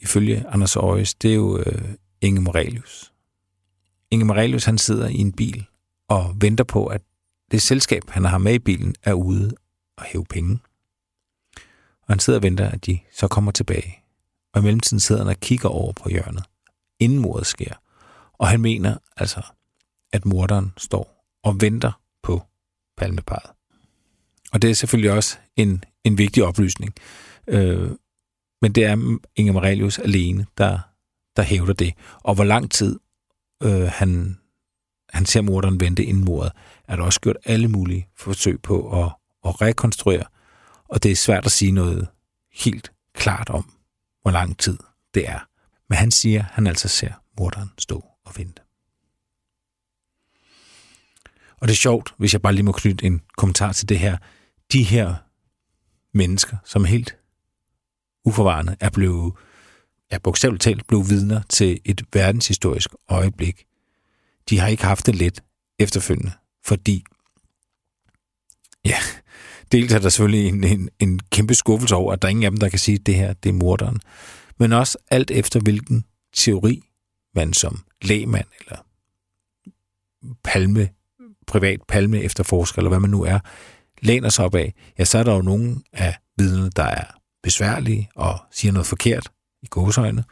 ifølge 0.00 0.44
Anders 0.48 0.76
Aarhus, 0.76 1.14
det 1.14 1.30
er 1.30 1.34
jo 1.34 1.58
øh, 1.58 1.94
Inge 2.20 2.40
Morelius. 2.40 3.12
Inge 4.10 4.24
Morelius, 4.24 4.64
han 4.64 4.78
sidder 4.78 5.08
i 5.08 5.18
en 5.18 5.32
bil 5.32 5.66
og 6.08 6.36
venter 6.40 6.64
på, 6.64 6.86
at 6.86 7.02
det 7.50 7.62
selskab, 7.62 8.10
han 8.10 8.24
har 8.24 8.38
med 8.38 8.54
i 8.54 8.58
bilen, 8.58 8.94
er 9.02 9.12
ude 9.12 9.54
og 9.96 10.04
hæve 10.04 10.24
penge. 10.24 10.58
Og 12.02 12.08
han 12.08 12.18
sidder 12.18 12.38
og 12.38 12.42
venter, 12.42 12.70
at 12.70 12.86
de 12.86 12.98
så 13.12 13.28
kommer 13.28 13.52
tilbage. 13.52 13.98
Og 14.54 14.60
i 14.60 14.64
mellemtiden 14.64 15.00
sidder 15.00 15.20
han 15.24 15.30
og 15.30 15.40
kigger 15.40 15.68
over 15.68 15.92
på 15.92 16.08
hjørnet, 16.08 16.44
inden 16.98 17.18
mordet 17.18 17.46
sker. 17.46 17.74
Og 18.32 18.48
han 18.48 18.60
mener 18.60 18.96
altså, 19.16 19.42
at 20.12 20.26
morderen 20.26 20.72
står 20.76 21.26
og 21.42 21.60
venter 21.60 21.92
på 22.22 22.42
palmeparet. 22.96 23.50
Og 24.52 24.62
det 24.62 24.70
er 24.70 24.74
selvfølgelig 24.74 25.12
også 25.12 25.36
en, 25.56 25.84
en 26.04 26.18
vigtig 26.18 26.44
oplysning. 26.44 26.94
Øh, 27.46 27.90
men 28.62 28.72
det 28.72 28.84
er 28.84 29.18
Inge 29.36 29.52
Morelius 29.52 29.98
alene, 29.98 30.46
der, 30.58 30.78
der 31.40 31.46
hævder 31.46 31.72
det. 31.72 31.94
Og 32.20 32.34
hvor 32.34 32.44
lang 32.44 32.70
tid 32.70 32.98
øh, 33.62 33.82
han, 33.82 34.38
han 35.08 35.26
ser 35.26 35.40
morderen 35.40 35.80
vente 35.80 36.04
inden 36.04 36.24
mordet, 36.24 36.52
er 36.88 36.96
der 36.96 37.02
også 37.02 37.20
gjort 37.20 37.36
alle 37.44 37.68
mulige 37.68 38.08
forsøg 38.16 38.62
på 38.62 39.02
at, 39.02 39.12
at 39.44 39.60
rekonstruere. 39.60 40.24
Og 40.88 41.02
det 41.02 41.10
er 41.10 41.16
svært 41.16 41.46
at 41.46 41.52
sige 41.52 41.72
noget 41.72 42.08
helt 42.52 42.92
klart 43.14 43.50
om, 43.50 43.72
hvor 44.22 44.30
lang 44.30 44.58
tid 44.58 44.78
det 45.14 45.28
er. 45.28 45.38
Men 45.88 45.98
han 45.98 46.10
siger, 46.10 46.40
at 46.40 46.50
han 46.52 46.66
altså 46.66 46.88
ser 46.88 47.12
morderen 47.38 47.70
stå 47.78 48.04
og 48.24 48.32
vente. 48.36 48.62
Og 51.60 51.68
det 51.68 51.74
er 51.74 51.76
sjovt, 51.76 52.14
hvis 52.18 52.32
jeg 52.32 52.42
bare 52.42 52.52
lige 52.52 52.64
må 52.64 52.72
knytte 52.72 53.06
en 53.06 53.20
kommentar 53.36 53.72
til 53.72 53.88
det 53.88 53.98
her. 53.98 54.18
De 54.72 54.82
her 54.82 55.14
mennesker, 56.14 56.56
som 56.64 56.84
helt 56.84 57.16
uforvarende 58.24 58.76
er 58.80 58.90
blevet, 58.90 59.32
ja, 60.12 60.18
bogstaveligt 60.18 60.62
talt, 60.62 60.86
blev 60.86 61.08
vidner 61.08 61.42
til 61.48 61.80
et 61.84 62.02
verdenshistorisk 62.12 62.90
øjeblik. 63.08 63.64
De 64.50 64.58
har 64.58 64.68
ikke 64.68 64.84
haft 64.84 65.06
det 65.06 65.14
let 65.14 65.42
efterfølgende, 65.78 66.32
fordi, 66.64 67.04
ja, 68.84 68.96
dels 69.72 69.92
er 69.92 69.98
der 69.98 70.08
selvfølgelig 70.08 70.48
en, 70.48 70.64
en, 70.64 70.88
en 70.98 71.20
kæmpe 71.30 71.54
skuffelse 71.54 71.94
over, 71.94 72.12
at 72.12 72.22
der 72.22 72.28
er 72.28 72.30
ingen 72.30 72.44
af 72.44 72.50
dem, 72.50 72.60
der 72.60 72.68
kan 72.68 72.78
sige, 72.78 72.94
at 72.94 73.06
det 73.06 73.14
her, 73.14 73.32
det 73.32 73.48
er 73.48 73.52
morderen. 73.52 74.00
Men 74.58 74.72
også 74.72 74.98
alt 75.10 75.30
efter, 75.30 75.60
hvilken 75.60 76.04
teori 76.36 76.82
man 77.34 77.52
som 77.52 77.84
lægmand 78.02 78.46
eller 78.60 78.86
palme, 80.44 80.88
privat 81.46 81.80
palme 81.88 82.22
efterforsker, 82.22 82.78
eller 82.78 82.88
hvad 82.88 83.00
man 83.00 83.10
nu 83.10 83.24
er, 83.24 83.38
læner 84.00 84.28
sig 84.28 84.44
op 84.44 84.54
af, 84.54 84.74
ja, 84.98 85.04
så 85.04 85.18
er 85.18 85.22
der 85.22 85.34
jo 85.34 85.42
nogen 85.42 85.84
af 85.92 86.16
vidnerne, 86.36 86.70
der 86.76 86.84
er 86.84 87.04
besværlige 87.42 88.10
og 88.14 88.38
siger 88.50 88.72
noget 88.72 88.86
forkert 88.86 89.30
i 89.62 89.66
gåsøjne, 89.66 90.24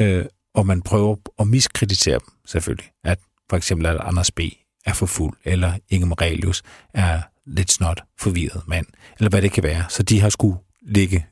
øh, 0.00 0.24
og 0.54 0.66
man 0.66 0.82
prøver 0.82 1.16
at 1.38 1.48
miskreditere 1.48 2.18
dem 2.18 2.28
selvfølgelig. 2.46 2.90
At 3.04 3.18
for 3.50 3.56
eksempel, 3.56 3.86
at 3.86 3.96
Anders 4.00 4.30
B. 4.30 4.40
er 4.86 4.92
for 4.92 5.06
fuld, 5.06 5.36
eller 5.44 5.72
Inge 5.88 6.06
Morelius 6.06 6.62
er 6.94 7.22
lidt 7.46 7.70
snot 7.70 8.02
forvirret 8.18 8.62
mand, 8.68 8.86
eller 9.18 9.30
hvad 9.30 9.42
det 9.42 9.52
kan 9.52 9.62
være. 9.62 9.84
Så 9.88 10.02
de 10.02 10.20
har 10.20 10.28
skulle 10.28 10.58
lægge 10.82 11.26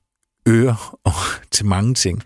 ører 0.49 0.99
til 1.55 1.67
mange 1.67 1.95
ting, 1.95 2.23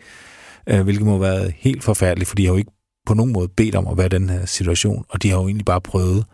øh, 0.66 0.82
hvilket 0.82 1.04
må 1.04 1.10
have 1.10 1.20
været 1.20 1.54
helt 1.56 1.84
forfærdeligt, 1.84 2.28
for 2.28 2.36
de 2.36 2.46
har 2.46 2.52
jo 2.52 2.58
ikke 2.58 2.70
på 3.06 3.14
nogen 3.14 3.32
måde 3.32 3.48
bedt 3.48 3.74
om 3.74 3.86
at 3.86 3.96
være 3.96 4.06
i 4.06 4.08
den 4.08 4.28
her 4.28 4.46
situation, 4.46 5.04
og 5.08 5.22
de 5.22 5.30
har 5.30 5.36
jo 5.36 5.46
egentlig 5.46 5.64
bare 5.64 5.80
prøvet, 5.80 6.26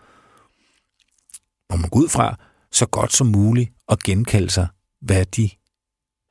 må 1.70 1.76
man 1.76 1.90
gå 1.90 1.98
ud 1.98 2.08
fra, 2.08 2.38
så 2.72 2.86
godt 2.86 3.12
som 3.12 3.26
muligt 3.26 3.70
at 3.88 3.98
genkalde 3.98 4.50
sig, 4.50 4.66
hvad 5.00 5.24
de 5.24 5.50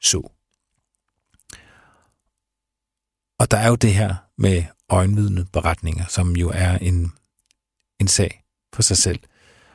så. 0.01 0.34
Og 3.39 3.51
der 3.51 3.57
er 3.57 3.67
jo 3.67 3.75
det 3.75 3.93
her 3.93 4.15
med 4.37 4.63
øjenvidende 4.89 5.45
beretninger, 5.53 6.05
som 6.07 6.35
jo 6.35 6.49
er 6.53 6.77
en, 6.77 7.11
en 7.99 8.07
sag 8.07 8.43
for 8.73 8.81
sig 8.81 8.97
selv. 8.97 9.19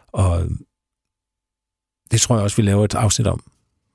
Og 0.06 0.48
det 2.10 2.20
tror 2.20 2.34
jeg 2.34 2.42
også, 2.44 2.56
vi 2.56 2.62
laver 2.62 2.84
et 2.84 2.94
afsnit 2.94 3.26
om 3.26 3.52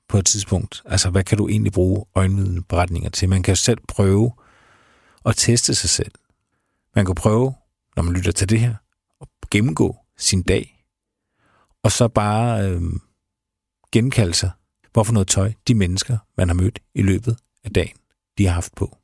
på 0.08 0.18
et 0.18 0.26
tidspunkt. 0.26 0.82
Altså, 0.84 1.10
hvad 1.10 1.24
kan 1.24 1.38
du 1.38 1.48
egentlig 1.48 1.72
bruge 1.72 2.04
øjenvidende 2.14 2.62
beretninger 2.62 3.10
til? 3.10 3.28
Man 3.28 3.42
kan 3.42 3.52
jo 3.52 3.56
selv 3.56 3.78
prøve 3.88 4.32
at 5.24 5.36
teste 5.36 5.74
sig 5.74 5.90
selv. 5.90 6.12
Man 6.94 7.06
kan 7.06 7.14
prøve, 7.14 7.54
når 7.96 8.02
man 8.02 8.14
lytter 8.14 8.32
til 8.32 8.48
det 8.48 8.60
her, 8.60 8.74
at 9.20 9.28
gennemgå 9.50 9.96
sin 10.16 10.42
dag, 10.42 10.84
og 11.82 11.92
så 11.92 12.08
bare 12.08 12.70
øh, 12.70 12.82
genkalde 13.92 14.34
sig 14.34 14.50
hvorfor 14.92 15.12
noget 15.12 15.28
tøj 15.28 15.52
de 15.68 15.74
mennesker, 15.74 16.18
man 16.36 16.48
har 16.48 16.54
mødt 16.54 16.78
i 16.94 17.02
løbet 17.02 17.36
af 17.64 17.72
dagen, 17.72 17.96
de 18.38 18.46
har 18.46 18.52
haft 18.52 18.74
på. 18.74 18.98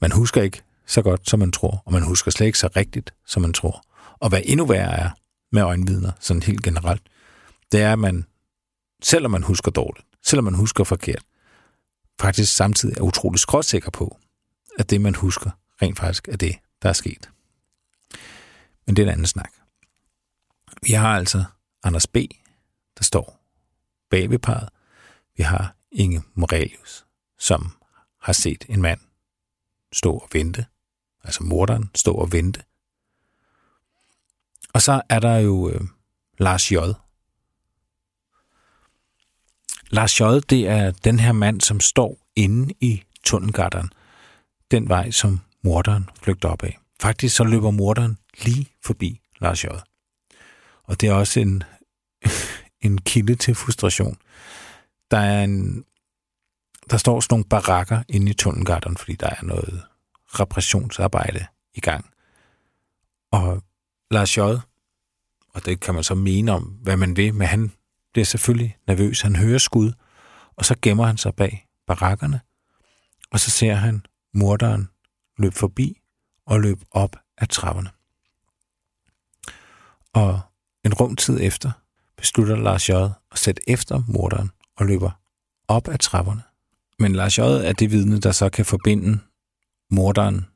Man 0.00 0.12
husker 0.12 0.42
ikke 0.42 0.62
så 0.86 1.02
godt, 1.02 1.30
som 1.30 1.38
man 1.38 1.52
tror, 1.52 1.82
og 1.86 1.92
man 1.92 2.02
husker 2.02 2.30
slet 2.30 2.46
ikke 2.46 2.58
så 2.58 2.68
rigtigt, 2.76 3.14
som 3.26 3.42
man 3.42 3.52
tror. 3.52 3.84
Og 4.18 4.28
hvad 4.28 4.42
endnu 4.44 4.66
værre 4.66 4.98
er 4.98 5.10
med 5.52 5.62
øjenvidner, 5.62 6.12
sådan 6.20 6.42
helt 6.42 6.62
generelt, 6.62 7.02
det 7.72 7.82
er, 7.82 7.92
at 7.92 7.98
man, 7.98 8.26
selvom 9.02 9.30
man 9.30 9.42
husker 9.42 9.70
dårligt, 9.70 10.06
selvom 10.22 10.44
man 10.44 10.54
husker 10.54 10.84
forkert, 10.84 11.22
faktisk 12.20 12.56
samtidig 12.56 12.96
er 12.96 13.02
utrolig 13.02 13.40
skråsikker 13.40 13.90
på, 13.90 14.18
at 14.78 14.90
det, 14.90 15.00
man 15.00 15.14
husker, 15.14 15.50
rent 15.82 15.98
faktisk 15.98 16.28
er 16.28 16.36
det, 16.36 16.56
der 16.82 16.88
er 16.88 16.92
sket. 16.92 17.30
Men 18.86 18.96
det 18.96 19.02
er 19.02 19.06
en 19.06 19.12
anden 19.12 19.26
snak. 19.26 19.50
Vi 20.82 20.92
har 20.92 21.16
altså 21.16 21.44
Anders 21.82 22.06
B., 22.06 22.16
der 22.98 23.04
står 23.04 23.40
bag 24.10 24.30
ved 24.30 24.38
parret. 24.38 24.68
Vi 25.36 25.42
har 25.42 25.74
Inge 25.92 26.22
Morelius, 26.34 27.06
som 27.38 27.72
har 28.20 28.32
set 28.32 28.64
en 28.68 28.82
mand 28.82 29.00
stå 29.92 30.12
og 30.12 30.28
vente, 30.32 30.66
altså 31.24 31.42
morderen 31.42 31.90
stå 31.94 32.14
og 32.14 32.32
vente. 32.32 32.62
Og 34.72 34.82
så 34.82 35.02
er 35.08 35.18
der 35.18 35.36
jo 35.36 35.70
øh, 35.70 35.80
Lars 36.38 36.72
J., 36.72 36.76
Lars 39.90 40.20
J., 40.20 40.22
det 40.50 40.68
er 40.68 40.90
den 40.90 41.18
her 41.18 41.32
mand, 41.32 41.60
som 41.60 41.80
står 41.80 42.18
inde 42.36 42.74
i 42.80 43.02
tunnelgatteren. 43.24 43.90
Den 44.70 44.88
vej, 44.88 45.10
som 45.10 45.40
morderen 45.62 46.10
flygter 46.22 46.48
op 46.48 46.62
af. 46.62 46.78
Faktisk 47.00 47.36
så 47.36 47.44
løber 47.44 47.70
morderen 47.70 48.18
lige 48.44 48.68
forbi 48.84 49.20
Lars 49.40 49.64
J. 49.64 49.66
Og 50.82 51.00
det 51.00 51.08
er 51.08 51.12
også 51.12 51.40
en, 51.40 51.62
en 52.86 52.98
kilde 52.98 53.34
til 53.34 53.54
frustration. 53.54 54.18
Der 55.10 55.18
er 55.18 55.44
en, 55.44 55.84
der 56.90 56.96
står 56.96 57.20
sådan 57.20 57.34
nogle 57.34 57.44
barakker 57.44 58.02
inde 58.08 58.30
i 58.30 58.34
tunnelgarden, 58.34 58.96
fordi 58.96 59.14
der 59.14 59.26
er 59.26 59.42
noget 59.42 59.84
repressionsarbejde 60.26 61.46
i 61.74 61.80
gang. 61.80 62.10
Og 63.32 63.62
Lars 64.10 64.36
J., 64.36 64.40
og 65.54 65.64
det 65.64 65.80
kan 65.80 65.94
man 65.94 66.04
så 66.04 66.14
mene 66.14 66.52
om, 66.52 66.62
hvad 66.62 66.96
man 66.96 67.16
vil, 67.16 67.34
men 67.34 67.46
han 67.46 67.72
bliver 68.12 68.24
selvfølgelig 68.24 68.76
nervøs. 68.86 69.20
Han 69.20 69.36
hører 69.36 69.58
skud, 69.58 69.92
og 70.56 70.64
så 70.64 70.76
gemmer 70.82 71.06
han 71.06 71.16
sig 71.16 71.34
bag 71.34 71.66
barakkerne, 71.86 72.40
og 73.30 73.40
så 73.40 73.50
ser 73.50 73.74
han 73.74 74.06
morderen 74.34 74.88
løbe 75.38 75.54
forbi 75.54 76.00
og 76.46 76.60
løbe 76.60 76.84
op 76.90 77.16
af 77.38 77.48
trapperne. 77.48 77.90
Og 80.12 80.40
en 80.84 80.94
rum 80.94 81.16
tid 81.16 81.40
efter 81.40 81.70
beslutter 82.16 82.56
Lars 82.56 82.88
J. 82.88 82.92
at 82.92 83.38
sætte 83.38 83.62
efter 83.70 84.02
morderen 84.08 84.50
og 84.76 84.86
løber 84.86 85.10
op 85.68 85.88
ad 85.88 85.98
trapperne. 85.98 86.42
Men 86.98 87.12
Lars 87.12 87.38
J. 87.38 87.40
er 87.40 87.72
det 87.72 87.90
vidne, 87.90 88.20
der 88.20 88.32
så 88.32 88.50
kan 88.50 88.64
forbinde 88.64 89.18
morderen 89.90 90.46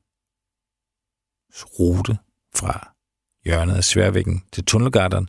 rute 1.79 2.19
fra 2.55 2.95
hjørnet 3.45 3.75
af 3.75 3.85
sværvæggen 3.85 4.45
til 4.53 4.65
tunnelgarderen, 4.65 5.29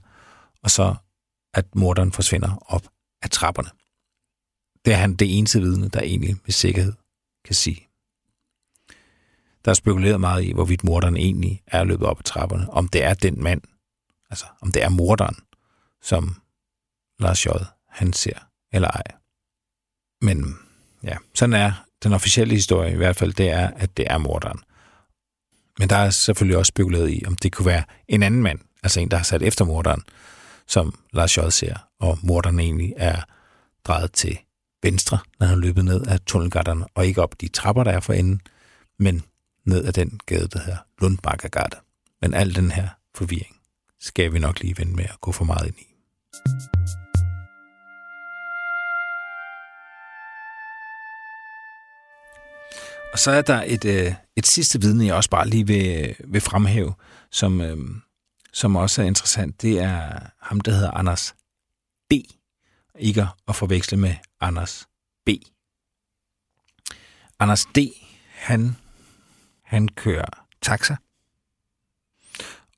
og 0.64 0.72
så 0.72 0.96
at 1.54 1.76
morderen 1.76 2.12
forsvinder 2.12 2.58
op 2.66 2.88
af 3.22 3.30
trapperne. 3.30 3.70
Det 4.86 4.94
er 4.94 4.98
han 4.98 5.16
det 5.16 5.38
eneste 5.38 5.62
vidne, 5.62 5.90
der 5.90 6.02
egentlig 6.02 6.36
med 6.44 6.52
sikkerhed 6.52 6.94
kan 7.46 7.56
sige. 7.56 7.90
Der 9.66 9.72
er 9.72 9.74
spekuleret 9.74 10.20
meget 10.20 10.44
i, 10.44 10.52
hvorvidt 10.52 10.84
morderen 10.84 11.18
egentlig 11.18 11.64
er 11.68 11.84
løbet 11.84 12.08
op 12.08 12.20
ad 12.20 12.24
trapperne. 12.24 12.70
Om 12.70 12.88
det 12.88 13.04
er 13.04 13.14
den 13.14 13.44
mand, 13.44 13.62
altså 14.30 14.46
om 14.62 14.72
det 14.72 14.84
er 14.84 14.90
morderen, 14.90 15.36
som 16.02 16.42
Lars 17.20 17.46
J. 17.46 17.50
han 17.88 18.14
ser, 18.14 18.40
eller 18.72 18.88
ej. 18.88 19.04
Men 20.22 20.60
ja, 21.04 21.18
sådan 21.34 21.54
er 21.54 21.86
den 22.04 22.14
officielle 22.14 22.54
historie 22.56 22.94
i 22.94 22.96
hvert 22.96 23.16
fald, 23.16 23.34
det 23.34 23.50
er, 23.50 23.68
at 23.76 23.98
det 23.98 24.06
er 24.10 24.18
morderen. 24.18 24.60
Men 25.80 25.90
der 25.90 25.96
er 25.96 26.10
selvfølgelig 26.10 26.58
også 26.58 26.70
spekuleret 26.70 27.12
i, 27.12 27.24
om 27.28 27.36
det 27.36 27.52
kunne 27.52 27.66
være 27.66 27.84
en 28.08 28.24
anden 28.24 28.44
mand, 28.44 28.60
altså 28.84 29.00
en, 29.00 29.12
der 29.12 29.18
har 29.18 29.24
sat 29.24 29.42
efter 29.42 29.66
morderen, 29.66 30.04
som 30.68 31.00
Lars 31.14 31.38
J. 31.38 31.42
ser, 31.50 31.76
og 32.00 32.20
morderen 32.24 32.60
egentlig 32.60 32.94
er 32.98 33.22
drejet 33.86 34.12
til 34.12 34.38
venstre, 34.84 35.20
når 35.40 35.48
han 35.48 35.60
løbet 35.60 35.86
ned 35.86 36.08
af 36.08 36.20
tunnelgatterne, 36.20 36.86
og 36.96 37.06
ikke 37.06 37.22
op 37.22 37.42
de 37.42 37.48
trapper, 37.48 37.84
der 37.84 37.92
er 37.92 38.00
for 38.00 38.14
enden, 38.14 38.42
men 39.00 39.24
ned 39.66 39.86
ad 39.86 39.94
den 39.94 40.20
gade, 40.26 40.48
der 40.48 40.60
hedder 40.60 40.78
Lundbakkegade. 41.02 41.78
Men 42.22 42.34
al 42.34 42.56
den 42.56 42.72
her 42.72 42.88
forvirring 43.16 43.56
skal 44.00 44.34
vi 44.34 44.40
nok 44.40 44.60
lige 44.60 44.78
vende 44.78 44.96
med 44.96 45.06
at 45.06 45.22
gå 45.22 45.32
for 45.32 45.46
meget 45.46 45.68
ind 45.68 45.76
i. 45.80 45.88
Og 53.14 53.20
så 53.20 53.32
er 53.32 53.42
der 53.42 53.64
et, 53.66 53.86
øh, 53.86 54.14
et 54.36 54.46
sidste 54.46 54.82
vidne, 54.82 55.06
jeg 55.06 55.16
også 55.16 55.30
bare 55.30 55.48
lige 55.48 55.68
vil, 55.68 56.16
vil 56.28 56.42
fremhæve, 56.42 56.94
som, 57.32 57.62
øh, 57.62 57.78
som 58.54 58.76
også 58.76 59.02
er 59.02 59.06
interessant. 59.06 59.62
Det 59.62 59.80
er 59.80 60.20
ham, 60.42 60.62
der 60.62 60.72
hedder 60.72 60.92
Anders 60.92 61.36
B. 62.10 62.14
Ikke 63.00 63.28
at 63.48 63.56
forveksle 63.56 63.98
med 63.98 64.16
Anders 64.40 64.88
B. 65.26 65.30
Anders 67.40 67.66
D. 67.66 67.78
Han 68.30 68.76
han 69.64 69.88
kører 69.88 70.46
taxa, 70.62 70.96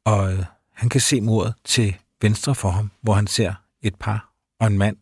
og 0.04 0.34
øh, 0.34 0.46
han 0.74 0.90
kan 0.90 1.02
se 1.02 1.22
mordet 1.22 1.54
til 1.64 1.96
venstre 2.22 2.56
for 2.56 2.70
ham, 2.70 2.92
hvor 3.02 3.14
han 3.14 3.28
ser 3.28 3.54
et 3.82 3.96
par 3.96 4.32
og 4.60 4.68
en 4.68 4.78
mand 4.78 4.98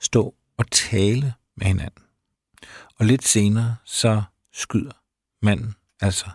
stå 0.00 0.34
og 0.56 0.70
tale 0.70 1.34
med 1.56 1.66
hinanden. 1.66 2.02
Og 2.98 3.06
lidt 3.06 3.24
senere 3.24 3.76
så 3.84 4.22
skyder 4.56 4.92
manden 5.42 5.74
altså 6.00 6.30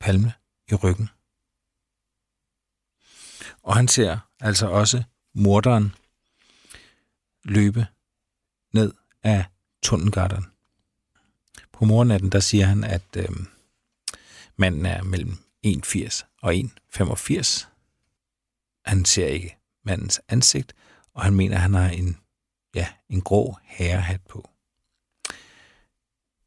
Palme 0.00 0.32
i 0.70 0.74
ryggen. 0.74 1.08
Og 3.62 3.76
han 3.76 3.88
ser 3.88 4.18
altså 4.40 4.66
også 4.66 5.02
morderen 5.34 5.94
løbe 7.44 7.86
ned 8.72 8.92
af 9.22 9.44
tunnelgatteren. 9.82 10.46
På 11.72 11.84
morgennatten 11.84 12.32
der 12.32 12.40
siger 12.40 12.66
han, 12.66 12.84
at 12.84 13.16
øh, 13.16 13.28
Manden 14.56 14.86
er 14.86 15.02
mellem 15.02 15.38
1,80 15.66 16.24
og 16.42 16.54
1,85. 16.54 17.66
Han 18.84 19.04
ser 19.04 19.26
ikke 19.26 19.56
mandens 19.84 20.20
ansigt, 20.28 20.74
og 21.14 21.22
han 21.22 21.34
mener, 21.34 21.54
at 21.56 21.62
han 21.62 21.74
har 21.74 21.88
en, 21.88 22.18
ja, 22.74 22.88
en 23.08 23.20
grå 23.20 23.56
herrehat 23.62 24.20
på. 24.28 24.50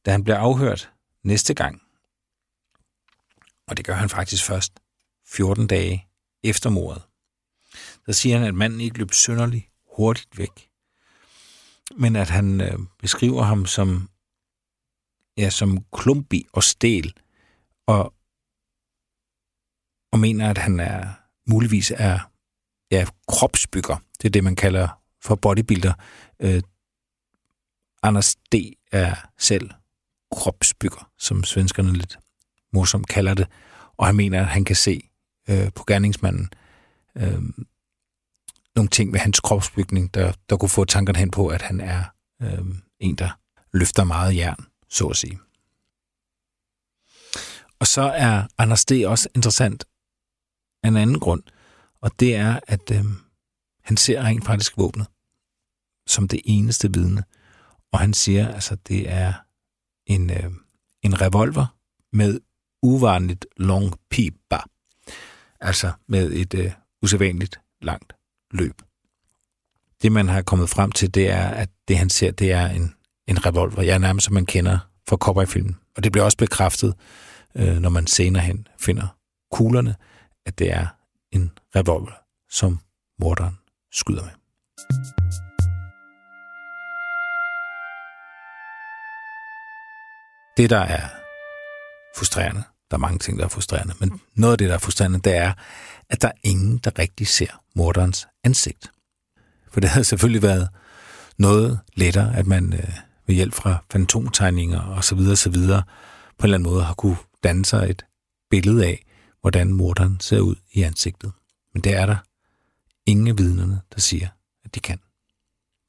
Da 0.05 0.11
han 0.11 0.23
bliver 0.23 0.37
afhørt 0.37 0.91
næste 1.23 1.53
gang, 1.53 1.81
og 3.67 3.77
det 3.77 3.85
gør 3.85 3.93
han 3.93 4.09
faktisk 4.09 4.45
først 4.45 4.73
14 5.27 5.67
dage 5.67 6.07
efter 6.43 6.69
mordet, 6.69 7.03
der 8.05 8.11
siger 8.11 8.37
han, 8.37 8.47
at 8.47 8.55
manden 8.55 8.81
ikke 8.81 8.97
løb 8.97 9.13
synderligt 9.13 9.65
hurtigt 9.95 10.37
væk, 10.37 10.69
men 11.97 12.15
at 12.15 12.29
han 12.29 12.61
øh, 12.61 12.79
beskriver 12.99 13.43
ham 13.43 13.65
som, 13.65 14.09
ja, 15.37 15.49
som 15.49 15.85
klumpig 15.93 16.45
og 16.53 16.63
stel, 16.63 17.13
og, 17.87 18.13
og 20.11 20.19
mener, 20.19 20.49
at 20.49 20.57
han 20.57 20.79
er 20.79 21.13
muligvis 21.47 21.91
er 21.95 22.19
ja, 22.91 23.07
kropsbygger. 23.27 23.97
Det 24.17 24.25
er 24.25 24.29
det, 24.29 24.43
man 24.43 24.55
kalder 24.55 24.87
for 25.21 25.35
bodybuilder. 25.35 25.93
Øh, 26.39 26.61
Anders 28.03 28.35
D. 28.35 28.55
er 28.91 29.15
selv 29.37 29.71
kropsbygger, 30.35 31.09
som 31.17 31.43
svenskerne 31.43 31.93
lidt 31.93 32.17
morsomt 32.73 33.07
kalder 33.07 33.33
det. 33.33 33.47
Og 33.97 34.05
han 34.05 34.15
mener, 34.15 34.41
at 34.41 34.47
han 34.47 34.65
kan 34.65 34.75
se 34.75 35.09
øh, 35.49 35.71
på 35.75 35.83
gerningsmanden 35.87 36.49
øh, 37.17 37.41
nogle 38.75 38.89
ting 38.89 39.13
ved 39.13 39.19
hans 39.19 39.39
kropsbygning, 39.39 40.13
der, 40.13 40.33
der 40.49 40.57
kunne 40.57 40.69
få 40.69 40.85
tankerne 40.85 41.19
hen 41.19 41.31
på, 41.31 41.47
at 41.47 41.61
han 41.61 41.79
er 41.79 42.03
øh, 42.41 42.65
en, 42.99 43.15
der 43.15 43.29
løfter 43.73 44.03
meget 44.03 44.35
jern, 44.35 44.65
så 44.89 45.07
at 45.07 45.17
sige. 45.17 45.39
Og 47.79 47.87
så 47.87 48.01
er 48.01 48.47
Anders 48.57 48.85
D. 48.85 48.91
også 49.05 49.29
interessant 49.35 49.85
af 50.83 50.87
en 50.87 50.97
anden 50.97 51.19
grund, 51.19 51.43
og 52.01 52.19
det 52.19 52.35
er, 52.35 52.59
at 52.67 52.91
øh, 52.91 53.05
han 53.83 53.97
ser 53.97 54.23
rent 54.23 54.45
faktisk 54.45 54.77
våbnet 54.77 55.07
som 56.07 56.27
det 56.27 56.41
eneste 56.45 56.93
vidne. 56.93 57.23
Og 57.91 57.99
han 57.99 58.13
siger, 58.13 58.53
altså 58.53 58.75
det 58.75 59.11
er 59.11 59.33
en, 60.07 60.29
øh, 60.29 60.51
en 61.01 61.21
revolver 61.21 61.65
med 62.13 62.39
uvanligt 62.83 63.45
long 63.57 63.93
pipa. 64.09 64.59
Altså 65.59 65.91
med 66.07 66.31
et 66.31 66.53
øh, 66.53 66.71
usædvanligt 67.01 67.59
langt 67.81 68.13
løb. 68.51 68.81
Det, 70.01 70.11
man 70.11 70.27
har 70.27 70.41
kommet 70.41 70.69
frem 70.69 70.91
til, 70.91 71.13
det 71.13 71.29
er, 71.29 71.47
at 71.47 71.69
det, 71.87 71.97
han 71.97 72.09
ser, 72.09 72.31
det 72.31 72.51
er 72.51 72.67
en, 72.67 72.93
en 73.27 73.45
revolver. 73.45 73.81
Jeg 73.81 73.93
er 73.93 73.97
nærmest, 73.97 74.25
som 74.25 74.33
man 74.33 74.45
kender 74.45 74.79
fra 75.09 75.17
cowboyfilmen. 75.17 75.75
Og 75.97 76.03
det 76.03 76.11
bliver 76.11 76.25
også 76.25 76.37
bekræftet 76.37 76.93
øh, 77.55 77.77
når 77.77 77.89
man 77.89 78.07
senere 78.07 78.43
hen 78.43 78.67
finder 78.79 79.07
kuglerne, 79.51 79.95
at 80.45 80.59
det 80.59 80.71
er 80.71 80.87
en 81.31 81.51
revolver, 81.75 82.13
som 82.49 82.79
morderen 83.19 83.57
skyder 83.91 84.23
med. 84.23 85.14
Det, 90.57 90.69
der 90.69 90.79
er 90.79 91.09
frustrerende, 92.17 92.63
der 92.91 92.97
er 92.97 93.01
mange 93.01 93.19
ting, 93.19 93.39
der 93.39 93.45
er 93.45 93.49
frustrerende, 93.49 93.93
men 93.99 94.21
noget 94.35 94.51
af 94.51 94.57
det, 94.57 94.69
der 94.69 94.75
er 94.75 94.79
frustrerende, 94.79 95.19
det 95.19 95.35
er, 95.35 95.53
at 96.09 96.21
der 96.21 96.27
er 96.27 96.37
ingen, 96.43 96.77
der 96.77 96.99
rigtig 96.99 97.27
ser 97.27 97.61
morderens 97.75 98.27
ansigt. 98.43 98.91
For 99.71 99.79
det 99.79 99.89
havde 99.89 100.03
selvfølgelig 100.03 100.41
været 100.41 100.69
noget 101.37 101.79
lettere, 101.95 102.35
at 102.37 102.47
man 102.47 102.73
øh, 102.73 102.89
ved 103.27 103.35
hjælp 103.35 103.53
fra 103.53 103.83
fantomtegninger 103.91 104.81
og 104.81 105.03
så 105.03 105.15
videre, 105.15 105.35
så 105.35 105.49
videre, 105.49 105.83
på 106.37 106.41
en 106.41 106.45
eller 106.45 106.57
anden 106.57 106.71
måde 106.71 106.83
har 106.83 106.93
kunne 106.93 107.17
danne 107.43 107.65
sig 107.65 107.89
et 107.89 108.05
billede 108.49 108.85
af, 108.85 109.05
hvordan 109.41 109.73
morderen 109.73 110.19
ser 110.19 110.39
ud 110.39 110.55
i 110.73 110.81
ansigtet. 110.81 111.31
Men 111.73 111.83
det 111.83 111.95
er 111.95 112.05
der 112.05 112.17
ingen 113.05 113.27
af 113.27 113.37
vidnerne, 113.37 113.81
der 113.95 113.99
siger, 113.99 114.27
at 114.65 114.75
de 114.75 114.79
kan. 114.79 114.99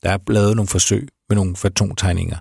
Der 0.03 0.11
er 0.11 0.33
lavet 0.33 0.57
nogle 0.57 0.69
forsøg 0.69 1.09
med 1.29 1.37
nogle 1.37 1.57
fantomtegninger, 1.57 2.39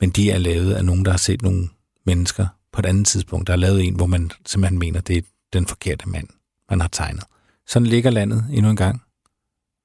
men 0.00 0.10
de 0.10 0.30
er 0.30 0.38
lavet 0.38 0.74
af 0.74 0.84
nogen, 0.84 1.04
der 1.04 1.10
har 1.10 1.18
set 1.18 1.42
nogle 1.42 1.68
mennesker 2.06 2.46
på 2.72 2.80
et 2.80 2.86
andet 2.86 3.06
tidspunkt. 3.06 3.46
Der 3.46 3.52
er 3.52 3.56
lavet 3.56 3.84
en, 3.84 3.94
hvor 3.94 4.06
man 4.06 4.30
simpelthen 4.46 4.78
mener, 4.78 5.00
det 5.00 5.16
er 5.16 5.22
den 5.52 5.66
forkerte 5.66 6.08
mand, 6.08 6.28
man 6.70 6.80
har 6.80 6.88
tegnet. 6.88 7.24
Sådan 7.66 7.86
ligger 7.86 8.10
landet 8.10 8.46
endnu 8.52 8.70
en 8.70 8.76
gang. 8.76 9.02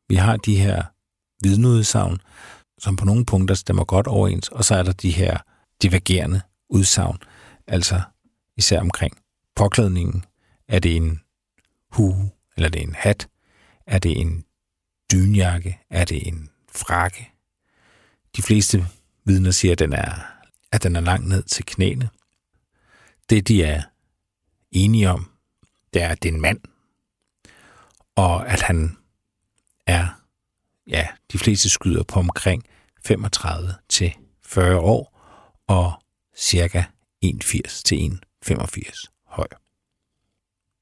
Vi 0.10 0.16
har 0.16 0.38
de 0.38 0.56
her 0.56 0.84
vidneudsagn, 1.44 2.22
som 2.80 2.96
på 2.96 3.06
nogle 3.06 3.26
punkter 3.26 3.56
stemmer 3.56 3.84
godt 3.84 4.08
overens, 4.08 4.48
og 4.50 4.66
så 4.66 4.76
er 4.76 4.84
der 4.84 4.92
de 4.92 5.12
her 5.12 5.38
divergerende 5.82 6.42
udsagn, 6.70 7.18
altså 7.68 8.02
især 8.58 8.80
omkring 8.80 9.18
påklædningen. 9.56 10.26
Er 10.68 10.80
det 10.80 10.96
en 10.96 11.22
hue, 11.92 12.30
eller 12.56 12.68
er 12.68 12.72
det 12.72 12.82
en 12.82 12.96
hat? 12.96 13.28
Er 13.88 14.00
det 14.00 14.22
en 14.22 14.46
dynjakke? 15.12 15.80
Er 15.90 16.06
det 16.06 16.28
en 16.28 16.50
frakke? 16.72 17.32
De 18.36 18.42
fleste 18.42 18.88
vidner 19.26 19.52
siger, 19.52 19.72
at 19.72 19.80
den 19.80 19.94
er, 19.94 20.12
at 20.72 20.84
den 20.84 20.96
er 20.96 21.02
langt 21.02 21.28
ned 21.28 21.44
til 21.44 21.66
knæene. 21.66 22.10
Det, 23.30 23.48
de 23.48 23.64
er 23.64 23.82
enige 24.72 25.10
om, 25.10 25.32
det 25.94 26.02
er, 26.02 26.10
at 26.10 26.24
det 26.24 26.30
er 26.30 26.34
en 26.34 26.42
mand, 26.42 26.60
og 28.16 28.48
at 28.48 28.62
han 28.62 28.98
er, 29.88 30.08
ja, 30.88 31.08
de 31.32 31.38
fleste 31.38 31.70
skyder 31.70 32.04
på 32.04 32.20
omkring 32.20 32.64
35 33.06 33.74
til 33.90 34.14
40 34.42 34.80
år, 34.80 35.20
og 35.68 35.94
cirka 36.38 36.84
1,80 37.26 37.82
til 37.86 38.20
1,85 38.46 39.24
høj. 39.26 39.48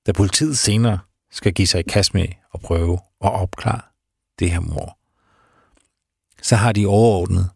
Da 0.06 0.12
politiet 0.12 0.58
senere 0.58 1.00
skal 1.32 1.54
give 1.54 1.68
sig 1.68 1.80
i 1.80 1.90
kast 1.90 2.14
med 2.14 2.28
at 2.54 2.62
prøve 2.62 2.94
at 3.22 3.32
opklare 3.32 3.82
det 4.40 4.52
her 4.52 4.60
mor, 4.60 4.98
så 6.42 6.56
har 6.56 6.72
de 6.72 6.86
overordnet 6.86 7.50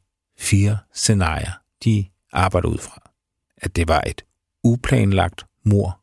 fire 0.46 0.78
scenarier, 0.94 1.52
de 1.84 2.10
arbejder 2.32 2.70
ud 2.70 2.78
fra. 2.78 3.12
At 3.58 3.76
det 3.76 3.88
var 3.88 4.02
et 4.02 4.26
uplanlagt 4.64 5.46
mor 5.64 6.02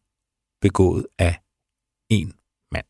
begået 0.60 1.06
af 1.18 1.40
en 2.08 2.34
mand. 2.72 2.86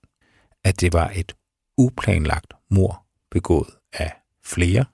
At 0.64 0.80
det 0.80 0.92
var 0.92 1.08
et 1.08 1.36
uplanlagt 1.78 2.52
mor 2.68 3.06
begået 3.30 3.78
af 3.92 4.12
flere. 4.42 4.84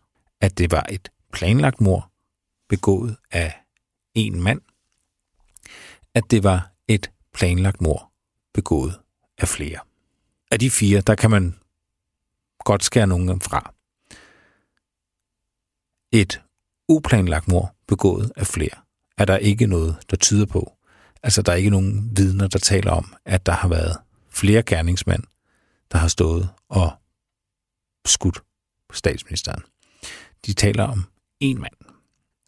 At 0.40 0.59
det 0.59 0.70
var 0.70 0.86
et 0.90 1.12
planlagt 1.32 1.80
mor 1.80 2.12
begået 2.68 3.16
af 3.30 3.61
en 4.14 4.42
mand. 4.42 4.61
At 6.14 6.24
det 6.30 6.44
var 6.44 6.72
et 6.88 7.11
planlagt 7.32 7.80
mor 7.80 8.12
begået 8.54 9.00
af 9.38 9.48
flere. 9.48 9.80
Af 10.50 10.59
de 10.59 10.70
fire, 10.70 11.00
der 11.00 11.14
kan 11.14 11.30
man 11.30 11.59
godt 12.59 12.84
skære 12.84 13.06
nogen 13.06 13.40
fra. 13.40 13.74
Et 16.12 16.42
uplanlagt 16.89 17.49
mor 17.49 17.74
begået 17.86 18.32
af 18.36 18.47
flere 18.47 18.78
er 19.18 19.24
der 19.24 19.36
ikke 19.36 19.66
noget, 19.66 19.97
der 20.11 20.16
tyder 20.16 20.47
på. 20.47 20.72
Altså, 21.22 21.43
der 21.43 21.53
er 21.53 21.57
ikke 21.57 21.70
nogen 21.70 22.16
vidner, 22.16 22.49
der 22.49 22.59
taler 22.59 22.91
om, 22.91 23.14
at 23.24 23.47
der 23.47 23.53
har 23.53 23.68
været 23.68 23.97
flere 24.30 24.62
gerningsmænd, 24.62 25.22
der 25.93 25.99
har 25.99 26.09
stået 26.09 26.49
og 26.68 26.93
skudt 28.07 28.43
statsministeren. 28.93 29.62
De 30.47 30.53
taler 30.53 30.84
om 30.84 31.05
én 31.45 31.59
mand. 31.59 31.74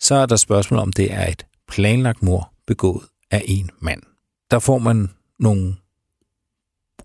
Så 0.01 0.15
er 0.15 0.27
der 0.27 0.37
spørgsmål 0.37 0.81
om, 0.81 0.93
det 0.93 1.13
er 1.13 1.27
et 1.27 1.47
planlagt 1.69 2.23
mor 2.23 2.53
begået 2.67 3.05
af 3.31 3.43
en 3.47 3.71
mand. 3.79 4.03
Der 4.51 4.59
får 4.59 4.79
man 4.79 5.11
nogle 5.39 5.77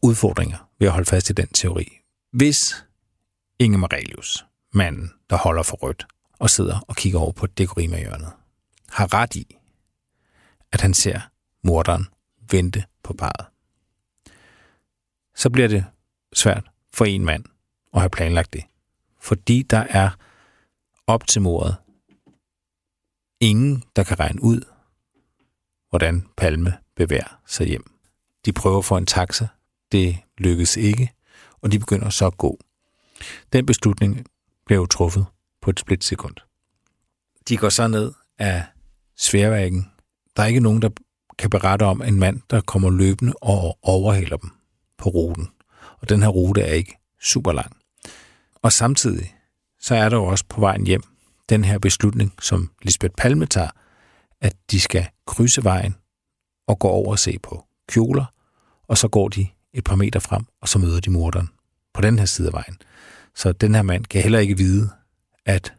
udfordringer 0.01 0.69
ved 0.79 0.87
at 0.87 0.93
holde 0.93 1.09
fast 1.09 1.29
i 1.29 1.33
den 1.33 1.47
teori. 1.47 1.87
Hvis 2.31 2.85
Inge 3.59 3.77
Marelius, 3.77 4.45
manden, 4.73 5.11
der 5.29 5.37
holder 5.37 5.63
for 5.63 5.77
rødt 5.77 6.07
og 6.39 6.49
sidder 6.49 6.79
og 6.87 6.95
kigger 6.95 7.19
over 7.19 7.31
på 7.31 7.47
dekorima-hjørnet, 7.47 8.31
har 8.89 9.13
ret 9.13 9.35
i, 9.35 9.57
at 10.71 10.81
han 10.81 10.93
ser 10.93 11.21
morderen 11.63 12.07
vente 12.51 12.83
på 13.03 13.13
parret, 13.13 13.45
så 15.35 15.49
bliver 15.49 15.67
det 15.67 15.85
svært 16.33 16.69
for 16.93 17.05
en 17.05 17.25
mand 17.25 17.45
at 17.93 17.99
have 17.99 18.09
planlagt 18.09 18.53
det. 18.53 18.63
Fordi 19.19 19.63
der 19.63 19.85
er 19.89 20.09
op 21.07 21.27
til 21.27 21.41
mordet 21.41 21.75
ingen, 23.39 23.83
der 23.95 24.03
kan 24.03 24.19
regne 24.19 24.43
ud, 24.43 24.61
hvordan 25.89 26.27
Palme 26.37 26.77
bevæger 26.95 27.39
sig 27.45 27.67
hjem. 27.67 27.91
De 28.45 28.53
prøver 28.53 28.81
for 28.81 28.97
en 28.97 29.05
taxa, 29.05 29.47
det 29.91 30.17
lykkes 30.37 30.77
ikke, 30.77 31.13
og 31.61 31.71
de 31.71 31.79
begynder 31.79 32.09
så 32.09 32.27
at 32.27 32.37
gå. 32.37 32.59
Den 33.53 33.65
beslutning 33.65 34.25
blev 34.65 34.87
truffet 34.87 35.25
på 35.65 35.71
et 35.71 35.79
splitsekund. 35.79 36.35
De 37.49 37.57
går 37.57 37.69
så 37.69 37.87
ned 37.87 38.11
af 38.39 38.63
sværvæggen. 39.17 39.91
Der 40.37 40.43
er 40.43 40.47
ikke 40.47 40.59
nogen, 40.59 40.81
der 40.81 40.89
kan 41.37 41.49
berette 41.49 41.83
om 41.83 42.01
en 42.01 42.19
mand, 42.19 42.41
der 42.49 42.61
kommer 42.61 42.89
løbende 42.89 43.33
og 43.41 43.77
overhaler 43.81 44.37
dem 44.37 44.49
på 44.97 45.09
ruten. 45.09 45.47
Og 45.99 46.09
den 46.09 46.21
her 46.21 46.29
rute 46.29 46.61
er 46.61 46.73
ikke 46.73 46.97
super 47.21 47.51
lang. 47.51 47.77
Og 48.61 48.71
samtidig 48.71 49.35
så 49.79 49.95
er 49.95 50.09
der 50.09 50.17
jo 50.17 50.25
også 50.25 50.45
på 50.49 50.61
vejen 50.61 50.87
hjem 50.87 51.03
den 51.49 51.63
her 51.63 51.79
beslutning, 51.79 52.33
som 52.41 52.71
Lisbeth 52.81 53.13
Palme 53.17 53.45
tager, 53.45 53.69
at 54.41 54.55
de 54.71 54.79
skal 54.79 55.07
krydse 55.27 55.63
vejen 55.63 55.95
og 56.67 56.79
gå 56.79 56.87
over 56.87 57.11
og 57.11 57.19
se 57.19 57.39
på 57.43 57.65
kjoler, 57.89 58.25
og 58.87 58.97
så 58.97 59.07
går 59.07 59.29
de 59.29 59.47
et 59.73 59.83
par 59.83 59.95
meter 59.95 60.19
frem, 60.19 60.45
og 60.61 60.69
så 60.69 60.79
møder 60.79 60.99
de 60.99 61.09
morderen 61.09 61.49
på 61.93 62.01
den 62.01 62.19
her 62.19 62.25
side 62.25 62.47
af 62.47 62.53
vejen. 62.53 62.77
Så 63.35 63.51
den 63.51 63.75
her 63.75 63.81
mand 63.81 64.05
kan 64.05 64.21
heller 64.21 64.39
ikke 64.39 64.57
vide, 64.57 64.89
at 65.45 65.73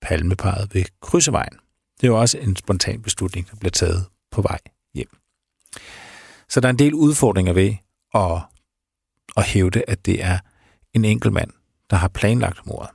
palmeparet 0.00 0.74
vil 0.74 0.88
krydse 1.00 1.32
vejen. 1.32 1.58
Det 2.00 2.06
er 2.06 2.08
jo 2.08 2.20
også 2.20 2.38
en 2.38 2.56
spontan 2.56 3.02
beslutning, 3.02 3.50
der 3.50 3.56
bliver 3.56 3.70
taget 3.70 4.06
på 4.30 4.42
vej 4.42 4.58
hjem. 4.94 5.18
Så 6.48 6.60
der 6.60 6.68
er 6.68 6.72
en 6.72 6.78
del 6.78 6.94
udfordringer 6.94 7.52
ved 7.52 7.74
at, 8.14 8.42
at 9.36 9.44
hævde, 9.44 9.84
at 9.88 10.06
det 10.06 10.24
er 10.24 10.38
en 10.92 11.04
enkelt 11.04 11.34
mand, 11.34 11.50
der 11.90 11.96
har 11.96 12.08
planlagt 12.08 12.66
mordet. 12.66 12.90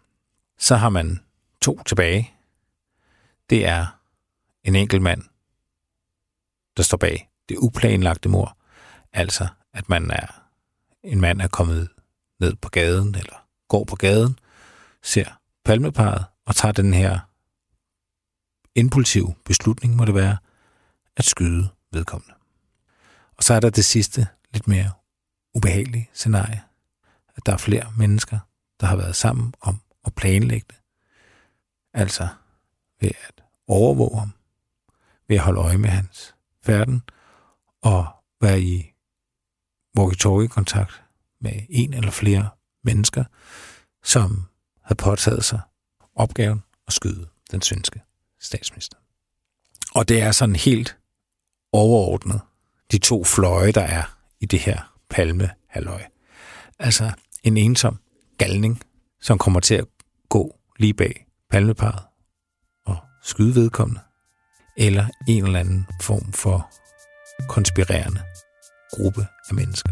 Så 0.57 0.75
har 0.75 0.89
man 0.89 1.19
to 1.61 1.83
tilbage. 1.83 2.33
Det 3.49 3.65
er 3.65 3.99
en 4.63 4.75
enkelt 4.75 5.01
mand, 5.01 5.23
der 6.77 6.83
står 6.83 6.97
bag 6.97 7.29
det 7.49 7.57
uplanlagte 7.57 8.29
mor. 8.29 8.57
Altså, 9.13 9.47
at 9.73 9.89
man 9.89 10.11
er 10.11 10.43
en 11.03 11.21
mand 11.21 11.41
er 11.41 11.47
kommet 11.47 11.89
ned 12.39 12.55
på 12.55 12.69
gaden, 12.69 13.15
eller 13.15 13.47
går 13.67 13.83
på 13.83 13.95
gaden, 13.95 14.39
ser 15.03 15.39
palmeparet 15.67 16.25
og 16.45 16.55
tager 16.55 16.71
den 16.71 16.93
her 16.93 17.19
impulsiv 18.75 19.33
beslutning, 19.45 19.95
må 19.95 20.05
det 20.05 20.15
være, 20.15 20.37
at 21.17 21.25
skyde 21.25 21.69
vedkommende. 21.91 22.33
Og 23.37 23.43
så 23.43 23.53
er 23.53 23.59
der 23.59 23.69
det 23.69 23.85
sidste, 23.85 24.27
lidt 24.53 24.67
mere 24.67 24.91
ubehagelige 25.53 26.09
scenarie, 26.13 26.63
at 27.35 27.45
der 27.45 27.53
er 27.53 27.57
flere 27.57 27.93
mennesker, 27.97 28.39
der 28.79 28.87
har 28.87 28.95
været 28.95 29.15
sammen 29.15 29.53
om 29.61 29.81
at 30.05 30.15
planlægge 30.15 30.65
det. 30.69 30.77
Altså 31.93 32.27
ved 33.01 33.11
at 33.27 33.43
overvåge 33.67 34.19
ham, 34.19 34.33
ved 35.27 35.35
at 35.35 35.43
holde 35.43 35.59
øje 35.59 35.77
med 35.77 35.89
hans 35.89 36.35
færden, 36.63 37.01
og 37.81 38.07
være 38.41 38.61
i 38.61 38.93
walkie-talkie-kontakt 39.99 41.03
med 41.41 41.61
en 41.69 41.93
eller 41.93 42.11
flere 42.11 42.49
mennesker, 42.83 43.23
som 44.03 44.47
havde 44.87 44.97
påtaget 44.97 45.45
sig 45.45 45.59
opgaven 46.15 46.63
at 46.87 46.93
skyde 46.93 47.27
den 47.51 47.61
svenske 47.61 48.01
statsminister. 48.39 48.97
Og 49.95 50.07
det 50.07 50.21
er 50.21 50.31
sådan 50.31 50.55
helt 50.55 50.97
overordnet 51.71 52.41
de 52.91 52.97
to 52.97 53.23
fløje, 53.23 53.71
der 53.71 53.81
er 53.81 54.17
i 54.39 54.45
det 54.45 54.59
her 54.59 54.93
palmehalløj. 55.09 56.03
Altså 56.79 57.11
en 57.43 57.57
ensom 57.57 57.99
galning, 58.37 58.81
som 59.21 59.37
kommer 59.37 59.59
til 59.59 59.75
at 59.75 59.85
gå 60.29 60.59
lige 60.79 60.93
bag 60.93 61.25
palmeparet 61.49 62.03
og 62.85 62.97
skyde 63.23 63.55
vedkommende, 63.55 64.01
eller 64.77 65.07
en 65.27 65.45
eller 65.45 65.59
anden 65.59 65.87
form 66.01 66.33
for 66.33 66.69
konspirerende 67.49 68.21
gruppe 68.91 69.27
af 69.49 69.55
mennesker. 69.55 69.91